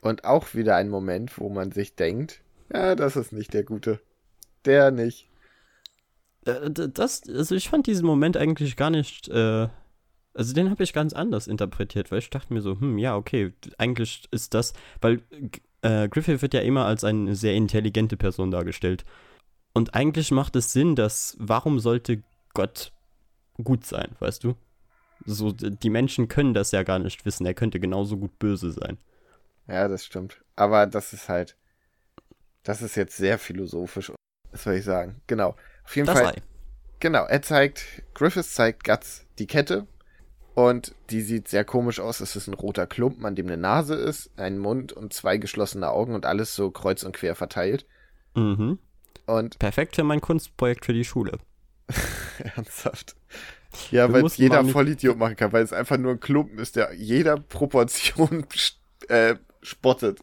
Und 0.02 0.26
auch 0.26 0.54
wieder 0.54 0.76
ein 0.76 0.90
Moment, 0.90 1.38
wo 1.40 1.50
man 1.50 1.72
sich 1.72 1.96
denkt, 1.96 2.42
ja, 2.74 2.96
das 2.96 3.16
ist 3.16 3.34
nicht 3.34 3.54
der 3.54 3.64
Gute. 3.64 4.00
Der 4.66 4.92
nicht. 4.92 5.30
Äh, 6.46 6.70
das, 6.72 7.24
also 7.30 7.56
ich 7.56 7.70
fand 7.70 7.88
diesen 7.88 8.06
Moment 8.06 8.38
eigentlich 8.38 8.76
gar 8.76 8.90
nicht, 8.90 9.28
äh, 9.30 9.68
also 10.34 10.54
den 10.54 10.70
habe 10.70 10.84
ich 10.84 10.94
ganz 10.94 11.14
anders 11.14 11.48
interpretiert, 11.48 12.12
weil 12.12 12.20
ich 12.20 12.30
dachte 12.30 12.54
mir 12.54 12.62
so, 12.62 12.80
hm, 12.80 12.98
ja, 12.98 13.16
okay, 13.16 13.54
eigentlich 13.78 14.28
ist 14.32 14.54
das, 14.54 14.74
weil 15.02 15.22
äh, 15.82 16.10
Griffith 16.10 16.42
wird 16.42 16.54
ja 16.54 16.62
immer 16.62 16.86
als 16.86 17.04
eine 17.04 17.36
sehr 17.36 17.54
intelligente 17.54 18.18
Person 18.18 18.52
dargestellt. 18.52 19.06
Und 19.74 19.94
eigentlich 19.94 20.32
macht 20.32 20.56
es 20.56 20.74
Sinn, 20.74 20.96
dass, 20.96 21.36
warum 21.40 21.80
sollte 21.80 22.24
Gott 22.54 22.92
gut 23.64 23.86
sein, 23.86 24.16
weißt 24.20 24.44
du? 24.44 24.56
So, 25.26 25.52
die 25.52 25.90
Menschen 25.90 26.28
können 26.28 26.54
das 26.54 26.72
ja 26.72 26.84
gar 26.84 26.98
nicht 26.98 27.26
wissen, 27.26 27.46
er 27.46 27.54
könnte 27.54 27.80
genauso 27.80 28.18
gut 28.18 28.40
böse 28.40 28.72
sein. 28.72 28.98
Ja, 29.68 29.88
das 29.88 30.06
stimmt. 30.06 30.42
Aber 30.56 30.86
das 30.86 31.14
ist 31.14 31.30
halt, 31.30 31.56
das 32.64 32.82
ist 32.82 32.96
jetzt 32.96 33.18
sehr 33.18 33.40
philosophisch 33.40 34.12
was 34.52 34.64
soll 34.64 34.76
ich 34.76 34.86
sagen? 34.86 35.22
Genau. 35.28 35.56
Auf 35.84 35.96
jeden 35.96 36.08
das 36.08 36.20
Fall. 36.20 36.34
Ei. 36.36 36.42
Genau, 37.00 37.26
er 37.26 37.42
zeigt, 37.42 38.04
Griffiths 38.14 38.54
zeigt 38.54 38.84
Guts 38.84 39.26
die 39.40 39.48
Kette 39.48 39.88
und 40.54 40.94
die 41.10 41.22
sieht 41.22 41.48
sehr 41.48 41.64
komisch 41.64 42.00
aus. 42.00 42.20
Es 42.20 42.36
ist 42.36 42.48
ein 42.48 42.54
roter 42.54 42.86
Klumpen, 42.86 43.26
an 43.26 43.36
dem 43.36 43.48
eine 43.48 43.58
Nase 43.58 43.96
ist, 43.96 44.30
ein 44.38 44.60
Mund 44.60 44.94
und 44.94 45.14
zwei 45.14 45.38
geschlossene 45.38 45.90
Augen 45.90 46.14
und 46.14 46.26
alles 46.26 46.56
so 46.56 46.70
kreuz 46.70 47.04
und 47.04 47.16
quer 47.16 47.36
verteilt. 47.36 47.88
Mhm. 48.36 48.78
Und 49.26 49.58
Perfekt 49.58 49.96
für 49.96 50.04
mein 50.04 50.22
Kunstprojekt 50.22 50.86
für 50.86 50.94
die 50.94 51.06
Schule. 51.06 51.40
Ernsthaft. 52.56 53.16
Ja, 53.90 54.12
weil 54.12 54.26
es 54.26 54.38
jeder 54.38 54.66
Vollidiot 54.66 55.18
machen 55.18 55.38
kann, 55.38 55.54
weil 55.54 55.64
es 55.64 55.72
einfach 55.72 55.98
nur 55.98 56.12
ein 56.12 56.20
Klumpen 56.20 56.60
ist, 56.60 56.76
der 56.76 56.94
jeder 56.94 57.38
Proportion 57.38 58.46
äh, 59.08 59.36
spottet. 59.62 60.20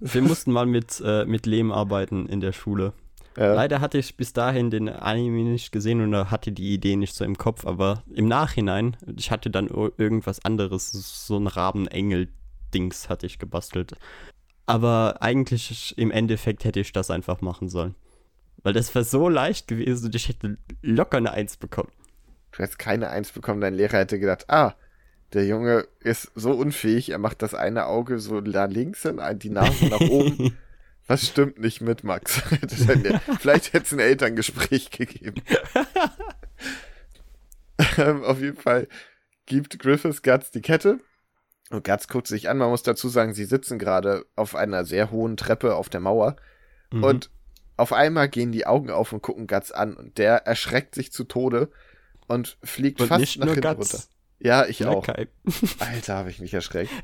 Wir 0.00 0.22
mussten 0.22 0.52
mal 0.52 0.66
mit, 0.66 1.02
äh, 1.04 1.24
mit 1.24 1.46
Lehm 1.46 1.72
arbeiten 1.72 2.26
in 2.26 2.40
der 2.40 2.52
Schule. 2.52 2.92
Ja. 3.36 3.54
Leider 3.54 3.80
hatte 3.80 3.98
ich 3.98 4.16
bis 4.16 4.32
dahin 4.32 4.70
den 4.70 4.88
Anime 4.88 5.42
nicht 5.44 5.72
gesehen 5.72 6.00
und 6.00 6.30
hatte 6.30 6.52
die 6.52 6.74
Idee 6.74 6.96
nicht 6.96 7.14
so 7.14 7.24
im 7.24 7.38
Kopf, 7.38 7.64
aber 7.64 8.02
im 8.12 8.26
Nachhinein, 8.26 8.96
ich 9.16 9.30
hatte 9.30 9.50
dann 9.50 9.68
irgendwas 9.68 10.44
anderes, 10.44 10.90
so 10.90 11.38
ein 11.38 11.46
Rabenengel-Dings 11.46 13.08
hatte 13.08 13.26
ich 13.26 13.38
gebastelt. 13.38 13.92
Aber 14.66 15.18
eigentlich 15.20 15.96
im 15.96 16.10
Endeffekt 16.10 16.64
hätte 16.64 16.80
ich 16.80 16.92
das 16.92 17.10
einfach 17.10 17.40
machen 17.40 17.68
sollen. 17.68 17.94
Weil 18.62 18.72
das 18.72 18.94
war 18.94 19.04
so 19.04 19.28
leicht 19.28 19.68
gewesen 19.68 20.06
und 20.06 20.14
ich 20.14 20.28
hätte 20.28 20.58
locker 20.82 21.16
eine 21.16 21.32
Eins 21.32 21.56
bekommen. 21.56 21.90
Du 22.52 22.58
hättest 22.58 22.78
keine 22.78 23.10
Eins 23.10 23.30
bekommen, 23.30 23.60
dein 23.60 23.74
Lehrer 23.74 23.98
hätte 23.98 24.18
gedacht, 24.18 24.50
ah, 24.50 24.74
der 25.32 25.46
Junge 25.46 25.86
ist 26.00 26.32
so 26.34 26.52
unfähig, 26.52 27.10
er 27.10 27.18
macht 27.18 27.42
das 27.42 27.54
eine 27.54 27.86
Auge 27.86 28.18
so 28.18 28.40
da 28.40 28.64
links 28.64 29.02
hin, 29.02 29.20
die 29.36 29.50
Nase 29.50 29.86
nach 29.86 30.00
oben. 30.00 30.56
Was 31.06 31.26
stimmt 31.26 31.58
nicht 31.58 31.80
mit 31.80 32.04
Max? 32.04 32.40
Vielleicht 33.40 33.72
hätte 33.72 33.84
es 33.84 33.92
ein 33.92 33.98
Elterngespräch 33.98 34.90
gegeben. 34.90 35.42
ähm, 37.98 38.22
auf 38.22 38.40
jeden 38.40 38.56
Fall 38.56 38.86
gibt 39.44 39.80
Griffiths 39.80 40.22
Guts 40.22 40.52
die 40.52 40.60
Kette. 40.60 41.00
Und 41.70 41.84
Guts 41.84 42.06
guckt 42.06 42.28
sich 42.28 42.48
an. 42.48 42.58
Man 42.58 42.70
muss 42.70 42.84
dazu 42.84 43.08
sagen, 43.08 43.34
sie 43.34 43.44
sitzen 43.44 43.78
gerade 43.78 44.24
auf 44.36 44.54
einer 44.54 44.84
sehr 44.84 45.10
hohen 45.10 45.36
Treppe 45.36 45.74
auf 45.74 45.88
der 45.88 45.98
Mauer. 45.98 46.36
Mhm. 46.92 47.02
Und 47.02 47.30
auf 47.76 47.92
einmal 47.92 48.28
gehen 48.28 48.52
die 48.52 48.66
Augen 48.66 48.90
auf 48.90 49.12
und 49.12 49.22
gucken 49.22 49.48
Guts 49.48 49.72
an. 49.72 49.94
Und 49.94 50.18
der 50.18 50.46
erschreckt 50.46 50.94
sich 50.94 51.12
zu 51.12 51.24
Tode 51.24 51.70
und 52.28 52.56
fliegt 52.62 53.00
und 53.00 53.08
fast 53.08 53.38
nach 53.38 53.48
hinten 53.48 53.66
runter. 53.66 53.98
Ja, 54.40 54.66
ich 54.66 54.84
auch. 54.86 55.06
Alter, 55.78 56.16
habe 56.16 56.30
ich 56.30 56.40
mich 56.40 56.54
erschreckt. 56.54 56.90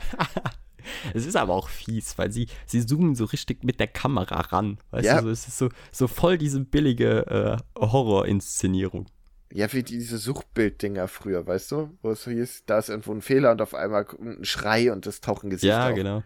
Es 1.14 1.26
ist 1.26 1.34
aber 1.34 1.54
auch 1.54 1.68
fies, 1.68 2.16
weil 2.16 2.30
sie, 2.30 2.46
sie 2.64 2.86
zoomen 2.86 3.16
so 3.16 3.24
richtig 3.24 3.64
mit 3.64 3.80
der 3.80 3.88
Kamera 3.88 4.40
ran. 4.40 4.78
Weißt 4.92 5.04
ja. 5.04 5.16
du, 5.20 5.24
so, 5.24 5.30
es 5.30 5.48
ist 5.48 5.58
so, 5.58 5.68
so 5.90 6.06
voll 6.06 6.38
diese 6.38 6.60
billige 6.60 7.58
äh, 7.76 7.80
Horror-Inszenierung. 7.80 9.06
Ja, 9.52 9.72
wie 9.72 9.82
diese 9.82 10.18
Suchbild-Dinger 10.18 11.08
früher, 11.08 11.46
weißt 11.46 11.72
du? 11.72 11.96
Wo 12.02 12.10
es 12.10 12.24
hieß, 12.24 12.64
da 12.66 12.78
ist 12.78 12.88
irgendwo 12.88 13.12
ein 13.12 13.20
Fehler 13.22 13.52
und 13.52 13.62
auf 13.62 13.74
einmal 13.74 14.06
ein 14.20 14.44
Schrei 14.44 14.92
und 14.92 15.06
das 15.06 15.20
taucht 15.20 15.44
ein 15.44 15.50
Gesicht 15.50 15.70
Ja, 15.70 15.88
auf. 15.88 15.94
genau. 15.94 16.22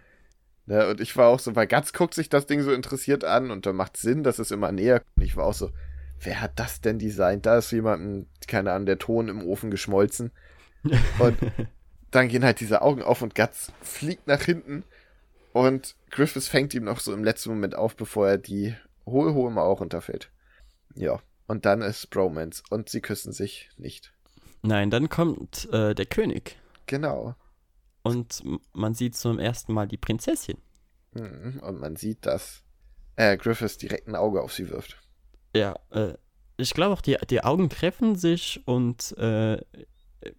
Ja, 0.66 0.88
und 0.88 1.00
ich 1.00 1.16
war 1.16 1.28
auch 1.28 1.40
so, 1.40 1.56
weil 1.56 1.66
Gatz 1.66 1.92
guckt 1.92 2.14
sich 2.14 2.28
das 2.28 2.46
Ding 2.46 2.62
so 2.62 2.72
interessiert 2.72 3.24
an 3.24 3.50
und 3.50 3.66
da 3.66 3.72
macht 3.72 3.96
Sinn, 3.96 4.22
dass 4.22 4.38
es 4.38 4.50
immer 4.50 4.72
näher 4.72 5.00
kommt. 5.00 5.16
Und 5.16 5.22
ich 5.24 5.36
war 5.36 5.46
auch 5.46 5.54
so, 5.54 5.70
wer 6.20 6.40
hat 6.40 6.58
das 6.58 6.80
denn 6.80 6.98
designt? 6.98 7.46
Da 7.46 7.58
ist 7.58 7.72
jemand, 7.72 8.26
keine 8.46 8.72
Ahnung, 8.72 8.86
der 8.86 8.98
Ton 8.98 9.28
im 9.28 9.42
Ofen 9.42 9.70
geschmolzen. 9.70 10.30
Und 11.18 11.36
dann 12.10 12.28
gehen 12.28 12.44
halt 12.44 12.60
diese 12.60 12.82
Augen 12.82 13.02
auf 13.02 13.22
und 13.22 13.34
Guts 13.34 13.72
fliegt 13.82 14.26
nach 14.26 14.42
hinten 14.42 14.84
und 15.52 15.96
Griffiths 16.10 16.48
fängt 16.48 16.74
ihm 16.74 16.84
noch 16.84 17.00
so 17.00 17.12
im 17.12 17.24
letzten 17.24 17.50
Moment 17.50 17.74
auf, 17.74 17.96
bevor 17.96 18.28
er 18.28 18.38
die 18.38 18.74
hohe, 19.06 19.34
hohe 19.34 19.50
Mauer 19.50 19.78
runterfällt. 19.78 20.30
Ja, 20.94 21.20
und 21.46 21.66
dann 21.66 21.82
ist 21.82 22.10
Bromance 22.10 22.62
und 22.70 22.88
sie 22.88 23.00
küssen 23.00 23.32
sich 23.32 23.70
nicht. 23.76 24.12
Nein, 24.62 24.90
dann 24.90 25.08
kommt 25.08 25.68
äh, 25.72 25.94
der 25.94 26.06
König. 26.06 26.56
Genau. 26.86 27.34
Und 28.02 28.42
man 28.72 28.94
sieht 28.94 29.16
zum 29.16 29.38
ersten 29.38 29.72
Mal 29.72 29.86
die 29.86 29.96
Prinzessin. 29.96 30.58
Mhm, 31.12 31.60
und 31.62 31.80
man 31.80 31.96
sieht, 31.96 32.26
dass 32.26 32.62
äh, 33.16 33.36
Griffiths 33.36 33.78
direkt 33.78 34.08
ein 34.08 34.16
Auge 34.16 34.42
auf 34.42 34.52
sie 34.52 34.68
wirft. 34.70 35.00
Ja, 35.54 35.74
äh, 35.90 36.14
ich 36.56 36.74
glaube 36.74 36.94
auch, 36.94 37.00
die, 37.00 37.16
die 37.28 37.42
Augen 37.42 37.68
treffen 37.68 38.16
sich 38.16 38.62
und 38.66 39.16
äh, 39.18 39.58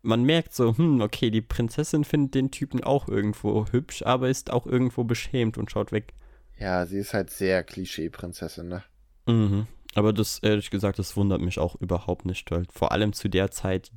man 0.01 0.23
merkt 0.23 0.53
so, 0.53 0.77
hm, 0.77 1.01
okay, 1.01 1.31
die 1.31 1.41
Prinzessin 1.41 2.03
findet 2.03 2.35
den 2.35 2.51
Typen 2.51 2.83
auch 2.83 3.07
irgendwo 3.07 3.65
hübsch, 3.71 4.03
aber 4.03 4.29
ist 4.29 4.51
auch 4.51 4.65
irgendwo 4.65 5.03
beschämt 5.03 5.57
und 5.57 5.71
schaut 5.71 5.91
weg. 5.91 6.13
Ja, 6.57 6.85
sie 6.85 6.99
ist 6.99 7.13
halt 7.13 7.31
sehr 7.31 7.63
Klischee-Prinzessin, 7.63 8.67
ne? 8.67 8.83
Mhm. 9.27 9.67
Aber 9.95 10.13
das, 10.13 10.39
ehrlich 10.39 10.69
gesagt, 10.69 10.99
das 10.99 11.17
wundert 11.17 11.41
mich 11.41 11.59
auch 11.59 11.75
überhaupt 11.75 12.25
nicht, 12.25 12.49
weil 12.51 12.65
vor 12.71 12.91
allem 12.91 13.13
zu 13.13 13.29
der 13.29 13.51
Zeit, 13.51 13.91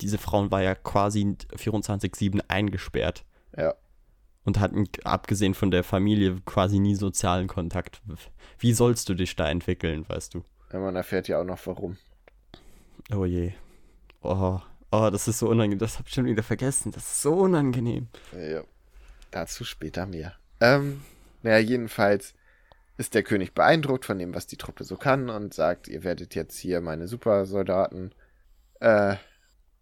diese 0.00 0.18
Frauen 0.18 0.50
war 0.50 0.62
ja 0.62 0.74
quasi 0.74 1.36
24-7 1.54 2.40
eingesperrt. 2.48 3.24
Ja. 3.56 3.74
Und 4.44 4.58
hatten, 4.58 4.88
abgesehen 5.04 5.52
von 5.54 5.70
der 5.70 5.84
Familie, 5.84 6.36
quasi 6.46 6.78
nie 6.78 6.94
sozialen 6.94 7.48
Kontakt. 7.48 8.02
Wie 8.58 8.72
sollst 8.72 9.08
du 9.08 9.14
dich 9.14 9.36
da 9.36 9.48
entwickeln, 9.50 10.08
weißt 10.08 10.34
du? 10.34 10.42
Ja, 10.72 10.80
man 10.80 10.96
erfährt 10.96 11.28
ja 11.28 11.40
auch 11.40 11.44
noch 11.44 11.66
warum. 11.66 11.98
Oh 13.14 13.26
je. 13.26 13.52
Oh, 14.22 14.60
Oh, 14.90 15.10
das 15.10 15.28
ist 15.28 15.38
so 15.38 15.48
unangenehm. 15.48 15.78
Das 15.78 15.98
habe 15.98 16.08
ich 16.08 16.14
schon 16.14 16.24
wieder 16.24 16.42
vergessen. 16.42 16.92
Das 16.92 17.04
ist 17.04 17.22
so 17.22 17.34
unangenehm. 17.34 18.08
Ja. 18.32 18.62
Dazu 19.30 19.64
später 19.64 20.06
mehr. 20.06 20.34
Ähm, 20.60 21.02
naja, 21.42 21.58
jedenfalls 21.58 22.34
ist 22.96 23.14
der 23.14 23.22
König 23.22 23.54
beeindruckt 23.54 24.04
von 24.04 24.18
dem, 24.18 24.34
was 24.34 24.46
die 24.46 24.56
Truppe 24.56 24.84
so 24.84 24.96
kann 24.96 25.30
und 25.30 25.54
sagt, 25.54 25.88
ihr 25.88 26.02
werdet 26.04 26.34
jetzt 26.34 26.58
hier 26.58 26.80
meine 26.80 27.06
Supersoldaten. 27.06 28.14
Äh, 28.80 29.16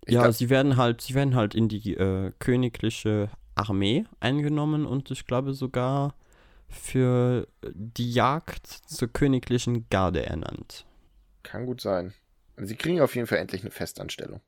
ja, 0.09 0.23
glaub, 0.23 0.35
sie 0.35 0.51
werden 0.51 0.77
halt, 0.77 1.01
sie 1.01 1.15
werden 1.15 1.35
halt 1.35 1.55
in 1.55 1.69
die 1.69 1.95
äh, 1.95 2.33
königliche 2.39 3.31
Armee 3.55 4.05
eingenommen 4.21 4.87
und 4.87 5.11
ich 5.11 5.27
glaube 5.27 5.55
sogar 5.55 6.15
für 6.69 7.49
die 7.63 8.13
Jagd 8.13 8.67
zur 8.67 9.09
königlichen 9.09 9.89
Garde 9.89 10.27
ernannt. 10.27 10.85
Kann 11.43 11.67
gut 11.67 11.81
sein. 11.81 12.13
Sie 12.57 12.77
kriegen 12.77 13.01
auf 13.01 13.15
jeden 13.15 13.27
Fall 13.27 13.39
endlich 13.39 13.63
eine 13.63 13.71
Festanstellung. 13.71 14.41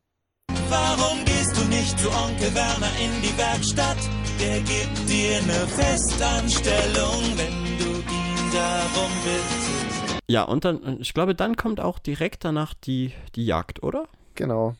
Warum 0.71 1.25
gehst 1.25 1.57
du 1.57 1.65
nicht 1.65 1.99
zu 1.99 2.09
Onkel 2.09 2.55
Werner 2.55 2.91
in 3.01 3.23
die 3.23 3.37
Werkstatt? 3.39 3.97
Der 4.41 4.61
gibt 4.61 5.09
dir 5.09 5.39
eine 5.39 5.67
Festanstellung, 5.67 7.23
wenn 7.37 7.79
du 7.79 7.91
ihn 7.91 8.53
darum 8.53 9.11
bittest. 9.25 10.21
Ja, 10.29 10.43
und 10.43 10.65
dann, 10.65 11.01
ich 11.01 11.15
glaube, 11.15 11.35
dann 11.35 11.57
kommt 11.57 11.81
auch 11.81 11.99
direkt 11.99 12.45
danach 12.45 12.75
die, 12.75 13.13
die 13.35 13.47
Jagd, 13.47 13.83
oder? 13.83 14.05
Genau. 14.35 14.77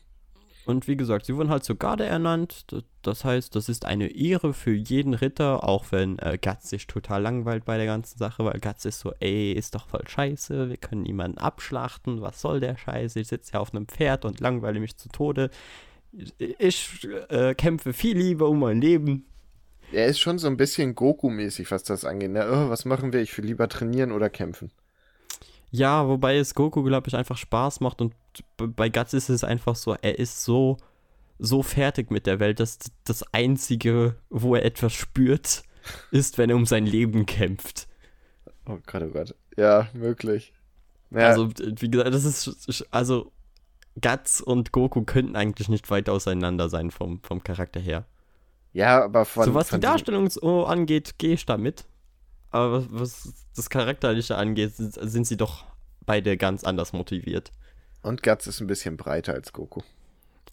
Und 0.65 0.87
wie 0.87 0.97
gesagt, 0.97 1.25
sie 1.25 1.35
wurden 1.35 1.49
halt 1.49 1.63
zur 1.63 1.77
Garde 1.77 2.05
ernannt. 2.05 2.65
Das 3.01 3.25
heißt, 3.25 3.55
das 3.55 3.69
ist 3.69 3.85
eine 3.85 4.07
Ehre 4.07 4.53
für 4.53 4.73
jeden 4.73 5.13
Ritter, 5.13 5.63
auch 5.67 5.85
wenn 5.91 6.19
äh, 6.19 6.37
Guts 6.39 6.69
sich 6.69 6.85
total 6.85 7.21
langweilt 7.21 7.65
bei 7.65 7.77
der 7.77 7.85
ganzen 7.85 8.17
Sache, 8.19 8.45
weil 8.45 8.59
Guts 8.59 8.85
ist 8.85 8.99
so, 8.99 9.13
ey, 9.19 9.53
ist 9.53 9.73
doch 9.73 9.87
voll 9.87 10.07
scheiße, 10.07 10.69
wir 10.69 10.77
können 10.77 11.03
niemanden 11.03 11.37
abschlachten, 11.37 12.21
was 12.21 12.41
soll 12.41 12.59
der 12.59 12.77
Scheiß? 12.77 13.15
Ich 13.15 13.29
sitze 13.29 13.53
ja 13.53 13.59
auf 13.59 13.73
einem 13.73 13.87
Pferd 13.87 14.25
und 14.25 14.41
langweile 14.41 14.79
mich 14.79 14.97
zu 14.97 15.09
Tode. 15.09 15.49
Ich, 16.11 16.33
ich 16.59 17.07
äh, 17.29 17.55
kämpfe 17.55 17.93
viel 17.93 18.17
lieber 18.17 18.49
um 18.49 18.59
mein 18.59 18.81
Leben. 18.81 19.25
Er 19.91 20.05
ist 20.05 20.19
schon 20.19 20.37
so 20.37 20.47
ein 20.47 20.57
bisschen 20.57 20.93
Goku-mäßig, 20.93 21.71
was 21.71 21.83
das 21.83 22.05
angeht. 22.05 22.31
Ne? 22.31 22.47
Oh, 22.47 22.69
was 22.69 22.85
machen 22.85 23.11
wir? 23.11 23.21
Ich 23.21 23.35
will 23.37 23.45
lieber 23.45 23.67
trainieren 23.67 24.11
oder 24.11 24.29
kämpfen. 24.29 24.71
Ja, 25.71 26.07
wobei 26.07 26.37
es 26.37 26.55
Goku, 26.55 26.83
glaube 26.83 27.07
ich, 27.07 27.15
einfach 27.15 27.37
Spaß 27.37 27.79
macht 27.79 28.01
und 28.01 28.13
bei 28.57 28.89
Guts 28.89 29.13
ist 29.13 29.29
es 29.29 29.43
einfach 29.43 29.75
so, 29.75 29.93
er 29.93 30.17
ist 30.17 30.43
so, 30.43 30.77
so 31.37 31.61
fertig 31.63 32.11
mit 32.11 32.25
der 32.25 32.39
Welt, 32.39 32.59
dass 32.59 32.79
das 33.03 33.23
Einzige, 33.33 34.15
wo 34.29 34.55
er 34.55 34.65
etwas 34.65 34.93
spürt, 34.93 35.63
ist, 36.11 36.37
wenn 36.37 36.49
er 36.49 36.55
um 36.55 36.65
sein 36.65 36.85
Leben 36.85 37.25
kämpft. 37.25 37.87
Oh 38.65 38.77
Gott, 38.85 39.03
oh 39.03 39.09
Gott. 39.09 39.35
Ja, 39.57 39.87
möglich. 39.93 40.53
Ja, 41.11 41.29
Also, 41.29 41.49
wie 41.57 41.89
gesagt, 41.89 42.13
das 42.13 42.25
ist, 42.25 42.85
also, 42.91 43.31
Guts 44.01 44.41
und 44.41 44.71
Goku 44.71 45.03
könnten 45.03 45.35
eigentlich 45.35 45.69
nicht 45.69 45.89
weit 45.89 46.09
auseinander 46.09 46.69
sein 46.69 46.91
vom, 46.91 47.21
vom 47.23 47.43
Charakter 47.43 47.79
her. 47.79 48.05
ja 48.73 49.03
aber 49.03 49.25
von. 49.25 49.45
so 49.45 49.53
was 49.53 49.69
von 49.69 49.81
die 49.81 49.85
Darstellung 49.85 50.29
so 50.29 50.65
angeht, 50.65 51.17
gehe 51.17 51.33
ich 51.33 51.45
da 51.45 51.57
mit. 51.57 51.85
Aber 52.51 52.81
was, 52.91 53.25
was 53.25 53.33
das 53.55 53.69
Charakterliche 53.69 54.35
angeht, 54.35 54.75
sind, 54.75 54.93
sind 54.93 55.25
sie 55.27 55.37
doch 55.37 55.65
beide 56.05 56.37
ganz 56.37 56.63
anders 56.63 56.93
motiviert. 56.93 57.51
Und 58.01 58.23
Guts 58.23 58.47
ist 58.47 58.59
ein 58.61 58.67
bisschen 58.67 58.97
breiter 58.97 59.33
als 59.33 59.53
Goku. 59.53 59.81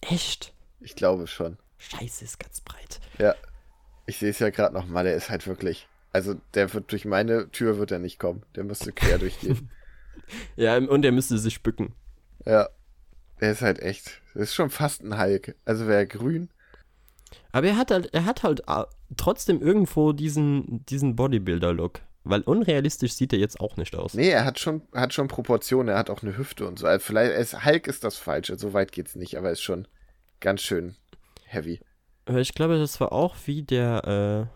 Echt? 0.01 0.53
Ich 0.79 0.95
glaube 0.95 1.27
schon. 1.27 1.57
Scheiße, 1.77 2.25
ist 2.25 2.39
ganz 2.39 2.61
breit. 2.61 2.99
Ja. 3.17 3.33
Ich 4.05 4.17
sehe 4.17 4.29
es 4.29 4.39
ja 4.39 4.49
gerade 4.49 4.73
nochmal, 4.73 5.03
der 5.05 5.15
ist 5.15 5.29
halt 5.29 5.47
wirklich. 5.47 5.87
Also, 6.13 6.35
der 6.53 6.73
wird 6.73 6.91
durch 6.91 7.05
meine 7.05 7.49
Tür 7.51 7.77
wird 7.77 7.91
er 7.91 7.99
nicht 7.99 8.19
kommen. 8.19 8.43
Der 8.55 8.63
müsste 8.63 8.91
quer 8.91 9.17
durchgehen. 9.17 9.69
Ja, 10.57 10.75
und 10.75 11.05
er 11.05 11.13
müsste 11.13 11.37
sich 11.37 11.63
bücken. 11.63 11.93
ja. 12.45 12.67
Der 13.39 13.51
ist 13.51 13.61
halt 13.61 13.79
echt. 13.79 14.21
Das 14.33 14.43
ist 14.43 14.55
schon 14.55 14.69
fast 14.71 15.03
ein 15.03 15.17
Hulk. 15.17 15.55
Also 15.63 15.87
wäre 15.87 15.99
er 15.99 16.05
grün. 16.07 16.49
Aber 17.51 17.67
er 17.67 17.77
hat 17.77 17.91
halt, 17.91 18.13
er 18.13 18.25
hat 18.25 18.43
halt 18.43 18.61
äh, 18.67 18.83
trotzdem 19.15 19.61
irgendwo 19.61 20.13
diesen, 20.13 20.85
diesen 20.85 21.15
Bodybuilder-Look. 21.15 22.01
Weil 22.29 22.41
unrealistisch 22.41 23.13
sieht 23.13 23.31
er 23.31 23.39
jetzt 23.39 23.61
auch 23.61 23.77
nicht 23.77 23.95
aus. 23.95 24.13
Nee, 24.13 24.29
er 24.29 24.43
hat 24.43 24.59
schon, 24.59 24.81
hat 24.93 25.13
schon 25.13 25.29
Proportionen, 25.29 25.89
er 25.89 25.97
hat 25.97 26.09
auch 26.09 26.23
eine 26.23 26.37
Hüfte 26.37 26.67
und 26.67 26.77
so. 26.77 26.85
Also 26.85 27.05
vielleicht 27.05 27.31
ist 27.31 27.65
Hulk 27.65 27.87
ist 27.87 28.03
das 28.03 28.17
Falsche, 28.17 28.57
so 28.57 28.73
weit 28.73 28.91
geht's 28.91 29.15
nicht, 29.15 29.37
aber 29.37 29.47
er 29.47 29.53
ist 29.53 29.61
schon 29.61 29.87
ganz 30.41 30.61
schön 30.61 30.95
heavy. 31.45 31.79
Ich 32.35 32.53
glaube, 32.53 32.77
das 32.77 32.99
war 32.99 33.13
auch 33.13 33.35
wie 33.45 33.63
der 33.63 34.49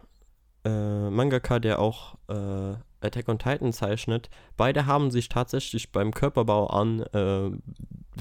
äh, 0.66 0.70
äh, 0.70 1.10
Mangaka, 1.10 1.60
der 1.60 1.80
auch 1.80 2.16
äh, 2.28 2.76
Attack 3.00 3.30
on 3.30 3.40
Titan 3.40 3.72
zeichnet. 3.72 4.30
Beide 4.58 4.86
haben 4.86 5.10
sich 5.10 5.30
tatsächlich 5.30 5.92
beim 5.92 6.14
Körperbau 6.14 6.68
an 6.68 7.02
äh, 7.14 7.52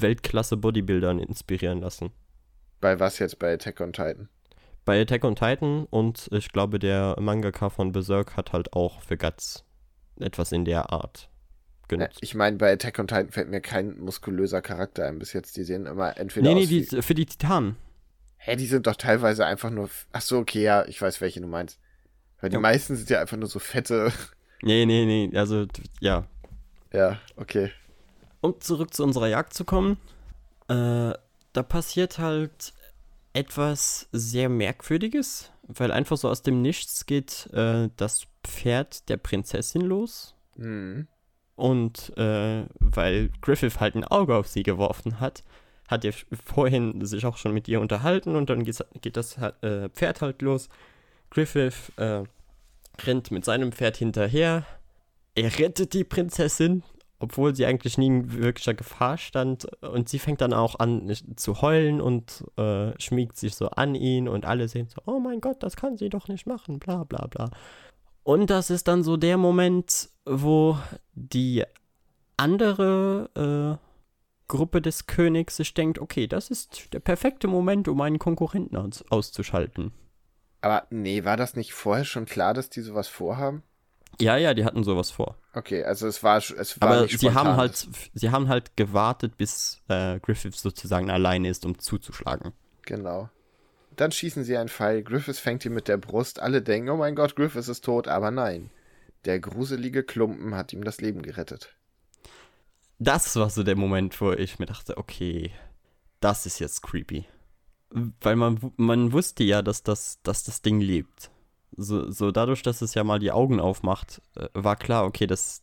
Weltklasse-Bodybuildern 0.00 1.18
inspirieren 1.18 1.80
lassen. 1.80 2.12
Bei 2.80 2.98
was 3.00 3.18
jetzt 3.18 3.38
bei 3.38 3.52
Attack 3.52 3.80
on 3.80 3.92
Titan? 3.92 4.28
Bei 4.84 5.00
Attack 5.00 5.24
on 5.24 5.36
Titan 5.36 5.84
und 5.90 6.28
ich 6.32 6.50
glaube, 6.52 6.78
der 6.78 7.16
Mangaka 7.20 7.68
von 7.70 7.92
Berserk 7.92 8.36
hat 8.36 8.52
halt 8.52 8.72
auch 8.72 9.00
für 9.02 9.16
Guts 9.16 9.64
etwas 10.18 10.52
in 10.52 10.64
der 10.64 10.90
Art 10.90 11.28
Ja, 11.82 11.86
genutzt. 11.88 12.18
ich 12.22 12.34
meine, 12.34 12.56
bei 12.56 12.72
Attack 12.72 12.98
on 12.98 13.06
Titan 13.06 13.30
fällt 13.30 13.50
mir 13.50 13.60
kein 13.60 13.98
muskulöser 13.98 14.62
Charakter 14.62 15.06
ein 15.06 15.18
bis 15.18 15.32
jetzt. 15.32 15.56
Die 15.56 15.64
sehen 15.64 15.86
immer 15.86 16.16
entweder 16.18 16.48
nee, 16.48 16.54
nee, 16.54 16.62
aus 16.64 16.70
wie, 16.70 16.82
die, 16.86 17.02
für 17.02 17.14
die 17.14 17.26
Titanen. 17.26 17.76
Hä, 18.38 18.56
die 18.56 18.66
sind 18.66 18.86
doch 18.86 18.96
teilweise 18.96 19.44
einfach 19.44 19.70
nur. 19.70 19.90
Ach 20.12 20.22
so, 20.22 20.38
okay, 20.38 20.62
ja, 20.62 20.86
ich 20.86 21.00
weiß, 21.00 21.20
welche 21.20 21.40
du 21.42 21.46
meinst. 21.46 21.78
Weil 22.40 22.48
die 22.50 22.54
Ja. 22.54 22.60
meisten 22.60 22.96
sind 22.96 23.10
ja 23.10 23.20
einfach 23.20 23.36
nur 23.36 23.48
so 23.48 23.58
fette. 23.58 24.12
Nee, 24.62 24.84
nee, 24.84 25.06
nee, 25.06 25.34
also 25.38 25.66
ja. 26.00 26.26
ja, 26.92 27.18
okay. 27.36 27.72
Um 28.42 28.60
zurück 28.60 28.92
zu 28.92 29.02
unserer 29.04 29.26
Jagd 29.28 29.54
zu 29.54 29.64
kommen, 29.64 29.96
äh, 30.68 31.14
da 31.54 31.62
passiert 31.66 32.18
halt 32.18 32.74
etwas 33.32 34.08
sehr 34.12 34.48
Merkwürdiges, 34.48 35.52
weil 35.62 35.92
einfach 35.92 36.16
so 36.16 36.28
aus 36.28 36.42
dem 36.42 36.62
Nichts 36.62 37.06
geht 37.06 37.48
äh, 37.52 37.88
das 37.96 38.26
Pferd 38.44 39.08
der 39.08 39.16
Prinzessin 39.16 39.82
los. 39.82 40.34
Hm. 40.56 41.06
Und 41.56 42.16
äh, 42.16 42.64
weil 42.78 43.30
Griffith 43.40 43.80
halt 43.80 43.94
ein 43.94 44.04
Auge 44.04 44.34
auf 44.34 44.48
sie 44.48 44.62
geworfen 44.62 45.20
hat, 45.20 45.44
hat 45.88 46.04
er 46.04 46.14
vorhin 46.44 47.04
sich 47.04 47.26
auch 47.26 47.36
schon 47.36 47.52
mit 47.52 47.68
ihr 47.68 47.80
unterhalten 47.80 48.36
und 48.36 48.48
dann 48.48 48.64
geht 48.64 49.16
das 49.16 49.36
äh, 49.36 49.88
Pferd 49.90 50.22
halt 50.22 50.40
los. 50.40 50.68
Griffith 51.30 51.92
äh, 51.96 52.22
rennt 53.04 53.30
mit 53.30 53.44
seinem 53.44 53.72
Pferd 53.72 53.96
hinterher. 53.96 54.64
Er 55.34 55.58
rettet 55.58 55.92
die 55.92 56.04
Prinzessin, 56.04 56.82
obwohl 57.20 57.54
sie 57.54 57.66
eigentlich 57.66 57.98
nie 57.98 58.06
in 58.06 58.32
wirklicher 58.32 58.74
Gefahr 58.74 59.18
stand. 59.18 59.66
Und 59.82 60.08
sie 60.08 60.18
fängt 60.18 60.40
dann 60.40 60.52
auch 60.52 60.78
an 60.78 61.12
zu 61.36 61.62
heulen 61.62 62.00
und 62.00 62.44
äh, 62.56 62.98
schmiegt 63.00 63.36
sich 63.36 63.54
so 63.54 63.68
an 63.68 63.94
ihn 63.94 64.26
und 64.26 64.44
alle 64.44 64.66
sehen 64.66 64.88
so, 64.88 65.00
oh 65.06 65.20
mein 65.20 65.40
Gott, 65.40 65.62
das 65.62 65.76
kann 65.76 65.96
sie 65.96 66.08
doch 66.08 66.28
nicht 66.28 66.46
machen, 66.46 66.78
bla 66.78 67.04
bla 67.04 67.26
bla. 67.26 67.50
Und 68.22 68.50
das 68.50 68.70
ist 68.70 68.88
dann 68.88 69.02
so 69.02 69.16
der 69.16 69.36
Moment, 69.36 70.08
wo 70.24 70.78
die 71.12 71.64
andere 72.36 73.78
äh, 73.80 73.86
Gruppe 74.48 74.80
des 74.80 75.06
Königs 75.06 75.56
sich 75.56 75.74
denkt, 75.74 75.98
okay, 75.98 76.26
das 76.26 76.50
ist 76.50 76.92
der 76.92 77.00
perfekte 77.00 77.46
Moment, 77.48 77.86
um 77.86 78.00
einen 78.00 78.18
Konkurrenten 78.18 78.76
aus 78.76 79.04
auszuschalten. 79.10 79.92
Aber 80.62 80.86
nee, 80.90 81.24
war 81.24 81.36
das 81.36 81.54
nicht 81.54 81.72
vorher 81.72 82.04
schon 82.04 82.26
klar, 82.26 82.52
dass 82.54 82.70
die 82.70 82.80
sowas 82.80 83.08
vorhaben? 83.08 83.62
Ja, 84.20 84.36
ja, 84.36 84.54
die 84.54 84.64
hatten 84.64 84.84
sowas 84.84 85.10
vor. 85.10 85.36
Okay, 85.52 85.84
also 85.84 86.06
es 86.06 86.22
war, 86.22 86.38
es 86.38 86.80
war 86.80 86.88
Aber 86.88 87.02
nicht 87.02 87.18
sie 87.18 87.32
haben 87.32 87.56
halt, 87.56 87.88
sie 88.14 88.30
haben 88.30 88.48
halt 88.48 88.76
gewartet, 88.76 89.36
bis 89.36 89.80
äh, 89.88 90.20
Griffith 90.20 90.56
sozusagen 90.56 91.10
alleine 91.10 91.48
ist, 91.48 91.64
um 91.64 91.78
zuzuschlagen. 91.78 92.52
Genau. 92.82 93.30
Dann 93.96 94.12
schießen 94.12 94.44
sie 94.44 94.56
einen 94.56 94.68
Pfeil. 94.68 95.02
Griffiths 95.02 95.40
fängt 95.40 95.64
ihn 95.64 95.74
mit 95.74 95.88
der 95.88 95.96
Brust. 95.96 96.40
Alle 96.40 96.62
denken, 96.62 96.88
oh 96.90 96.96
mein 96.96 97.14
Gott, 97.14 97.36
Griffiths 97.36 97.68
ist 97.68 97.84
tot. 97.84 98.08
Aber 98.08 98.30
nein. 98.30 98.70
Der 99.24 99.38
gruselige 99.38 100.02
Klumpen 100.02 100.54
hat 100.54 100.72
ihm 100.72 100.84
das 100.84 101.00
Leben 101.00 101.22
gerettet. 101.22 101.76
Das 102.98 103.36
war 103.36 103.50
so 103.50 103.62
der 103.62 103.76
Moment, 103.76 104.20
wo 104.20 104.32
ich 104.32 104.58
mir 104.58 104.66
dachte, 104.66 104.96
okay, 104.96 105.52
das 106.20 106.46
ist 106.46 106.58
jetzt 106.60 106.82
creepy. 106.82 107.26
Weil 107.90 108.36
man, 108.36 108.72
man 108.76 109.12
wusste 109.12 109.42
ja, 109.42 109.62
dass 109.62 109.82
das, 109.82 110.20
dass 110.22 110.44
das 110.44 110.62
Ding 110.62 110.80
lebt. 110.80 111.30
So, 111.76 112.10
so 112.10 112.30
dadurch, 112.30 112.62
dass 112.62 112.82
es 112.82 112.94
ja 112.94 113.04
mal 113.04 113.18
die 113.18 113.32
Augen 113.32 113.60
aufmacht, 113.60 114.20
äh, 114.36 114.48
war 114.54 114.76
klar, 114.76 115.04
okay, 115.04 115.26
das, 115.26 115.62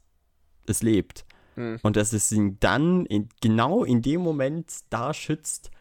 es 0.66 0.82
lebt. 0.82 1.26
Hm. 1.55 1.80
Und 1.82 1.95
dass 1.95 2.14
es 2.14 2.32
ihn 2.32 2.58
dann 2.60 3.05
in, 3.05 3.30
genau 3.41 3.84
in 3.84 4.01
dem 4.01 4.22
Moment 4.22 4.72
da 4.89 5.14
schützt, 5.14 5.72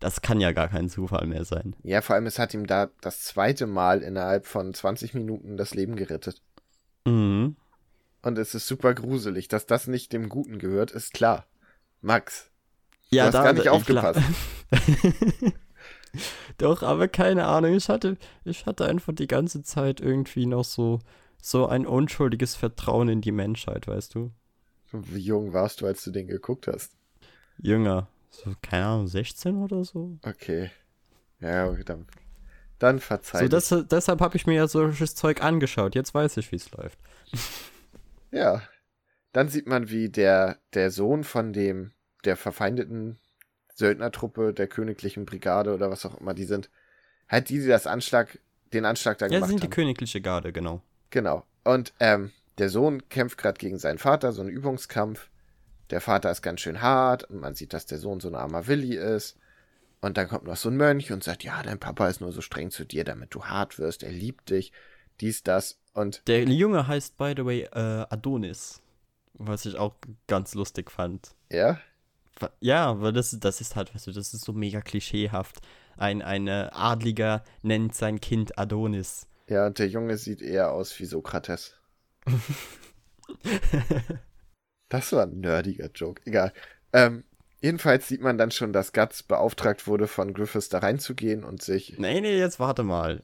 das 0.00 0.20
kann 0.20 0.40
ja 0.40 0.52
gar 0.52 0.68
kein 0.68 0.88
Zufall 0.88 1.26
mehr 1.26 1.44
sein. 1.44 1.74
Ja, 1.82 2.02
vor 2.02 2.16
allem, 2.16 2.26
es 2.26 2.38
hat 2.38 2.52
ihm 2.54 2.66
da 2.66 2.90
das 3.00 3.22
zweite 3.22 3.66
Mal 3.66 4.02
innerhalb 4.02 4.46
von 4.46 4.74
20 4.74 5.14
Minuten 5.14 5.56
das 5.56 5.74
Leben 5.74 5.96
gerettet. 5.96 6.42
Mhm. 7.06 7.56
Und 8.22 8.38
es 8.38 8.54
ist 8.54 8.66
super 8.66 8.92
gruselig. 8.94 9.48
Dass 9.48 9.66
das 9.66 9.86
nicht 9.86 10.12
dem 10.12 10.28
Guten 10.28 10.58
gehört, 10.58 10.90
ist 10.90 11.12
klar. 11.14 11.46
Max, 12.00 12.50
Ja, 13.08 13.26
hast 13.26 13.32
gar 13.32 13.52
nicht 13.52 13.64
ich 13.64 13.70
aufgepasst. 13.70 14.20
Doch, 16.58 16.82
aber 16.82 17.08
keine 17.08 17.46
Ahnung. 17.46 17.74
Ich 17.74 17.88
hatte, 17.88 18.16
ich 18.44 18.66
hatte 18.66 18.86
einfach 18.86 19.14
die 19.14 19.26
ganze 19.26 19.62
Zeit 19.62 20.00
irgendwie 20.00 20.46
noch 20.46 20.64
so, 20.64 21.00
so 21.40 21.66
ein 21.66 21.86
unschuldiges 21.86 22.54
Vertrauen 22.56 23.08
in 23.08 23.20
die 23.20 23.32
Menschheit, 23.32 23.86
weißt 23.86 24.14
du? 24.14 24.32
wie 24.92 25.20
jung 25.20 25.52
warst 25.52 25.80
du, 25.80 25.86
als 25.86 26.04
du 26.04 26.10
den 26.10 26.28
geguckt 26.28 26.68
hast? 26.68 26.96
Jünger. 27.58 28.08
So, 28.30 28.54
keine 28.62 28.86
Ahnung, 28.86 29.08
16 29.08 29.56
oder 29.56 29.84
so? 29.84 30.18
Okay. 30.22 30.70
Ja, 31.40 31.68
okay, 31.68 31.84
dann, 31.84 32.06
dann 32.78 32.98
verzeih. 33.00 33.38
So, 33.40 33.44
ich. 33.44 33.50
das, 33.50 33.88
deshalb 33.88 34.20
habe 34.20 34.36
ich 34.36 34.46
mir 34.46 34.54
ja 34.54 34.68
solches 34.68 35.14
Zeug 35.14 35.42
angeschaut. 35.42 35.94
Jetzt 35.94 36.14
weiß 36.14 36.36
ich, 36.36 36.52
wie 36.52 36.56
es 36.56 36.70
läuft. 36.72 36.98
Ja. 38.30 38.62
Dann 39.32 39.48
sieht 39.48 39.66
man, 39.66 39.90
wie 39.90 40.08
der, 40.08 40.58
der 40.74 40.90
Sohn 40.90 41.24
von 41.24 41.52
dem, 41.52 41.92
der 42.24 42.36
verfeindeten 42.36 43.18
Söldnertruppe 43.76 44.52
der 44.52 44.66
königlichen 44.66 45.24
Brigade 45.26 45.72
oder 45.74 45.90
was 45.90 46.04
auch 46.04 46.18
immer 46.20 46.34
die 46.34 46.44
sind, 46.44 46.70
halt 47.28 47.48
die, 47.50 47.60
die 47.60 47.66
das 47.68 47.86
Anschlag, 47.86 48.38
den 48.72 48.84
Anschlag 48.84 49.18
da 49.18 49.26
Ja, 49.26 49.34
gemacht 49.34 49.48
sind 49.50 49.60
die 49.62 49.64
haben. 49.66 49.70
königliche 49.70 50.20
Garde, 50.20 50.52
genau. 50.52 50.82
Genau. 51.10 51.44
Und 51.64 51.92
ähm, 52.00 52.32
der 52.58 52.70
Sohn 52.70 53.08
kämpft 53.08 53.38
gerade 53.38 53.58
gegen 53.58 53.78
seinen 53.78 53.98
Vater, 53.98 54.32
so 54.32 54.40
einen 54.40 54.50
Übungskampf. 54.50 55.30
Der 55.90 56.00
Vater 56.00 56.30
ist 56.30 56.42
ganz 56.42 56.60
schön 56.62 56.80
hart 56.82 57.24
und 57.24 57.40
man 57.40 57.54
sieht, 57.54 57.72
dass 57.72 57.86
der 57.86 57.98
Sohn 57.98 58.18
so 58.18 58.28
ein 58.28 58.34
armer 58.34 58.66
Willi 58.66 58.96
ist. 58.96 59.36
Und 60.00 60.16
dann 60.16 60.28
kommt 60.28 60.44
noch 60.44 60.56
so 60.56 60.68
ein 60.68 60.76
Mönch 60.76 61.12
und 61.12 61.22
sagt, 61.24 61.44
ja, 61.44 61.62
dein 61.62 61.78
Papa 61.78 62.08
ist 62.08 62.20
nur 62.20 62.32
so 62.32 62.40
streng 62.40 62.70
zu 62.70 62.84
dir, 62.84 63.04
damit 63.04 63.34
du 63.34 63.44
hart 63.44 63.78
wirst. 63.78 64.02
Er 64.02 64.12
liebt 64.12 64.50
dich. 64.50 64.72
Dies, 65.20 65.42
das. 65.42 65.78
Und 65.94 66.22
Der 66.28 66.44
Junge 66.44 66.86
heißt, 66.86 67.16
by 67.16 67.34
the 67.36 67.44
way, 67.44 67.62
äh, 67.72 68.06
Adonis. 68.10 68.82
Was 69.34 69.64
ich 69.66 69.76
auch 69.76 69.94
ganz 70.26 70.54
lustig 70.54 70.90
fand. 70.90 71.34
ja, 71.50 71.78
Ja, 72.60 73.00
weil 73.00 73.12
das, 73.12 73.36
das 73.40 73.60
ist 73.60 73.76
halt, 73.76 73.94
weißt 73.94 74.06
du, 74.06 74.12
das 74.12 74.34
ist 74.34 74.44
so 74.44 74.52
mega 74.52 74.80
klischeehaft. 74.80 75.58
Ein, 75.96 76.22
ein 76.22 76.48
Adliger 76.48 77.42
nennt 77.62 77.94
sein 77.94 78.20
Kind 78.20 78.58
Adonis. 78.58 79.26
Ja, 79.48 79.66
und 79.66 79.78
der 79.78 79.88
Junge 79.88 80.16
sieht 80.18 80.42
eher 80.42 80.72
aus 80.72 80.98
wie 80.98 81.04
Sokrates. 81.04 81.74
das 84.88 85.12
war 85.12 85.22
ein 85.22 85.40
nerdiger 85.40 85.88
Joke. 85.94 86.20
Egal. 86.24 86.52
Ähm, 86.92 87.24
jedenfalls 87.60 88.08
sieht 88.08 88.22
man 88.22 88.38
dann 88.38 88.50
schon, 88.50 88.72
dass 88.72 88.92
Guts 88.92 89.22
beauftragt 89.22 89.86
wurde, 89.86 90.08
von 90.08 90.34
Griffiths 90.34 90.68
da 90.68 90.78
reinzugehen 90.78 91.44
und 91.44 91.62
sich. 91.62 91.98
Nee, 91.98 92.20
nee, 92.20 92.38
jetzt 92.38 92.58
warte 92.60 92.82
mal. 92.82 93.22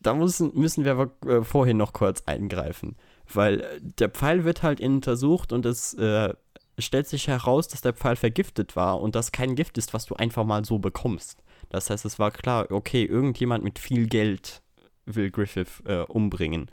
Da 0.00 0.14
müssen, 0.14 0.52
müssen 0.54 0.84
wir 0.84 1.12
äh, 1.26 1.42
vorhin 1.42 1.76
noch 1.76 1.92
kurz 1.92 2.22
eingreifen. 2.26 2.96
Weil 3.32 3.60
äh, 3.60 3.80
der 3.80 4.08
Pfeil 4.08 4.44
wird 4.44 4.62
halt 4.62 4.80
untersucht 4.80 5.52
und 5.52 5.66
es 5.66 5.94
äh, 5.94 6.34
stellt 6.78 7.06
sich 7.06 7.28
heraus, 7.28 7.68
dass 7.68 7.80
der 7.80 7.92
Pfeil 7.92 8.16
vergiftet 8.16 8.76
war 8.76 9.00
und 9.00 9.14
das 9.14 9.32
kein 9.32 9.54
Gift 9.54 9.78
ist, 9.78 9.94
was 9.94 10.06
du 10.06 10.14
einfach 10.14 10.44
mal 10.44 10.64
so 10.64 10.78
bekommst. 10.78 11.42
Das 11.68 11.90
heißt, 11.90 12.04
es 12.04 12.18
war 12.18 12.30
klar, 12.30 12.70
okay, 12.70 13.04
irgendjemand 13.04 13.64
mit 13.64 13.78
viel 13.78 14.06
Geld 14.06 14.62
will 15.06 15.30
Griffith 15.30 15.82
äh, 15.86 16.02
umbringen. 16.02 16.70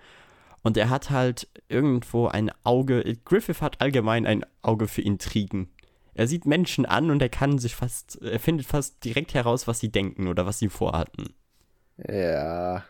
Und 0.63 0.77
er 0.77 0.89
hat 0.89 1.09
halt 1.09 1.47
irgendwo 1.69 2.27
ein 2.27 2.51
Auge. 2.63 3.17
Griffith 3.25 3.61
hat 3.61 3.81
allgemein 3.81 4.25
ein 4.25 4.45
Auge 4.61 4.87
für 4.87 5.01
Intrigen. 5.01 5.69
Er 6.13 6.27
sieht 6.27 6.45
Menschen 6.45 6.85
an 6.85 7.09
und 7.09 7.21
er 7.21 7.29
kann 7.29 7.57
sich 7.57 7.75
fast, 7.75 8.21
er 8.21 8.39
findet 8.39 8.67
fast 8.67 9.03
direkt 9.03 9.33
heraus, 9.33 9.67
was 9.67 9.79
sie 9.79 9.91
denken 9.91 10.27
oder 10.27 10.45
was 10.45 10.59
sie 10.59 10.69
vorhatten. 10.69 11.33
Ja. 11.97 12.83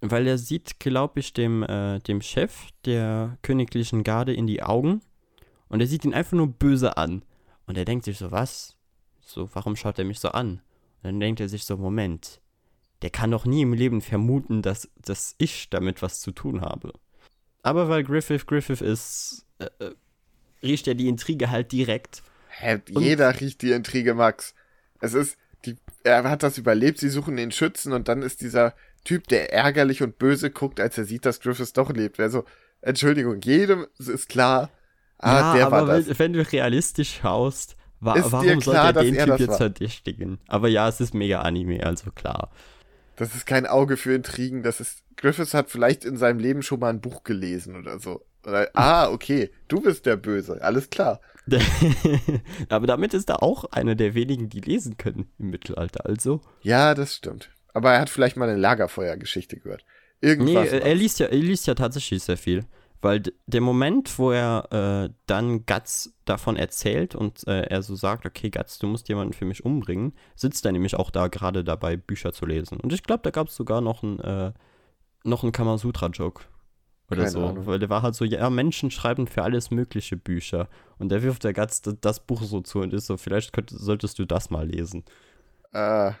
Weil 0.00 0.26
er 0.26 0.38
sieht, 0.38 0.80
glaube 0.80 1.20
ich, 1.20 1.32
dem, 1.32 1.62
äh, 1.62 2.00
dem 2.00 2.20
Chef 2.20 2.68
der 2.84 3.38
königlichen 3.42 4.04
Garde 4.04 4.34
in 4.34 4.46
die 4.46 4.62
Augen 4.62 5.02
und 5.72 5.80
er 5.80 5.86
sieht 5.86 6.04
ihn 6.04 6.12
einfach 6.12 6.36
nur 6.36 6.48
böse 6.48 6.98
an. 6.98 7.22
Und 7.66 7.78
er 7.78 7.86
denkt 7.86 8.04
sich 8.04 8.18
so, 8.18 8.30
was? 8.30 8.76
So, 9.22 9.48
warum 9.54 9.74
schaut 9.74 9.98
er 9.98 10.04
mich 10.04 10.20
so 10.20 10.28
an? 10.28 10.60
Und 10.98 11.04
dann 11.04 11.18
denkt 11.18 11.40
er 11.40 11.48
sich 11.48 11.64
so, 11.64 11.78
Moment, 11.78 12.42
der 13.00 13.08
kann 13.08 13.30
doch 13.30 13.46
nie 13.46 13.62
im 13.62 13.72
Leben 13.72 14.02
vermuten, 14.02 14.60
dass, 14.60 14.90
dass 15.02 15.34
ich 15.38 15.70
damit 15.70 16.02
was 16.02 16.20
zu 16.20 16.30
tun 16.30 16.60
habe. 16.60 16.92
Aber 17.62 17.88
weil 17.88 18.04
Griffith 18.04 18.46
Griffith 18.46 18.82
ist, 18.82 19.46
äh, 19.60 19.70
äh, 19.78 19.94
riecht 20.62 20.86
er 20.88 20.94
die 20.94 21.08
Intrige 21.08 21.50
halt 21.50 21.72
direkt. 21.72 22.22
Hä, 22.50 22.80
jeder 22.90 23.40
riecht 23.40 23.62
die 23.62 23.72
Intrige, 23.72 24.12
Max. 24.12 24.54
Es 25.00 25.14
ist, 25.14 25.38
die, 25.64 25.78
er 26.04 26.24
hat 26.24 26.42
das 26.42 26.58
überlebt, 26.58 26.98
sie 26.98 27.08
suchen 27.08 27.36
den 27.36 27.50
Schützen 27.50 27.94
und 27.94 28.08
dann 28.08 28.20
ist 28.20 28.42
dieser 28.42 28.74
Typ, 29.04 29.26
der 29.28 29.54
ärgerlich 29.54 30.02
und 30.02 30.18
böse 30.18 30.50
guckt, 30.50 30.80
als 30.80 30.98
er 30.98 31.06
sieht, 31.06 31.24
dass 31.24 31.40
Griffith 31.40 31.74
doch 31.78 31.90
lebt. 31.90 32.18
Wäre 32.18 32.28
so, 32.28 32.44
Entschuldigung, 32.82 33.40
jedem 33.40 33.86
ist 33.98 34.28
klar, 34.28 34.68
ah, 35.22 35.56
ja, 35.56 35.66
aber. 35.66 35.88
Wenn, 35.88 36.18
wenn 36.18 36.32
du 36.32 36.42
realistisch 36.42 37.20
schaust, 37.22 37.76
wa 38.00 38.14
ist 38.14 38.32
warum 38.32 38.60
klar, 38.60 38.92
sollte 38.94 38.98
er 38.98 39.04
den 39.04 39.24
Typ 39.24 39.40
jetzt 39.40 39.56
verdächtigen? 39.56 40.38
Aber 40.48 40.68
ja, 40.68 40.88
es 40.88 41.00
ist 41.00 41.14
mega 41.14 41.40
Anime, 41.40 41.84
also 41.84 42.10
klar. 42.10 42.50
Das 43.16 43.34
ist 43.34 43.46
kein 43.46 43.66
Auge 43.66 43.96
für 43.96 44.14
Intrigen, 44.14 44.62
das 44.62 44.80
ist. 44.80 45.02
Griffiths 45.16 45.54
hat 45.54 45.70
vielleicht 45.70 46.04
in 46.04 46.16
seinem 46.16 46.38
Leben 46.38 46.62
schon 46.62 46.80
mal 46.80 46.88
ein 46.88 47.00
Buch 47.00 47.22
gelesen 47.22 47.76
oder 47.76 47.98
so. 47.98 48.24
Oder, 48.46 48.70
ah, 48.74 49.08
okay, 49.12 49.50
du 49.68 49.80
bist 49.80 50.06
der 50.06 50.16
Böse, 50.16 50.60
alles 50.62 50.90
klar. 50.90 51.20
Aber 52.68 52.86
damit 52.86 53.14
ist 53.14 53.28
er 53.28 53.42
auch 53.42 53.64
einer 53.72 53.94
der 53.94 54.14
wenigen, 54.14 54.48
die 54.48 54.60
lesen 54.60 54.96
können 54.96 55.30
im 55.38 55.50
Mittelalter, 55.50 56.06
also. 56.06 56.40
Ja, 56.62 56.94
das 56.94 57.14
stimmt. 57.14 57.50
Aber 57.74 57.92
er 57.92 58.00
hat 58.00 58.10
vielleicht 58.10 58.36
mal 58.36 58.48
eine 58.48 58.58
Lagerfeuergeschichte 58.58 59.58
gehört. 59.58 59.84
Irgendwas. 60.20 60.70
Nee, 60.70 60.78
er 60.78 60.94
liest, 60.94 61.18
ja, 61.18 61.26
er 61.26 61.38
liest 61.38 61.66
ja 61.66 61.74
tatsächlich 61.74 62.22
sehr 62.22 62.36
viel. 62.36 62.64
Weil 63.02 63.20
der 63.46 63.60
Moment, 63.60 64.16
wo 64.16 64.30
er 64.30 64.68
äh, 64.70 65.12
dann 65.26 65.66
Guts 65.66 66.14
davon 66.24 66.56
erzählt 66.56 67.16
und 67.16 67.44
äh, 67.48 67.62
er 67.62 67.82
so 67.82 67.96
sagt, 67.96 68.24
okay, 68.26 68.48
Guts, 68.48 68.78
du 68.78 68.86
musst 68.86 69.08
jemanden 69.08 69.32
für 69.32 69.44
mich 69.44 69.64
umbringen, 69.64 70.14
sitzt 70.36 70.64
er 70.64 70.70
nämlich 70.70 70.94
auch 70.94 71.10
da 71.10 71.26
gerade 71.26 71.64
dabei, 71.64 71.96
Bücher 71.96 72.32
zu 72.32 72.46
lesen. 72.46 72.78
Und 72.78 72.92
ich 72.92 73.02
glaube, 73.02 73.24
da 73.24 73.30
gab 73.30 73.48
es 73.48 73.56
sogar 73.56 73.80
noch 73.80 74.04
einen, 74.04 74.20
äh, 74.20 74.52
noch 75.24 75.42
einen 75.42 75.50
Kamasutra-Joke. 75.50 76.44
Oder 77.10 77.22
Keine 77.22 77.30
so. 77.30 77.44
Ahnung. 77.44 77.66
Weil 77.66 77.80
der 77.80 77.90
war 77.90 78.02
halt 78.02 78.14
so, 78.14 78.24
ja, 78.24 78.48
Menschen 78.50 78.92
schreiben 78.92 79.26
für 79.26 79.42
alles 79.42 79.72
mögliche 79.72 80.16
Bücher. 80.16 80.68
Und 80.98 81.08
der 81.08 81.24
wirft 81.24 81.42
der 81.42 81.52
Guts 81.52 81.82
das, 81.82 81.96
das 82.00 82.20
Buch 82.20 82.42
so 82.42 82.60
zu 82.60 82.78
und 82.78 82.94
ist 82.94 83.06
so, 83.06 83.16
vielleicht 83.16 83.52
könnt, 83.52 83.70
solltest 83.70 84.20
du 84.20 84.24
das 84.24 84.48
mal 84.50 84.68
lesen. 84.68 85.04
Äh, 85.72 86.12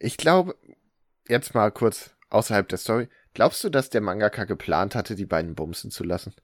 ich 0.00 0.16
glaube, 0.16 0.56
jetzt 1.28 1.54
mal 1.54 1.70
kurz 1.70 2.10
außerhalb 2.30 2.68
der 2.68 2.78
Story. 2.78 3.08
Glaubst 3.38 3.62
du, 3.62 3.68
dass 3.68 3.88
der 3.88 4.00
Mangaka 4.00 4.46
geplant 4.46 4.96
hatte, 4.96 5.14
die 5.14 5.24
beiden 5.24 5.54
bumsen 5.54 5.92
zu 5.92 6.02
lassen? 6.02 6.34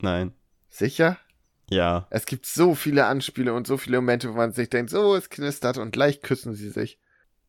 Nein. 0.00 0.30
Sicher? 0.68 1.18
Ja. 1.68 2.06
Es 2.10 2.26
gibt 2.26 2.46
so 2.46 2.76
viele 2.76 3.06
Anspiele 3.06 3.52
und 3.52 3.66
so 3.66 3.76
viele 3.76 3.96
Momente, 3.96 4.30
wo 4.30 4.36
man 4.36 4.52
sich 4.52 4.70
denkt, 4.70 4.92
so, 4.92 5.16
es 5.16 5.30
knistert 5.30 5.78
und 5.78 5.90
gleich 5.90 6.22
küssen 6.22 6.54
sie 6.54 6.70
sich. 6.70 7.00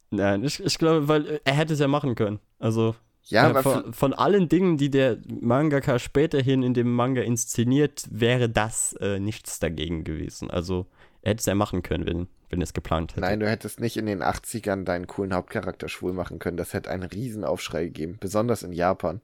Nein, 0.09 0.43
ich, 0.43 0.59
ich 0.59 0.79
glaube, 0.79 1.07
weil 1.07 1.39
er 1.43 1.53
hätte 1.53 1.73
es 1.73 1.79
ja 1.79 1.87
machen 1.87 2.15
können. 2.15 2.39
Also. 2.57 2.95
Ja, 3.25 3.45
äh, 3.45 3.49
aber 3.51 3.61
von, 3.61 3.93
von, 3.93 4.13
allen 4.15 4.49
Dingen, 4.49 4.77
die 4.77 4.89
der 4.89 5.19
Mangaka 5.39 5.99
späterhin 5.99 6.63
in 6.63 6.73
dem 6.73 6.91
Manga 6.91 7.21
inszeniert, 7.21 8.07
wäre 8.09 8.49
das 8.49 8.93
äh, 8.93 9.19
nichts 9.19 9.59
dagegen 9.59 10.03
gewesen. 10.03 10.49
Also, 10.49 10.87
hätte 11.23 11.39
es 11.39 11.45
ja 11.45 11.55
machen 11.55 11.83
können, 11.83 12.05
wenn, 12.05 12.27
wenn 12.49 12.61
es 12.61 12.73
geplant 12.73 13.11
hätte. 13.11 13.21
Nein, 13.21 13.39
du 13.39 13.49
hättest 13.49 13.79
nicht 13.79 13.97
in 13.97 14.05
den 14.05 14.23
80ern 14.23 14.83
deinen 14.83 15.07
coolen 15.07 15.33
Hauptcharakter 15.33 15.89
schwul 15.89 16.13
machen 16.13 16.39
können. 16.39 16.57
Das 16.57 16.73
hätte 16.73 16.89
einen 16.89 17.03
Riesenaufschrei 17.03 17.85
gegeben, 17.85 18.17
besonders 18.19 18.63
in 18.63 18.73
Japan. 18.73 19.21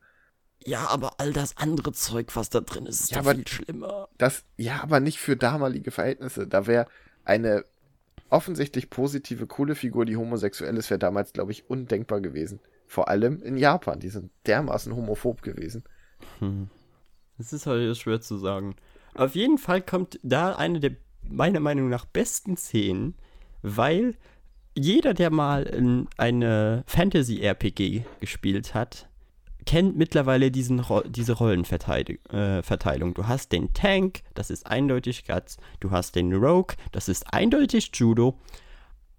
Ja, 0.63 0.87
aber 0.87 1.19
all 1.19 1.33
das 1.33 1.57
andere 1.57 1.91
Zeug, 1.91 2.35
was 2.35 2.49
da 2.49 2.61
drin 2.61 2.85
ist, 2.85 3.01
ist 3.01 3.11
ja, 3.11 3.23
viel 3.23 3.47
schlimmer. 3.47 4.07
Das, 4.17 4.43
ja, 4.57 4.81
aber 4.81 4.99
nicht 4.99 5.19
für 5.19 5.35
damalige 5.35 5.91
Verhältnisse. 5.91 6.47
Da 6.47 6.65
wäre 6.65 6.87
eine 7.23 7.65
offensichtlich 8.29 8.89
positive, 8.89 9.47
coole 9.47 9.75
Figur, 9.75 10.05
die 10.05 10.17
homosexuell 10.17 10.75
ist, 10.77 10.89
wäre 10.89 10.99
damals, 10.99 11.33
glaube 11.33 11.51
ich, 11.51 11.69
undenkbar 11.69 12.21
gewesen. 12.21 12.59
Vor 12.87 13.09
allem 13.09 13.41
in 13.41 13.57
Japan. 13.57 13.99
Die 13.99 14.09
sind 14.09 14.31
dermaßen 14.47 14.95
homophob 14.95 15.41
gewesen. 15.41 15.83
Hm. 16.39 16.69
Das 17.37 17.53
ist 17.53 17.65
halt 17.65 17.95
schwer 17.97 18.21
zu 18.21 18.37
sagen. 18.37 18.75
Auf 19.13 19.35
jeden 19.35 19.57
Fall 19.57 19.81
kommt 19.81 20.19
da 20.23 20.55
eine 20.55 20.79
der 20.79 20.95
meiner 21.29 21.59
Meinung 21.59 21.89
nach 21.89 22.05
besten 22.05 22.57
Szenen, 22.57 23.15
weil 23.61 24.15
jeder, 24.77 25.13
der 25.13 25.31
mal 25.31 26.07
eine 26.17 26.83
Fantasy-RPG 26.87 28.05
gespielt 28.19 28.73
hat, 28.73 29.07
kennt 29.65 29.97
mittlerweile 29.97 30.51
diesen, 30.51 30.83
diese 31.07 31.33
Rollenverteilung. 31.33 32.19
Äh, 32.29 33.13
du 33.13 33.27
hast 33.27 33.51
den 33.51 33.73
Tank, 33.73 34.21
das 34.33 34.49
ist 34.49 34.67
eindeutig 34.67 35.25
Guts. 35.25 35.57
Du 35.79 35.91
hast 35.91 36.15
den 36.15 36.33
Rogue, 36.33 36.75
das 36.91 37.09
ist 37.09 37.33
eindeutig 37.33 37.89
Judo. 37.93 38.39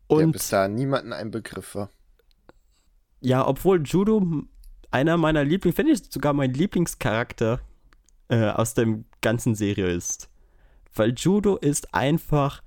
Und 0.07 0.21
der 0.21 0.27
bis 0.29 0.49
da 0.49 0.69
niemanden 0.69 1.13
ein 1.13 1.31
Begriff 1.31 1.75
war. 1.75 1.91
Ja, 3.21 3.47
obwohl 3.47 3.83
Judo 3.83 4.45
einer 4.91 5.17
meiner 5.17 5.45
Lieblings, 5.45 5.77
wenn 5.79 5.87
nicht 5.87 6.13
sogar 6.13 6.33
mein 6.33 6.55
Lieblingscharakter 6.55 7.61
äh, 8.29 8.51
aus 8.51 8.75
der 8.75 9.01
ganzen 9.21 9.55
Serie 9.55 9.89
ist. 9.89 10.29
Weil 10.97 11.14
Judo 11.16 11.57
ist 11.57 11.94
einfach 11.94 12.62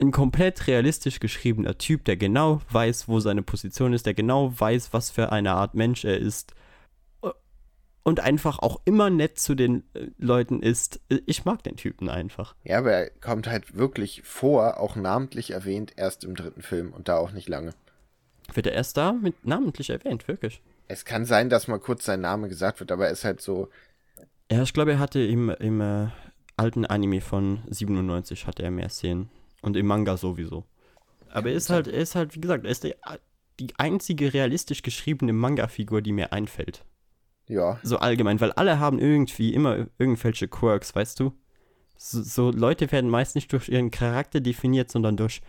ein 0.00 0.12
komplett 0.12 0.66
realistisch 0.66 1.20
geschriebener 1.20 1.78
Typ, 1.78 2.04
der 2.04 2.16
genau 2.16 2.60
weiß, 2.70 3.08
wo 3.08 3.20
seine 3.20 3.42
Position 3.42 3.92
ist, 3.92 4.06
der 4.06 4.14
genau 4.14 4.52
weiß, 4.58 4.92
was 4.92 5.10
für 5.10 5.32
eine 5.32 5.52
Art 5.52 5.74
Mensch 5.74 6.04
er 6.04 6.18
ist 6.18 6.54
und 8.06 8.20
einfach 8.20 8.60
auch 8.60 8.80
immer 8.84 9.10
nett 9.10 9.36
zu 9.40 9.56
den 9.56 9.82
äh, 9.94 10.06
Leuten 10.16 10.62
ist. 10.62 11.00
Ich 11.08 11.44
mag 11.44 11.64
den 11.64 11.74
Typen 11.74 12.08
einfach. 12.08 12.54
Ja, 12.62 12.78
aber 12.78 12.92
er 12.92 13.10
kommt 13.10 13.48
halt 13.48 13.76
wirklich 13.76 14.22
vor, 14.24 14.78
auch 14.78 14.94
namentlich 14.94 15.50
erwähnt, 15.50 15.92
erst 15.96 16.22
im 16.22 16.36
dritten 16.36 16.62
Film 16.62 16.92
und 16.92 17.08
da 17.08 17.16
auch 17.16 17.32
nicht 17.32 17.48
lange. 17.48 17.74
Wird 18.54 18.68
er 18.68 18.74
erst 18.74 18.96
da 18.96 19.12
mit 19.12 19.44
namentlich 19.44 19.90
erwähnt, 19.90 20.28
wirklich? 20.28 20.62
Es 20.86 21.04
kann 21.04 21.24
sein, 21.24 21.50
dass 21.50 21.66
mal 21.66 21.80
kurz 21.80 22.04
sein 22.04 22.20
Name 22.20 22.48
gesagt 22.48 22.78
wird, 22.78 22.92
aber 22.92 23.06
er 23.06 23.12
ist 23.12 23.24
halt 23.24 23.40
so. 23.40 23.70
Ja, 24.52 24.62
ich 24.62 24.72
glaube, 24.72 24.92
er 24.92 24.98
hatte 25.00 25.18
im, 25.18 25.50
im 25.50 25.80
äh, 25.80 26.06
alten 26.56 26.86
Anime 26.86 27.20
von 27.20 27.60
97 27.68 28.46
hatte 28.46 28.62
er 28.62 28.70
mehr 28.70 28.88
Szenen. 28.88 29.28
Und 29.62 29.76
im 29.76 29.86
Manga 29.86 30.16
sowieso. 30.16 30.64
Aber 31.30 31.50
er 31.50 31.56
ist 31.56 31.70
halt, 31.70 31.88
er 31.88 32.00
ist 32.00 32.14
halt, 32.14 32.34
wie 32.34 32.40
gesagt, 32.40 32.64
er 32.64 32.70
ist 32.70 32.84
die, 32.84 32.94
die 33.58 33.74
einzige 33.78 34.32
realistisch 34.32 34.82
geschriebene 34.82 35.32
Manga-Figur, 35.32 36.02
die 36.02 36.12
mir 36.12 36.32
einfällt. 36.32 36.84
Ja. 37.48 37.78
So 37.82 37.98
allgemein, 37.98 38.40
weil 38.40 38.52
alle 38.52 38.78
haben 38.78 38.98
irgendwie 38.98 39.54
immer 39.54 39.86
irgendwelche 39.98 40.48
Quirks, 40.48 40.94
weißt 40.94 41.20
du? 41.20 41.32
So, 41.96 42.22
so 42.22 42.50
Leute 42.50 42.90
werden 42.92 43.10
meist 43.10 43.34
nicht 43.34 43.52
durch 43.52 43.68
ihren 43.68 43.90
Charakter 43.90 44.40
definiert, 44.40 44.90
sondern 44.90 45.16
durch 45.16 45.40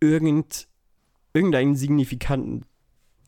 irgend, 0.00 0.68
irgendeinen 1.32 1.76
signifikanten 1.76 2.64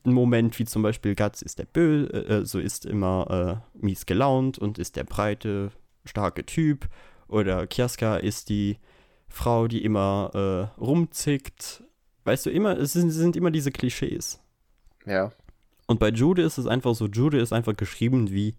Moment, 0.04 0.58
wie 0.58 0.64
zum 0.64 0.82
Beispiel 0.82 1.14
Guts 1.14 1.42
ist 1.42 1.58
der 1.58 1.66
Böse, 1.66 2.12
äh, 2.12 2.38
äh, 2.38 2.44
so 2.44 2.58
ist 2.58 2.86
immer 2.86 3.62
äh, 3.74 3.84
mies 3.84 4.06
gelaunt 4.06 4.58
und 4.58 4.78
ist 4.78 4.96
der 4.96 5.04
breite, 5.04 5.70
starke 6.04 6.44
Typ. 6.46 6.88
Oder 7.28 7.66
Kiaska 7.66 8.16
ist 8.16 8.48
die 8.48 8.78
Frau, 9.28 9.68
die 9.68 9.84
immer 9.84 10.30
äh, 10.34 10.80
rumzickt. 10.80 11.84
Weißt 12.24 12.46
du, 12.46 12.50
immer, 12.50 12.76
es 12.78 12.94
sind, 12.94 13.10
sind 13.10 13.36
immer 13.36 13.50
diese 13.50 13.70
Klischees. 13.70 14.40
Ja. 15.06 15.32
Und 15.86 16.00
bei 16.00 16.08
Jude 16.08 16.42
ist 16.42 16.58
es 16.58 16.66
einfach 16.66 16.94
so, 16.94 17.06
Jude 17.06 17.38
ist 17.38 17.52
einfach 17.52 17.76
geschrieben 17.76 18.30
wie 18.30 18.56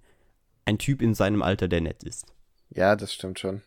ein 0.65 0.78
Typ 0.78 1.01
in 1.01 1.13
seinem 1.13 1.41
Alter, 1.41 1.67
der 1.67 1.82
nett 1.82 2.03
ist. 2.03 2.26
Ja, 2.70 2.95
das 2.95 3.13
stimmt 3.13 3.39
schon. 3.39 3.61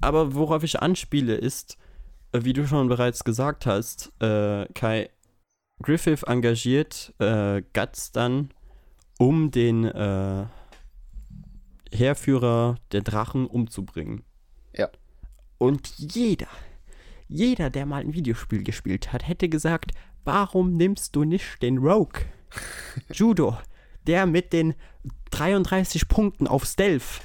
Aber 0.00 0.34
worauf 0.34 0.62
ich 0.62 0.80
anspiele, 0.80 1.34
ist, 1.34 1.76
äh, 2.32 2.40
wie 2.44 2.52
du 2.52 2.66
schon 2.66 2.88
bereits 2.88 3.24
gesagt 3.24 3.66
hast, 3.66 4.12
äh, 4.20 4.66
Kai 4.74 5.10
Griffith 5.82 6.24
engagiert 6.24 7.14
äh, 7.18 7.62
Guts 7.72 8.12
dann, 8.12 8.50
um 9.18 9.50
den 9.50 9.84
äh, 9.84 10.46
Heerführer 11.92 12.76
der 12.92 13.02
Drachen 13.02 13.46
umzubringen. 13.46 14.24
Ja. 14.74 14.88
Und 15.58 15.92
jeder, 15.96 16.48
jeder, 17.28 17.70
der 17.70 17.86
mal 17.86 18.00
ein 18.02 18.14
Videospiel 18.14 18.62
gespielt 18.62 19.12
hat, 19.12 19.26
hätte 19.26 19.48
gesagt, 19.48 19.92
warum 20.24 20.76
nimmst 20.76 21.16
du 21.16 21.24
nicht 21.24 21.62
den 21.62 21.78
Rogue? 21.78 22.20
Judo, 23.12 23.58
der 24.06 24.26
mit 24.26 24.52
den 24.52 24.74
33 25.30 26.08
Punkten 26.08 26.46
auf 26.46 26.64
Stealth 26.64 27.20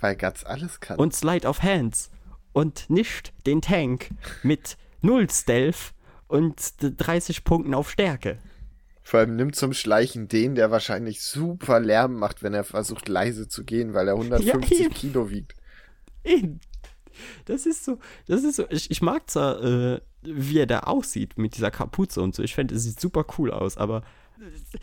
Weil 0.00 0.16
Guts 0.16 0.44
alles 0.44 0.80
kann. 0.80 0.98
und 0.98 1.14
Slide 1.14 1.46
of 1.46 1.62
Hands 1.62 2.10
und 2.52 2.90
nicht 2.90 3.32
den 3.46 3.60
Tank 3.62 4.10
mit 4.42 4.76
0 5.02 5.30
Stealth 5.30 5.94
und 6.26 6.56
30 6.80 7.44
Punkten 7.44 7.74
auf 7.74 7.90
Stärke. 7.90 8.38
Vor 9.08 9.20
allem 9.20 9.36
nimmt 9.36 9.56
zum 9.56 9.72
Schleichen 9.72 10.28
den, 10.28 10.54
der 10.54 10.70
wahrscheinlich 10.70 11.22
super 11.22 11.80
Lärm 11.80 12.16
macht, 12.16 12.42
wenn 12.42 12.52
er 12.52 12.62
versucht 12.62 13.08
leise 13.08 13.48
zu 13.48 13.64
gehen, 13.64 13.94
weil 13.94 14.06
er 14.06 14.12
150 14.12 14.80
eben. 14.80 14.92
Kilo 14.92 15.30
wiegt. 15.30 15.54
Eben. 16.24 16.60
Das 17.46 17.64
ist 17.64 17.86
so, 17.86 17.98
das 18.26 18.44
ist 18.44 18.56
so, 18.56 18.66
ich, 18.68 18.90
ich 18.90 19.00
mag 19.00 19.30
zwar, 19.30 19.64
äh, 19.64 20.02
wie 20.20 20.58
er 20.58 20.66
da 20.66 20.80
aussieht 20.80 21.38
mit 21.38 21.56
dieser 21.56 21.70
Kapuze 21.70 22.20
und 22.20 22.34
so. 22.34 22.42
Ich 22.42 22.54
finde, 22.54 22.74
es 22.74 22.82
sieht 22.82 23.00
super 23.00 23.24
cool 23.38 23.50
aus, 23.50 23.78
aber 23.78 24.02
äh, 24.40 24.78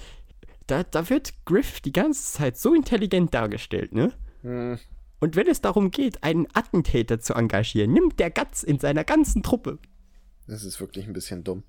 da, 0.66 0.82
da 0.82 1.08
wird 1.12 1.46
Griff 1.46 1.80
die 1.82 1.94
ganze 1.94 2.34
Zeit 2.34 2.58
so 2.58 2.74
intelligent 2.74 3.32
dargestellt, 3.32 3.94
ne? 3.94 4.12
Hm, 4.42 4.80
Und 5.20 5.36
wenn 5.36 5.46
es 5.46 5.62
darum 5.62 5.92
geht, 5.92 6.24
einen 6.24 6.48
Attentäter 6.52 7.20
zu 7.20 7.36
engagieren, 7.36 7.94
nimmt 7.94 8.20
der 8.20 8.32
Guts 8.32 8.64
in 8.64 8.80
seiner 8.80 9.04
ganzen 9.04 9.44
Truppe. 9.44 9.78
das 10.48 10.64
ist 10.64 10.80
wirklich 10.80 11.06
ein 11.06 11.14
bisschen 11.14 11.44
dumm. 11.44 11.62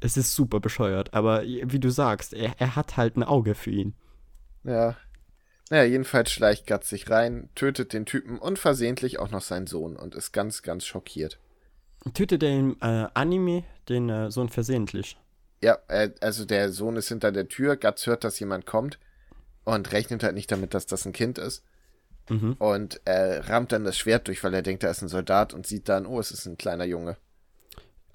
Es 0.00 0.16
ist 0.16 0.34
super 0.34 0.60
bescheuert, 0.60 1.14
aber 1.14 1.42
wie 1.42 1.78
du 1.78 1.90
sagst, 1.90 2.32
er, 2.32 2.54
er 2.58 2.76
hat 2.76 2.96
halt 2.96 3.16
ein 3.16 3.22
Auge 3.22 3.54
für 3.54 3.70
ihn. 3.70 3.94
Ja. 4.64 4.96
Naja, 5.70 5.84
jedenfalls 5.84 6.30
schleicht 6.30 6.66
Guts 6.66 6.88
sich 6.88 7.08
rein, 7.08 7.48
tötet 7.54 7.92
den 7.92 8.04
Typen 8.04 8.38
und 8.38 8.58
versehentlich 8.58 9.18
auch 9.18 9.30
noch 9.30 9.40
seinen 9.40 9.66
Sohn 9.66 9.96
und 9.96 10.14
ist 10.14 10.32
ganz, 10.32 10.62
ganz 10.62 10.84
schockiert. 10.84 11.38
Tötet 12.14 12.42
er 12.42 12.50
im 12.50 12.76
äh, 12.80 13.06
Anime 13.14 13.64
den 13.88 14.08
äh, 14.08 14.30
Sohn 14.30 14.48
versehentlich. 14.48 15.16
Ja, 15.62 15.78
äh, 15.88 16.10
also 16.20 16.44
der 16.44 16.72
Sohn 16.72 16.96
ist 16.96 17.08
hinter 17.08 17.32
der 17.32 17.48
Tür, 17.48 17.76
Guts 17.76 18.06
hört, 18.06 18.24
dass 18.24 18.38
jemand 18.40 18.66
kommt 18.66 18.98
und 19.64 19.92
rechnet 19.92 20.22
halt 20.22 20.34
nicht 20.34 20.50
damit, 20.50 20.74
dass 20.74 20.86
das 20.86 21.06
ein 21.06 21.12
Kind 21.12 21.38
ist. 21.38 21.64
Mhm. 22.28 22.54
Und 22.58 23.00
er 23.04 23.48
rammt 23.48 23.72
dann 23.72 23.84
das 23.84 23.96
Schwert 23.96 24.28
durch, 24.28 24.42
weil 24.44 24.54
er 24.54 24.62
denkt, 24.62 24.82
er 24.82 24.90
ist 24.90 25.02
ein 25.02 25.08
Soldat 25.08 25.54
und 25.54 25.66
sieht 25.66 25.88
dann, 25.88 26.06
oh, 26.06 26.20
es 26.20 26.30
ist 26.30 26.46
ein 26.46 26.58
kleiner 26.58 26.84
Junge. 26.84 27.16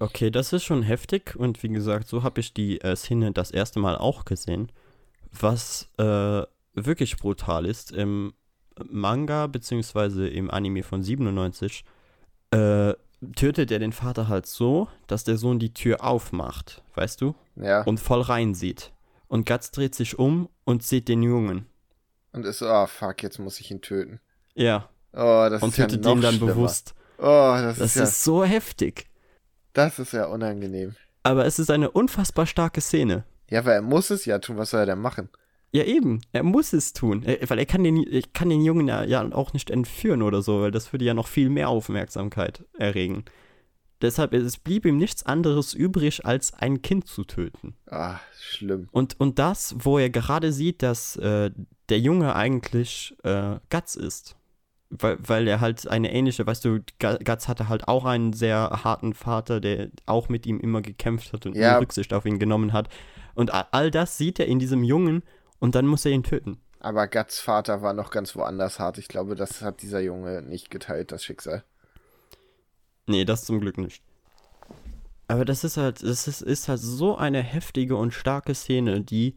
Okay, 0.00 0.30
das 0.30 0.52
ist 0.52 0.64
schon 0.64 0.82
heftig 0.82 1.34
und 1.36 1.62
wie 1.62 1.68
gesagt, 1.68 2.06
so 2.08 2.22
habe 2.22 2.40
ich 2.40 2.54
die 2.54 2.80
äh, 2.80 2.94
Szene 2.94 3.32
das 3.32 3.50
erste 3.50 3.80
Mal 3.80 3.96
auch 3.96 4.24
gesehen. 4.24 4.70
Was 5.32 5.88
äh, 5.98 6.42
wirklich 6.74 7.16
brutal 7.16 7.66
ist, 7.66 7.90
im 7.92 8.32
Manga 8.88 9.48
beziehungsweise 9.48 10.28
im 10.28 10.50
Anime 10.50 10.84
von 10.84 11.02
97 11.02 11.84
äh, 12.52 12.94
tötet 13.34 13.72
er 13.72 13.80
den 13.80 13.92
Vater 13.92 14.28
halt 14.28 14.46
so, 14.46 14.88
dass 15.08 15.24
der 15.24 15.36
Sohn 15.36 15.58
die 15.58 15.74
Tür 15.74 16.04
aufmacht, 16.04 16.82
weißt 16.94 17.20
du, 17.20 17.34
Ja, 17.56 17.82
und 17.82 17.98
voll 17.98 18.20
rein 18.20 18.54
sieht. 18.54 18.92
Und 19.26 19.46
Guts 19.46 19.72
dreht 19.72 19.96
sich 19.96 20.18
um 20.18 20.48
und 20.64 20.84
sieht 20.84 21.08
den 21.08 21.22
Jungen. 21.24 21.66
und 22.32 22.46
ist 22.46 22.58
so, 22.60 22.68
oh 22.70 22.86
fuck, 22.86 23.22
jetzt 23.24 23.38
muss 23.40 23.58
ich 23.58 23.70
ihn 23.72 23.80
töten. 23.82 24.20
Ja, 24.54 24.88
Oh, 25.12 25.48
das 25.50 25.62
und 25.62 25.70
ist 25.70 25.78
ja 25.78 25.86
tötet 25.86 26.04
noch 26.04 26.14
ihn 26.14 26.20
dann 26.20 26.34
schlimmer. 26.36 26.52
bewusst. 26.52 26.94
Oh, 27.18 27.24
das, 27.24 27.78
Das 27.78 27.86
ist 27.90 27.96
ja, 27.96 28.02
ist 28.04 28.22
so 28.24 28.44
heftig. 28.44 29.06
Das 29.78 29.98
ist 29.98 30.12
ja 30.12 30.26
unangenehm. 30.26 30.94
Aber 31.22 31.46
es 31.46 31.58
ist 31.58 31.70
eine 31.70 31.90
unfassbar 31.90 32.46
starke 32.46 32.80
Szene. 32.80 33.24
Ja, 33.48 33.64
weil 33.64 33.76
er 33.76 33.82
muss 33.82 34.10
es 34.10 34.24
ja 34.24 34.38
tun, 34.38 34.56
was 34.56 34.70
soll 34.70 34.80
er 34.80 34.86
denn 34.86 34.98
machen? 34.98 35.28
Ja, 35.70 35.84
eben. 35.84 36.20
Er 36.32 36.42
muss 36.42 36.72
es 36.72 36.92
tun. 36.92 37.24
Weil 37.24 37.58
er 37.58 37.66
kann 37.66 37.84
den, 37.84 38.02
er 38.02 38.22
kann 38.32 38.48
den 38.48 38.62
Jungen 38.62 38.88
ja, 38.88 39.04
ja 39.04 39.22
auch 39.32 39.52
nicht 39.52 39.70
entführen 39.70 40.22
oder 40.22 40.42
so, 40.42 40.62
weil 40.62 40.70
das 40.70 40.92
würde 40.92 41.04
ja 41.04 41.14
noch 41.14 41.28
viel 41.28 41.48
mehr 41.50 41.68
Aufmerksamkeit 41.68 42.64
erregen. 42.78 43.24
Deshalb, 44.00 44.32
es 44.32 44.56
blieb 44.58 44.86
ihm 44.86 44.96
nichts 44.96 45.24
anderes 45.26 45.74
übrig, 45.74 46.24
als 46.24 46.54
ein 46.54 46.82
Kind 46.82 47.06
zu 47.06 47.24
töten. 47.24 47.76
Ah, 47.86 48.20
schlimm. 48.40 48.88
Und, 48.92 49.18
und 49.20 49.38
das, 49.38 49.74
wo 49.78 49.98
er 49.98 50.08
gerade 50.08 50.52
sieht, 50.52 50.82
dass 50.82 51.16
äh, 51.16 51.50
der 51.88 51.98
Junge 51.98 52.34
eigentlich 52.34 53.16
äh, 53.24 53.56
Guts 53.70 53.96
ist. 53.96 54.36
Weil, 54.90 55.18
weil 55.20 55.48
er 55.48 55.60
halt 55.60 55.86
eine 55.86 56.12
ähnliche, 56.12 56.46
weißt 56.46 56.64
du, 56.64 56.80
Guts 56.98 57.46
hatte 57.46 57.68
halt 57.68 57.88
auch 57.88 58.06
einen 58.06 58.32
sehr 58.32 58.80
harten 58.84 59.12
Vater, 59.12 59.60
der 59.60 59.90
auch 60.06 60.30
mit 60.30 60.46
ihm 60.46 60.58
immer 60.60 60.80
gekämpft 60.80 61.32
hat 61.32 61.44
und 61.44 61.56
Ja. 61.56 61.76
Rücksicht 61.78 62.14
auf 62.14 62.24
ihn 62.24 62.38
genommen 62.38 62.72
hat. 62.72 62.88
Und 63.34 63.52
all 63.52 63.90
das 63.90 64.16
sieht 64.16 64.40
er 64.40 64.46
in 64.46 64.58
diesem 64.58 64.82
Jungen 64.82 65.22
und 65.58 65.74
dann 65.74 65.86
muss 65.86 66.04
er 66.06 66.12
ihn 66.12 66.22
töten. 66.22 66.58
Aber 66.80 67.06
Guts 67.06 67.38
Vater 67.40 67.82
war 67.82 67.92
noch 67.92 68.10
ganz 68.10 68.34
woanders 68.34 68.78
hart. 68.78 68.98
Ich 68.98 69.08
glaube, 69.08 69.34
das 69.34 69.60
hat 69.62 69.82
dieser 69.82 70.00
Junge 70.00 70.42
nicht 70.42 70.70
geteilt, 70.70 71.12
das 71.12 71.22
Schicksal. 71.24 71.64
Nee, 73.06 73.24
das 73.24 73.44
zum 73.44 73.60
Glück 73.60 73.78
nicht. 73.78 74.02
Aber 75.26 75.44
das 75.44 75.64
ist 75.64 75.76
halt, 75.76 76.02
das 76.02 76.26
ist, 76.26 76.40
ist 76.40 76.68
halt 76.68 76.80
so 76.80 77.16
eine 77.16 77.42
heftige 77.42 77.96
und 77.96 78.12
starke 78.12 78.54
Szene, 78.54 79.02
die 79.02 79.36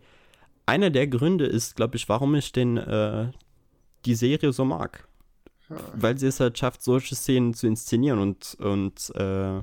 einer 0.66 0.90
der 0.90 1.08
Gründe 1.08 1.46
ist, 1.46 1.76
glaube 1.76 1.98
ich, 1.98 2.08
warum 2.08 2.36
ich 2.36 2.52
den, 2.54 2.78
äh, 2.78 3.32
die 4.06 4.16
Serie 4.16 4.54
so 4.54 4.64
mag. 4.64 5.08
Weil 5.94 6.18
sie 6.18 6.28
es 6.28 6.40
halt 6.40 6.58
schafft, 6.58 6.84
solche 6.84 7.16
Szenen 7.16 7.54
zu 7.54 7.68
inszenieren 7.68 8.20
und, 8.20 8.56
und 8.60 9.12
äh, 9.16 9.62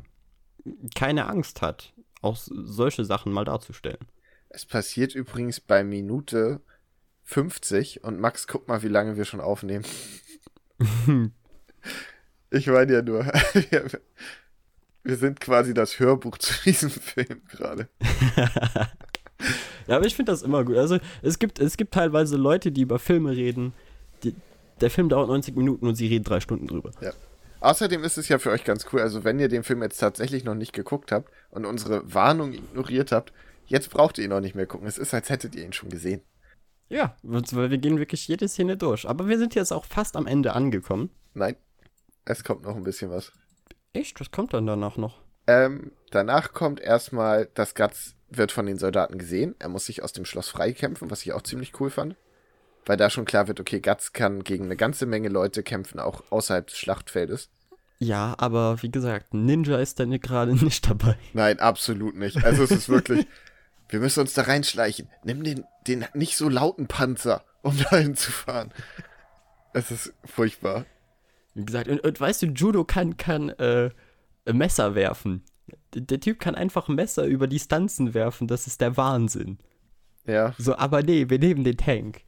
keine 0.95 1.27
Angst 1.27 1.63
hat, 1.63 1.93
auch 2.21 2.37
solche 2.37 3.05
Sachen 3.05 3.33
mal 3.33 3.45
darzustellen. 3.45 4.07
Es 4.49 4.65
passiert 4.65 5.15
übrigens 5.15 5.61
bei 5.61 5.85
Minute 5.85 6.61
50 7.25 8.05
und 8.05 8.21
Max, 8.21 8.47
guck 8.47 8.69
mal, 8.69 8.83
wie 8.83 8.89
lange 8.89 9.17
wir 9.17 9.25
schon 9.25 9.41
aufnehmen. 9.41 9.85
ich 12.51 12.67
meine 12.67 12.93
ja 12.93 13.03
nur, 13.03 13.25
wir, 13.71 13.87
wir 15.03 15.17
sind 15.17 15.41
quasi 15.41 15.75
das 15.75 15.99
Hörbuch 15.99 16.39
zu 16.39 16.55
diesem 16.65 16.91
Film 16.91 17.43
gerade. 17.49 17.89
Ja, 19.89 19.97
aber 19.97 20.07
ich 20.07 20.15
finde 20.15 20.33
das 20.33 20.43
immer 20.43 20.65
gut. 20.65 20.77
Also 20.77 20.99
es 21.23 21.39
gibt, 21.39 21.59
es 21.59 21.77
gibt 21.77 21.95
teilweise 21.95 22.37
Leute, 22.37 22.71
die 22.71 22.83
über 22.83 22.99
Filme 22.99 23.31
reden. 23.31 23.73
Die, 24.23 24.35
der 24.81 24.91
Film 24.91 25.09
dauert 25.09 25.29
90 25.29 25.57
Minuten 25.57 25.87
und 25.87 25.95
sie 25.95 26.07
reden 26.07 26.25
drei 26.25 26.41
Stunden 26.41 26.67
drüber. 26.67 26.91
Außerdem 27.61 28.05
ist 28.05 28.19
es 28.19 28.29
ja 28.29 28.39
für 28.39 28.51
euch 28.51 28.65
ganz 28.65 28.87
cool, 28.93 29.01
also 29.01 29.25
wenn 29.25 29.41
ihr 29.41 29.49
den 29.49 29.65
Film 29.65 29.83
jetzt 29.83 29.99
tatsächlich 29.99 30.45
noch 30.45 30.55
nicht 30.55 30.73
geguckt 30.73 31.11
habt 31.11 31.31
und 31.51 31.65
unsere 31.65 32.13
Warnung 32.15 32.53
ignoriert 32.53 33.11
habt, 33.11 33.33
jetzt 33.67 33.91
braucht 33.91 34.19
ihr 34.19 34.25
ihn 34.25 34.33
auch 34.33 34.41
nicht 34.41 34.55
mehr 34.55 34.67
gucken. 34.67 34.87
Es 34.87 34.99
ist, 34.99 35.13
als 35.13 35.29
hättet 35.29 35.55
ihr 35.57 35.65
ihn 35.65 35.73
schon 35.73 35.91
gesehen. 35.91 36.23
Ja, 36.89 37.17
weil 37.23 37.71
wir 37.71 37.79
gehen 37.79 37.99
wirklich 37.99 38.27
jede 38.29 38.49
Szene 38.49 38.77
durch. 38.77 39.07
Aber 39.09 39.29
wir 39.29 39.39
sind 39.39 39.55
jetzt 39.55 39.73
auch 39.73 39.85
fast 39.85 40.17
am 40.17 40.27
Ende 40.27 40.55
angekommen. 40.55 41.11
Nein, 41.35 41.57
es 42.25 42.45
kommt 42.45 42.63
noch 42.63 42.77
ein 42.77 42.85
bisschen 42.85 43.11
was. 43.11 43.33
Echt? 43.93 44.21
Was 44.21 44.31
kommt 44.31 44.55
dann 44.55 44.67
danach 44.67 44.97
noch? 44.97 45.21
Ähm, 45.47 45.93
danach 46.11 46.53
kommt 46.53 46.81
erstmal, 46.81 47.49
dass 47.55 47.75
Guts 47.75 48.15
wird 48.31 48.53
von 48.53 48.67
den 48.67 48.79
Soldaten 48.79 49.19
gesehen. 49.19 49.55
Er 49.59 49.69
muss 49.69 49.87
sich 49.87 50.03
aus 50.03 50.13
dem 50.13 50.25
Schloss 50.25 50.49
freikämpfen, 50.49 51.11
was 51.11 51.23
ich 51.23 51.33
auch 51.33 51.43
ziemlich 51.43 51.79
cool 51.81 51.91
fand. 51.91 52.17
Weil 52.89 52.97
da 52.97 53.11
schon 53.11 53.27
klar 53.27 53.49
wird, 53.49 53.61
okay, 53.61 53.81
Guts 53.81 54.15
kann 54.15 54.43
gegen 54.43 54.65
eine 54.65 54.77
ganze 54.77 55.05
Menge 55.05 55.29
Leute 55.29 55.63
kämpfen, 55.63 56.01
auch 56.01 56.23
außerhalb 56.31 56.69
des 56.69 56.79
Schlachtfeldes. 56.79 57.51
Ja, 57.99 58.35
aber 58.39 58.83
wie 58.83 58.91
gesagt, 58.91 59.35
Ninja 59.35 59.79
ist 59.79 60.01
dann 60.01 60.19
gerade 60.19 60.55
nicht 60.65 60.89
dabei. 60.89 61.19
Nein, 61.35 61.59
absolut 61.61 62.17
nicht. 62.17 62.43
Also 62.43 62.65
es 62.65 62.71
ist 62.71 62.89
wirklich, 62.89 63.27
wir 63.91 64.01
müssen 64.01 64.21
uns 64.21 64.33
da 64.33 64.43
reinschleichen. 64.43 65.07
Nimm 65.23 65.45
den, 65.45 65.65
den 65.87 66.07
nicht 66.15 66.39
so 66.39 66.49
lauten 66.49 66.87
Panzer, 66.87 67.45
um 67.61 67.77
dahin 67.91 68.17
zu 68.17 68.33
fahren. 68.33 68.73
Es 69.75 69.91
ist 69.91 70.15
furchtbar. 70.25 70.87
Wie 71.53 71.67
gesagt, 71.67 71.89
und, 71.89 72.01
und 72.01 72.19
weißt 72.19 72.41
du, 72.41 72.47
Judo 72.47 72.85
kann, 72.85 73.19
kann 73.19 73.51
äh, 73.51 73.91
Messer 74.51 74.95
werfen. 74.95 75.45
Der, 75.93 76.01
der 76.01 76.21
Typ 76.21 76.41
kann 76.41 76.55
einfach 76.55 76.89
Messer 76.89 77.27
über 77.27 77.49
Distanzen 77.49 78.15
werfen. 78.15 78.49
Das 78.49 78.67
ist 78.67 78.81
der 78.81 78.97
Wahnsinn. 78.97 79.59
Ja, 80.25 80.55
So, 80.57 80.75
aber 80.75 81.03
nee, 81.03 81.29
wir 81.29 81.39
nehmen 81.39 81.65
den 81.65 81.77
Tank. 81.77 82.23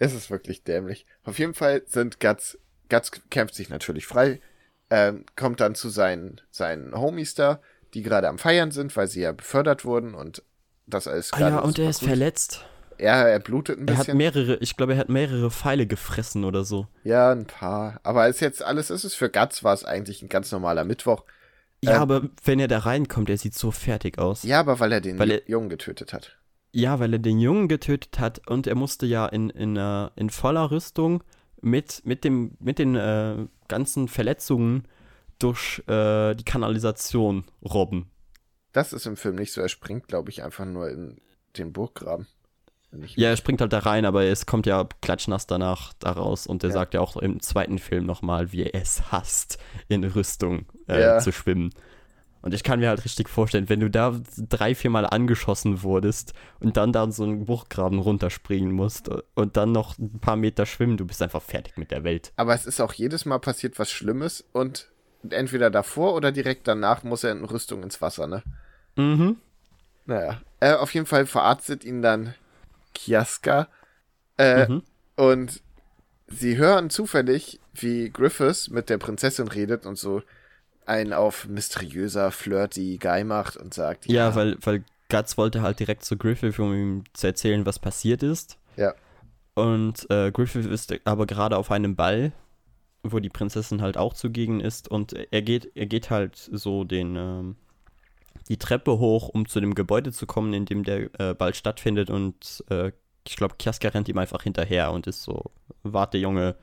Es 0.00 0.14
ist 0.14 0.30
wirklich 0.30 0.64
dämlich. 0.64 1.06
Auf 1.24 1.38
jeden 1.38 1.54
Fall 1.54 1.82
sind 1.86 2.20
Guts, 2.20 2.58
Guts 2.88 3.10
kämpft 3.30 3.54
sich 3.54 3.68
natürlich 3.68 4.06
frei, 4.06 4.40
ähm, 4.90 5.24
kommt 5.36 5.60
dann 5.60 5.74
zu 5.74 5.88
seinen, 5.90 6.40
seinen 6.50 6.94
Homies 6.94 7.34
da, 7.34 7.60
die 7.94 8.02
gerade 8.02 8.28
am 8.28 8.38
Feiern 8.38 8.70
sind, 8.70 8.96
weil 8.96 9.08
sie 9.08 9.20
ja 9.22 9.32
befördert 9.32 9.84
wurden 9.84 10.14
und 10.14 10.42
das 10.86 11.06
alles 11.06 11.32
Ah 11.32 11.40
ja, 11.40 11.58
und 11.58 11.78
er 11.78 11.90
ist 11.90 12.00
gut. 12.00 12.08
verletzt. 12.08 12.64
Er, 12.96 13.28
er 13.28 13.38
blutet 13.38 13.78
ein 13.78 13.86
Er 13.86 13.94
hat 13.96 14.06
bisschen. 14.06 14.16
mehrere, 14.18 14.56
ich 14.56 14.76
glaube, 14.76 14.94
er 14.94 14.98
hat 14.98 15.08
mehrere 15.08 15.50
Pfeile 15.50 15.86
gefressen 15.86 16.44
oder 16.44 16.64
so. 16.64 16.88
ja, 17.04 17.30
ein 17.30 17.46
paar. 17.46 18.00
Aber 18.02 18.26
ist 18.28 18.40
jetzt 18.40 18.62
alles, 18.62 18.90
ist 18.90 19.04
es 19.04 19.14
für 19.14 19.30
Guts 19.30 19.62
war 19.62 19.72
es 19.74 19.84
eigentlich 19.84 20.22
ein 20.22 20.28
ganz 20.28 20.50
normaler 20.50 20.84
Mittwoch. 20.84 21.24
Ja, 21.80 21.96
Ähm, 21.96 22.00
aber 22.02 22.22
wenn 22.42 22.58
er 22.58 22.66
da 22.66 22.78
reinkommt, 22.80 23.30
er 23.30 23.38
sieht 23.38 23.54
so 23.54 23.70
fertig 23.70 24.18
aus. 24.18 24.42
Ja, 24.42 24.58
aber 24.60 24.80
weil 24.80 24.90
er 24.90 25.00
den 25.00 25.16
Weil 25.18 25.30
er- 25.30 25.48
Jungen 25.48 25.68
getötet 25.68 26.12
hat. 26.12 26.37
Ja, 26.72 27.00
weil 27.00 27.12
er 27.14 27.18
den 27.18 27.40
Jungen 27.40 27.68
getötet 27.68 28.18
hat 28.18 28.46
und 28.48 28.66
er 28.66 28.74
musste 28.74 29.06
ja 29.06 29.26
in, 29.26 29.50
in, 29.50 29.76
äh, 29.76 30.10
in 30.16 30.30
voller 30.30 30.70
Rüstung 30.70 31.22
mit, 31.60 32.02
mit, 32.04 32.24
dem, 32.24 32.56
mit 32.60 32.78
den 32.78 32.94
äh, 32.94 33.46
ganzen 33.68 34.08
Verletzungen 34.08 34.84
durch 35.38 35.82
äh, 35.88 36.34
die 36.34 36.44
Kanalisation 36.44 37.44
robben. 37.62 38.10
Das 38.72 38.92
ist 38.92 39.06
im 39.06 39.16
Film 39.16 39.36
nicht 39.36 39.52
so. 39.52 39.60
Er 39.60 39.68
springt, 39.68 40.08
glaube 40.08 40.30
ich, 40.30 40.42
einfach 40.44 40.66
nur 40.66 40.90
in 40.90 41.20
den 41.56 41.72
Burggraben. 41.72 42.26
Ja, 43.16 43.28
er 43.28 43.36
springt 43.36 43.60
halt 43.60 43.72
da 43.72 43.80
rein, 43.80 44.06
aber 44.06 44.24
es 44.24 44.46
kommt 44.46 44.64
ja 44.66 44.88
klatschnass 45.02 45.46
danach 45.46 45.92
da 45.98 46.12
raus 46.12 46.46
und 46.46 46.62
der 46.62 46.70
Ja. 46.70 46.74
sagt 46.74 46.94
ja 46.94 47.00
auch 47.00 47.16
im 47.18 47.40
zweiten 47.40 47.78
Film 47.78 48.06
nochmal, 48.06 48.50
wie 48.52 48.62
er 48.62 48.74
es 48.74 49.12
hasst, 49.12 49.58
in 49.88 50.04
Rüstung 50.04 50.66
äh, 50.88 51.00
Ja. 51.02 51.18
zu 51.18 51.30
schwimmen. 51.32 51.70
Und 52.40 52.54
ich 52.54 52.62
kann 52.62 52.80
mir 52.80 52.88
halt 52.88 53.04
richtig 53.04 53.28
vorstellen, 53.28 53.68
wenn 53.68 53.80
du 53.80 53.90
da 53.90 54.20
drei, 54.36 54.74
viermal 54.74 55.04
angeschossen 55.06 55.82
wurdest 55.82 56.34
und 56.60 56.76
dann 56.76 56.92
da 56.92 57.10
so 57.10 57.24
einen 57.24 57.46
Burggraben 57.46 57.98
runterspringen 57.98 58.70
musst 58.70 59.10
und 59.34 59.56
dann 59.56 59.72
noch 59.72 59.98
ein 59.98 60.20
paar 60.20 60.36
Meter 60.36 60.64
schwimmen, 60.64 60.96
du 60.96 61.04
bist 61.04 61.20
einfach 61.20 61.42
fertig 61.42 61.76
mit 61.76 61.90
der 61.90 62.04
Welt. 62.04 62.32
Aber 62.36 62.54
es 62.54 62.64
ist 62.64 62.80
auch 62.80 62.92
jedes 62.92 63.24
Mal 63.24 63.38
passiert 63.38 63.78
was 63.78 63.90
Schlimmes 63.90 64.44
und 64.52 64.88
entweder 65.28 65.70
davor 65.70 66.14
oder 66.14 66.30
direkt 66.30 66.68
danach 66.68 67.02
muss 67.02 67.24
er 67.24 67.32
in 67.32 67.44
Rüstung 67.44 67.82
ins 67.82 68.00
Wasser, 68.00 68.26
ne? 68.28 68.42
Mhm. 68.96 69.36
Naja. 70.06 70.40
Äh, 70.60 70.74
auf 70.74 70.94
jeden 70.94 71.06
Fall 71.06 71.26
verarztet 71.26 71.84
ihn 71.84 72.02
dann 72.02 72.34
Kiaska. 72.94 73.68
Äh, 74.36 74.68
Mhm. 74.68 74.82
Und 75.16 75.60
sie 76.28 76.56
hören 76.56 76.90
zufällig, 76.90 77.58
wie 77.74 78.10
Griffiths 78.10 78.70
mit 78.70 78.88
der 78.88 78.98
Prinzessin 78.98 79.48
redet 79.48 79.84
und 79.86 79.98
so 79.98 80.22
einen 80.88 81.12
auf 81.12 81.46
mysteriöser, 81.46 82.30
flirty 82.30 82.98
Guy 82.98 83.24
macht 83.24 83.56
und 83.56 83.74
sagt, 83.74 84.06
Ja, 84.06 84.34
weil, 84.34 84.56
weil 84.62 84.84
Guts 85.08 85.38
wollte 85.38 85.62
halt 85.62 85.80
direkt 85.80 86.04
zu 86.04 86.16
Griffith, 86.16 86.58
um 86.58 86.74
ihm 86.74 87.04
zu 87.12 87.26
erzählen, 87.26 87.64
was 87.66 87.78
passiert 87.78 88.22
ist. 88.22 88.58
Ja. 88.76 88.94
Und 89.54 90.08
äh, 90.10 90.30
Griffith 90.30 90.66
ist 90.66 90.94
aber 91.04 91.26
gerade 91.26 91.56
auf 91.56 91.70
einem 91.70 91.96
Ball, 91.96 92.32
wo 93.02 93.18
die 93.18 93.28
Prinzessin 93.28 93.82
halt 93.82 93.96
auch 93.96 94.14
zugegen 94.14 94.60
ist. 94.60 94.88
Und 94.88 95.12
er 95.12 95.42
geht, 95.42 95.72
er 95.74 95.86
geht 95.86 96.10
halt 96.10 96.36
so 96.36 96.84
den, 96.84 97.16
ähm, 97.16 97.56
die 98.48 98.58
Treppe 98.58 98.98
hoch, 98.98 99.28
um 99.28 99.46
zu 99.46 99.60
dem 99.60 99.74
Gebäude 99.74 100.12
zu 100.12 100.26
kommen, 100.26 100.52
in 100.52 100.64
dem 100.64 100.84
der 100.84 101.10
äh, 101.20 101.34
Ball 101.34 101.54
stattfindet. 101.54 102.10
Und 102.10 102.64
äh, 102.70 102.92
ich 103.26 103.36
glaube, 103.36 103.56
Kiaska 103.58 103.88
rennt 103.88 104.08
ihm 104.08 104.18
einfach 104.18 104.42
hinterher 104.42 104.92
und 104.92 105.06
ist 105.06 105.22
so, 105.22 105.50
warte 105.82 106.18
Junge, 106.18 106.54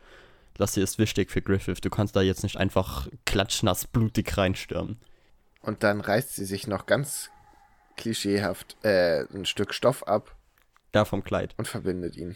das 0.57 0.73
hier 0.73 0.83
ist 0.83 0.97
wichtig 0.99 1.31
für 1.31 1.41
Griffith. 1.41 1.81
Du 1.81 1.89
kannst 1.89 2.15
da 2.15 2.21
jetzt 2.21 2.43
nicht 2.43 2.57
einfach 2.57 3.07
klatschnass 3.25 3.87
blutig 3.87 4.37
reinstürmen. 4.37 4.99
Und 5.61 5.83
dann 5.83 6.01
reißt 6.01 6.35
sie 6.35 6.45
sich 6.45 6.67
noch 6.67 6.85
ganz 6.85 7.29
klischeehaft 7.97 8.77
äh, 8.83 9.25
ein 9.33 9.45
Stück 9.45 9.73
Stoff 9.73 10.03
ab 10.07 10.35
Da 10.91 11.05
vom 11.05 11.23
Kleid. 11.23 11.53
und 11.57 11.67
verbindet 11.67 12.15
ihn. 12.17 12.35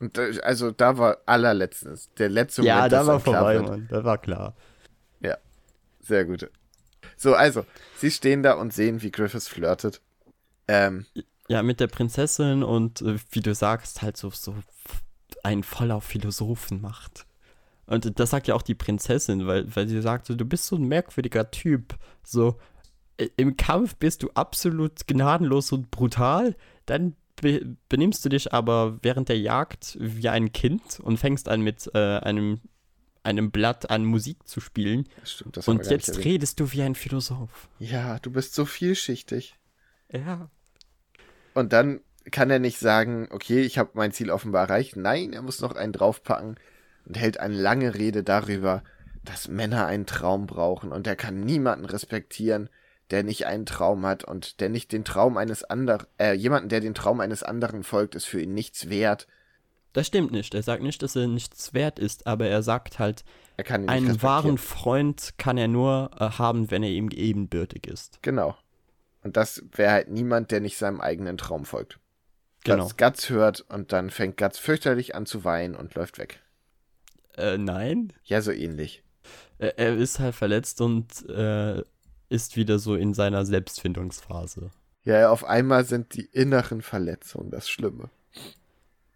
Und 0.00 0.18
da, 0.18 0.22
also 0.42 0.70
da 0.70 0.98
war 0.98 1.18
allerletztens, 1.26 2.10
der 2.18 2.28
letzte 2.28 2.62
Ja, 2.62 2.76
Moment, 2.76 2.92
da 2.92 2.98
dass 2.98 3.06
war 3.06 3.20
vorbei. 3.20 3.58
Mann. 3.60 3.88
Da 3.90 4.04
war 4.04 4.18
klar. 4.18 4.54
Sehr 6.00 6.24
gut. 6.24 6.48
So, 7.16 7.34
also, 7.34 7.66
sie 7.96 8.12
stehen 8.12 8.44
da 8.44 8.52
und 8.54 8.72
sehen, 8.72 9.02
wie 9.02 9.10
Griffiths 9.10 9.48
flirtet. 9.48 10.00
Ähm, 10.68 11.04
Ja, 11.48 11.64
mit 11.64 11.80
der 11.80 11.88
Prinzessin 11.88 12.62
und 12.62 13.02
äh, 13.02 13.18
wie 13.32 13.40
du 13.40 13.52
sagst, 13.54 14.02
halt 14.02 14.16
so, 14.16 14.30
so 14.30 14.54
einen 15.42 15.64
voll 15.64 15.90
auf 15.90 16.04
Philosophen 16.04 16.80
macht. 16.80 17.26
Und 17.86 18.18
das 18.18 18.30
sagt 18.30 18.48
ja 18.48 18.54
auch 18.54 18.62
die 18.62 18.74
Prinzessin, 18.74 19.46
weil, 19.46 19.74
weil 19.74 19.86
sie 19.88 20.02
sagt, 20.02 20.26
so, 20.26 20.34
du 20.34 20.44
bist 20.44 20.66
so 20.66 20.76
ein 20.76 20.88
merkwürdiger 20.88 21.50
Typ. 21.50 21.96
So, 22.24 22.58
im 23.36 23.56
Kampf 23.56 23.96
bist 23.96 24.22
du 24.22 24.30
absolut 24.34 25.06
gnadenlos 25.06 25.72
und 25.72 25.90
brutal, 25.90 26.56
dann 26.84 27.14
be 27.40 27.76
benimmst 27.88 28.24
du 28.24 28.28
dich 28.28 28.52
aber 28.52 28.98
während 29.02 29.28
der 29.28 29.38
Jagd 29.38 29.96
wie 30.00 30.28
ein 30.28 30.52
Kind 30.52 31.00
und 31.00 31.18
fängst 31.18 31.48
an 31.48 31.60
mit 31.60 31.90
äh, 31.94 32.18
einem, 32.18 32.60
einem 33.22 33.50
Blatt 33.50 33.90
an 33.90 34.04
Musik 34.04 34.46
zu 34.48 34.60
spielen. 34.60 35.08
stimmt, 35.24 35.56
das 35.56 35.68
Und 35.68 35.86
jetzt 35.86 36.24
redest 36.24 36.60
du 36.60 36.72
wie 36.72 36.82
ein 36.82 36.94
Philosoph. 36.94 37.68
Ja, 37.78 38.18
du 38.18 38.30
bist 38.30 38.54
so 38.54 38.64
vielschichtig. 38.64 39.54
Ja. 40.10 40.50
Und 41.54 41.72
dann 41.72 42.00
kann 42.30 42.50
er 42.50 42.58
nicht 42.58 42.78
sagen, 42.78 43.28
okay, 43.30 43.62
ich 43.62 43.78
habe 43.78 43.90
mein 43.94 44.12
Ziel 44.12 44.30
offenbar 44.30 44.68
erreicht. 44.68 44.96
Nein, 44.96 45.32
er 45.32 45.42
muss 45.42 45.60
noch 45.60 45.76
einen 45.76 45.92
draufpacken 45.92 46.56
und 47.06 47.16
hält 47.16 47.40
eine 47.40 47.54
lange 47.54 47.94
Rede 47.94 48.22
darüber, 48.22 48.82
dass 49.24 49.48
Männer 49.48 49.86
einen 49.86 50.06
Traum 50.06 50.46
brauchen 50.46 50.92
und 50.92 51.06
er 51.06 51.16
kann 51.16 51.40
niemanden 51.40 51.84
respektieren, 51.84 52.68
der 53.10 53.22
nicht 53.22 53.46
einen 53.46 53.66
Traum 53.66 54.04
hat 54.04 54.24
und 54.24 54.60
der 54.60 54.68
nicht 54.68 54.92
den 54.92 55.04
Traum 55.04 55.36
eines 55.36 55.64
anderen, 55.64 56.06
äh, 56.18 56.32
jemanden, 56.32 56.68
der 56.68 56.80
den 56.80 56.94
Traum 56.94 57.20
eines 57.20 57.42
anderen 57.42 57.84
folgt, 57.84 58.14
ist 58.14 58.24
für 58.24 58.40
ihn 58.40 58.54
nichts 58.54 58.88
wert. 58.88 59.26
Das 59.92 60.08
stimmt 60.08 60.32
nicht. 60.32 60.54
Er 60.54 60.62
sagt 60.62 60.82
nicht, 60.82 61.02
dass 61.02 61.16
er 61.16 61.26
nichts 61.26 61.72
wert 61.72 61.98
ist, 61.98 62.26
aber 62.26 62.46
er 62.46 62.62
sagt 62.62 62.98
halt, 62.98 63.24
Er 63.56 63.70
einen 63.70 64.22
wahren 64.22 64.58
Freund 64.58 65.34
kann 65.38 65.56
er 65.56 65.68
nur 65.68 66.10
äh, 66.18 66.24
haben, 66.24 66.70
wenn 66.70 66.82
er 66.82 66.90
ihm 66.90 67.08
ebenbürtig 67.10 67.86
ist. 67.86 68.18
Genau. 68.22 68.56
Und 69.22 69.36
das 69.36 69.64
wäre 69.72 69.92
halt 69.92 70.08
niemand, 70.10 70.50
der 70.50 70.60
nicht 70.60 70.76
seinem 70.76 71.00
eigenen 71.00 71.38
Traum 71.38 71.64
folgt. 71.64 71.98
Genau. 72.64 72.90
Guts 72.96 73.30
hört 73.30 73.60
und 73.62 73.92
dann 73.92 74.10
fängt 74.10 74.36
Guts 74.36 74.58
fürchterlich 74.58 75.14
an 75.14 75.24
zu 75.24 75.44
weinen 75.44 75.76
und 75.76 75.94
läuft 75.94 76.18
weg. 76.18 76.40
Äh, 77.36 77.58
nein. 77.58 78.12
Ja, 78.24 78.40
so 78.42 78.50
ähnlich. 78.52 79.02
Er, 79.58 79.78
er 79.78 79.96
ist 79.96 80.18
halt 80.20 80.34
verletzt 80.34 80.80
und 80.80 81.28
äh, 81.28 81.82
ist 82.28 82.56
wieder 82.56 82.78
so 82.78 82.94
in 82.94 83.14
seiner 83.14 83.44
Selbstfindungsphase. 83.46 84.70
Ja, 85.04 85.30
auf 85.30 85.44
einmal 85.44 85.84
sind 85.84 86.14
die 86.14 86.24
inneren 86.26 86.82
Verletzungen 86.82 87.50
das 87.50 87.68
Schlimme. 87.68 88.10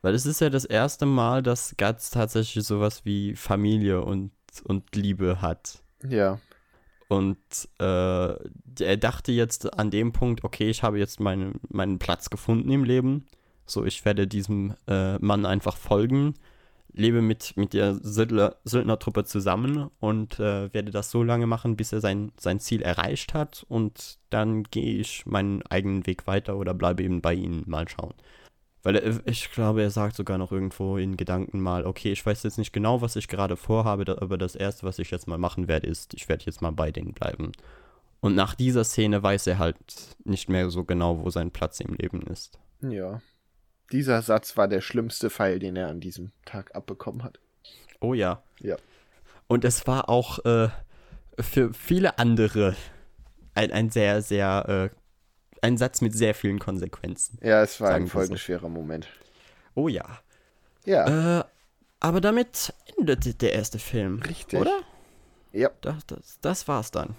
Weil 0.03 0.15
es 0.15 0.25
ist 0.27 0.41
ja 0.41 0.49
das 0.51 0.65
erste 0.65 1.05
Mal, 1.07 1.43
dass 1.43 1.75
Guts 1.77 2.11
tatsächlich 2.11 2.65
sowas 2.65 3.05
wie 3.05 3.35
Familie 3.37 4.03
und, 4.03 4.33
und 4.65 4.95
Liebe 4.97 5.43
hat. 5.43 5.83
Ja, 6.09 6.41
Und 7.09 7.39
äh, 7.81 7.85
er 7.85 8.97
dachte 8.97 9.33
jetzt 9.33 9.75
an 9.77 9.91
dem 9.91 10.13
Punkt, 10.13 10.45
okay, 10.45 10.71
ich 10.71 10.85
habe 10.85 10.99
jetzt 11.01 11.19
meine, 11.19 11.55
meinen 11.69 11.99
Platz 11.99 12.31
gefunden 12.31 12.71
im 12.71 12.85
Leben. 12.85 13.27
So, 13.67 13.85
ich 13.85 14.05
werde 14.05 14.29
diesem 14.29 14.77
äh, 14.87 15.19
Mann 15.19 15.45
einfach 15.45 15.77
folgen, 15.77 16.35
lebe 16.93 17.23
mit, 17.23 17.57
mit 17.57 17.73
der 17.73 17.95
Söldner, 17.95 18.57
Söldnertruppe 18.65 19.25
zusammen 19.25 19.91
und 20.01 20.39
äh, 20.41 20.73
werde 20.73 20.91
das 20.91 21.11
so 21.11 21.23
lange 21.23 21.47
machen, 21.47 21.77
bis 21.77 21.93
er 21.93 22.01
sein, 22.01 22.33
sein 22.39 22.61
Ziel 22.61 22.83
erreicht 22.83 23.35
hat. 23.35 23.65
Und 23.69 24.19
dann 24.31 24.65
gehe 24.65 24.99
ich 25.01 25.27
meinen 25.27 25.63
eigenen 25.63 26.07
Weg 26.07 26.27
weiter 26.27 26.57
oder 26.57 26.75
bleibe 26.75 27.03
eben 27.03 27.21
bei 27.21 27.35
ihnen 27.35 27.65
mal 27.67 27.89
schauen. 27.89 28.15
Weil 28.83 28.97
er, 28.97 29.21
ich 29.27 29.51
glaube, 29.53 29.83
er 29.83 29.91
sagt 29.91 30.17
sogar 30.17 30.39
noch 30.39 30.53
irgendwo 30.53 30.97
in 30.97 31.17
Gedanken 31.17 31.61
mal, 31.61 31.85
okay, 31.85 32.13
ich 32.13 32.25
weiß 32.25 32.43
jetzt 32.43 32.59
nicht 32.59 32.73
genau, 32.73 33.03
was 33.03 33.17
ich 33.17 33.29
gerade 33.29 33.57
vorhabe, 33.57 34.17
aber 34.21 34.39
das 34.39 34.55
Erste, 34.55 34.87
was 34.87 34.99
ich 34.99 35.11
jetzt 35.11 35.29
mal 35.29 35.39
machen 35.39 35.69
werde, 35.69 35.87
ist, 35.87 36.15
ich 36.15 36.29
werde 36.29 36.45
jetzt 36.47 36.63
mal 36.63 36.73
bei 36.73 36.91
denen 36.91 37.13
bleiben. 37.13 37.53
Und 38.21 38.35
nach 38.35 38.55
dieser 38.55 38.85
Szene 38.85 39.23
weiß 39.23 39.47
er 39.47 39.59
halt 39.59 39.77
nicht 40.25 40.49
mehr 40.49 40.71
so 40.71 40.85
genau, 40.85 41.23
wo 41.23 41.31
sein 41.31 41.51
Platz 41.51 41.81
im 41.81 41.95
Leben 41.95 42.23
ist. 42.23 42.59
ja. 42.81 43.21
Dieser 43.93 44.23
Satz 44.23 44.57
war 44.57 44.69
der 44.69 44.81
schlimmste 44.81 45.31
Pfeil, 45.31 45.59
den 45.59 45.77
er 45.77 45.89
an 45.89 46.01
diesem 46.01 46.33
Tag 46.45 46.75
abbekommen 46.75 47.23
hat. 47.23 47.41
Oh 48.01 48.15
ja. 48.15 48.43
Ja. 48.61 48.77
Und 49.49 49.65
es 49.65 49.87
war 49.87 50.09
auch 50.09 50.45
äh, 50.45 50.69
für 51.41 51.75
viele 51.75 52.19
andere 52.19 52.77
ein, 53.55 53.73
ein 53.73 53.91
sehr, 53.91 54.23
sehr, 54.23 54.91
äh, 54.93 54.97
ein 55.61 55.77
Satz 55.77 56.01
mit 56.01 56.15
sehr 56.15 56.35
vielen 56.35 56.59
Konsequenzen. 56.59 57.39
Ja, 57.43 57.63
es 57.63 57.81
war 57.81 57.91
ein 57.91 58.03
wir 58.03 58.07
so. 58.07 58.13
folgenschwerer 58.13 58.69
Moment. 58.69 59.09
Oh 59.75 59.89
ja. 59.89 60.21
Ja, 60.85 61.41
Äh, 61.41 61.45
aber 62.01 62.21
damit 62.21 62.73
endete 62.97 63.35
der 63.35 63.53
erste 63.53 63.79
Film. 63.79 64.21
Richtig. 64.23 64.59
Oder? 64.61 64.81
ja. 65.53 65.71
Das, 65.83 66.07
das, 66.07 66.39
das 66.41 66.69
war's 66.69 66.91
dann. 66.91 67.17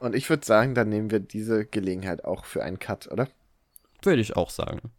Und 0.00 0.16
ich 0.16 0.28
würde 0.28 0.44
sagen, 0.44 0.74
dann 0.74 0.88
nehmen 0.88 1.12
wir 1.12 1.20
diese 1.20 1.64
Gelegenheit 1.64 2.24
auch 2.24 2.44
für 2.44 2.64
einen 2.64 2.80
Cut, 2.80 3.06
oder? 3.12 3.28
Würde 4.02 4.20
ich 4.20 4.36
auch 4.36 4.50
sagen. 4.50 4.90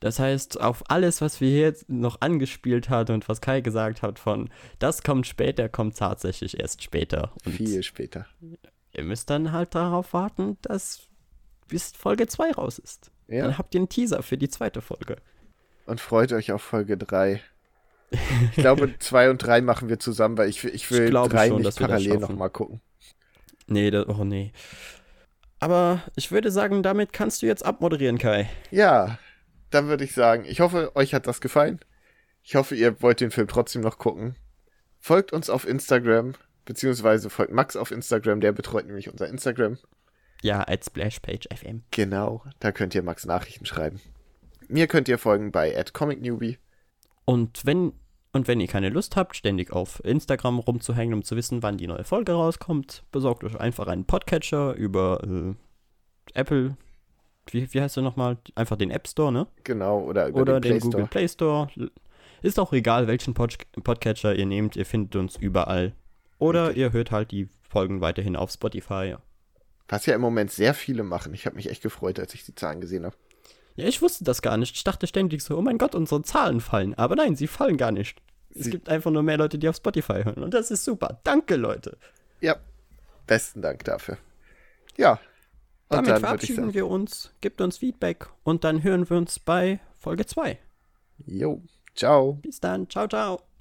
Das 0.00 0.18
heißt, 0.18 0.60
auf 0.60 0.82
alles, 0.90 1.20
was 1.20 1.40
wir 1.40 1.50
jetzt 1.58 1.88
noch 1.88 2.20
angespielt 2.20 2.90
hat 2.90 3.10
und 3.10 3.28
was 3.28 3.40
Kai 3.40 3.60
gesagt 3.60 4.02
hat 4.02 4.18
von 4.18 4.50
das 4.78 5.02
kommt 5.02 5.26
später, 5.26 5.68
kommt 5.68 5.96
tatsächlich 5.96 6.60
erst 6.60 6.82
später. 6.82 7.32
Und 7.44 7.52
Viel 7.52 7.82
später. 7.82 8.26
ihr 8.92 9.04
müsst 9.04 9.30
dann 9.30 9.52
halt 9.52 9.74
darauf 9.74 10.12
warten, 10.12 10.58
dass 10.62 11.08
bis 11.68 11.92
Folge 11.92 12.26
2 12.26 12.52
raus 12.52 12.78
ist. 12.78 13.10
Ja. 13.28 13.44
Dann 13.46 13.58
habt 13.58 13.74
ihr 13.74 13.80
einen 13.80 13.88
Teaser 13.88 14.22
für 14.22 14.36
die 14.36 14.48
zweite 14.48 14.82
Folge. 14.82 15.16
Und 15.86 16.00
freut 16.00 16.32
euch 16.32 16.52
auf 16.52 16.62
Folge 16.62 16.96
3. 16.96 17.40
Ich 18.10 18.56
glaube, 18.56 18.94
2 18.98 19.30
und 19.30 19.38
3 19.38 19.62
machen 19.62 19.88
wir 19.88 19.98
zusammen, 19.98 20.36
weil 20.36 20.48
ich, 20.48 20.62
ich 20.64 20.90
will 20.90 21.04
Ich 21.04 21.10
glaube 21.10 21.30
3 21.30 21.48
schon, 21.48 21.62
nicht 21.62 21.78
parallel 21.78 22.18
nochmal 22.18 22.50
gucken. 22.50 22.80
Nee, 23.66 23.90
das, 23.90 24.06
oh 24.08 24.24
nee. 24.24 24.52
Aber 25.60 26.02
ich 26.16 26.30
würde 26.30 26.50
sagen, 26.50 26.82
damit 26.82 27.12
kannst 27.14 27.40
du 27.40 27.46
jetzt 27.46 27.64
abmoderieren, 27.64 28.18
Kai. 28.18 28.50
Ja, 28.70 29.18
dann 29.74 29.88
würde 29.88 30.04
ich 30.04 30.14
sagen, 30.14 30.44
ich 30.46 30.60
hoffe, 30.60 30.94
euch 30.94 31.14
hat 31.14 31.26
das 31.26 31.40
gefallen. 31.40 31.80
Ich 32.42 32.54
hoffe, 32.54 32.74
ihr 32.74 33.02
wollt 33.02 33.20
den 33.20 33.30
Film 33.30 33.48
trotzdem 33.48 33.82
noch 33.82 33.98
gucken. 33.98 34.36
Folgt 34.98 35.32
uns 35.32 35.50
auf 35.50 35.66
Instagram, 35.66 36.34
beziehungsweise 36.64 37.28
folgt 37.28 37.52
Max 37.52 37.76
auf 37.76 37.90
Instagram, 37.90 38.40
der 38.40 38.52
betreut 38.52 38.86
nämlich 38.86 39.10
unser 39.10 39.28
Instagram. 39.28 39.78
Ja, 40.42 40.62
als 40.62 40.86
Splashpage 40.86 41.48
FM. 41.54 41.82
Genau, 41.90 42.44
da 42.60 42.70
könnt 42.70 42.94
ihr 42.94 43.02
Max 43.02 43.24
Nachrichten 43.26 43.66
schreiben. 43.66 44.00
Mir 44.68 44.86
könnt 44.86 45.08
ihr 45.08 45.18
folgen 45.18 45.52
bei 45.52 45.72
@comicnewbie. 45.92 46.58
Und 47.24 47.64
wenn 47.64 47.92
Und 48.32 48.48
wenn 48.48 48.58
ihr 48.60 48.66
keine 48.66 48.88
Lust 48.88 49.14
habt, 49.14 49.36
ständig 49.36 49.72
auf 49.72 50.04
Instagram 50.04 50.58
rumzuhängen, 50.58 51.14
um 51.14 51.22
zu 51.22 51.36
wissen, 51.36 51.62
wann 51.62 51.78
die 51.78 51.86
neue 51.86 52.02
Folge 52.02 52.32
rauskommt, 52.32 53.04
besorgt 53.12 53.44
euch 53.44 53.54
einfach 53.54 53.86
einen 53.86 54.06
Podcatcher 54.06 54.74
über 54.74 55.22
äh, 55.22 55.54
Apple. 56.34 56.76
Wie, 57.50 57.72
wie 57.72 57.80
heißt 57.80 57.96
der 57.96 58.02
nochmal? 58.02 58.38
Einfach 58.54 58.76
den 58.76 58.90
App 58.90 59.06
Store, 59.08 59.30
ne? 59.32 59.46
Genau, 59.64 60.00
oder 60.00 60.28
über 60.28 60.40
Oder 60.40 60.60
den, 60.60 60.78
den, 60.78 60.78
Play 60.80 60.80
Google 60.80 61.06
Store. 61.28 61.68
Play 61.68 61.88
Store. 61.88 61.90
Ist 62.42 62.58
auch 62.58 62.72
egal, 62.72 63.06
welchen 63.06 63.34
Pod 63.34 63.56
Podcatcher 63.82 64.34
ihr 64.34 64.46
nehmt, 64.46 64.76
ihr 64.76 64.86
findet 64.86 65.16
uns 65.16 65.36
überall. 65.36 65.92
Oder 66.38 66.68
Richtig. 66.68 66.82
ihr 66.82 66.92
hört 66.92 67.10
halt 67.10 67.30
die 67.30 67.48
Folgen 67.68 68.00
weiterhin 68.00 68.36
auf 68.36 68.50
Spotify. 68.50 69.16
Was 69.88 70.06
ja 70.06 70.14
im 70.14 70.20
Moment 70.20 70.50
sehr 70.50 70.74
viele 70.74 71.02
machen. 71.02 71.34
Ich 71.34 71.46
habe 71.46 71.56
mich 71.56 71.70
echt 71.70 71.82
gefreut, 71.82 72.18
als 72.18 72.34
ich 72.34 72.44
die 72.44 72.54
Zahlen 72.54 72.80
gesehen 72.80 73.04
habe. 73.04 73.16
Ja, 73.76 73.86
ich 73.86 74.00
wusste 74.02 74.24
das 74.24 74.40
gar 74.42 74.56
nicht. 74.56 74.76
Ich 74.76 74.84
dachte 74.84 75.06
ständig 75.06 75.42
so, 75.42 75.56
oh 75.58 75.62
mein 75.62 75.78
Gott, 75.78 75.94
unsere 75.94 76.22
Zahlen 76.22 76.60
fallen. 76.60 76.94
Aber 76.94 77.16
nein, 77.16 77.34
sie 77.36 77.46
fallen 77.46 77.76
gar 77.76 77.92
nicht. 77.92 78.18
Es 78.54 78.64
Sie- 78.64 78.70
gibt 78.70 78.88
einfach 78.88 79.10
nur 79.10 79.22
mehr 79.22 79.36
Leute, 79.36 79.58
die 79.58 79.68
auf 79.68 79.76
Spotify 79.76 80.22
hören. 80.24 80.42
Und 80.44 80.54
das 80.54 80.70
ist 80.70 80.84
super. 80.84 81.20
Danke, 81.24 81.56
Leute. 81.56 81.96
Ja, 82.40 82.56
besten 83.26 83.62
Dank 83.62 83.84
dafür. 83.84 84.16
Ja, 84.96 85.18
Damit 85.88 86.10
dann 86.10 86.20
verabschieden 86.20 86.74
wir 86.74 86.86
uns. 86.86 87.32
Gebt 87.40 87.60
uns 87.60 87.78
Feedback. 87.78 88.28
Und 88.42 88.64
dann 88.64 88.82
hören 88.82 89.08
wir 89.08 89.16
uns 89.16 89.38
bei 89.38 89.80
Folge 89.98 90.26
2. 90.26 90.58
jo, 91.26 91.62
ciao. 91.94 92.34
Bis 92.42 92.60
dann. 92.60 92.88
Ciao, 92.88 93.06
ciao. 93.06 93.53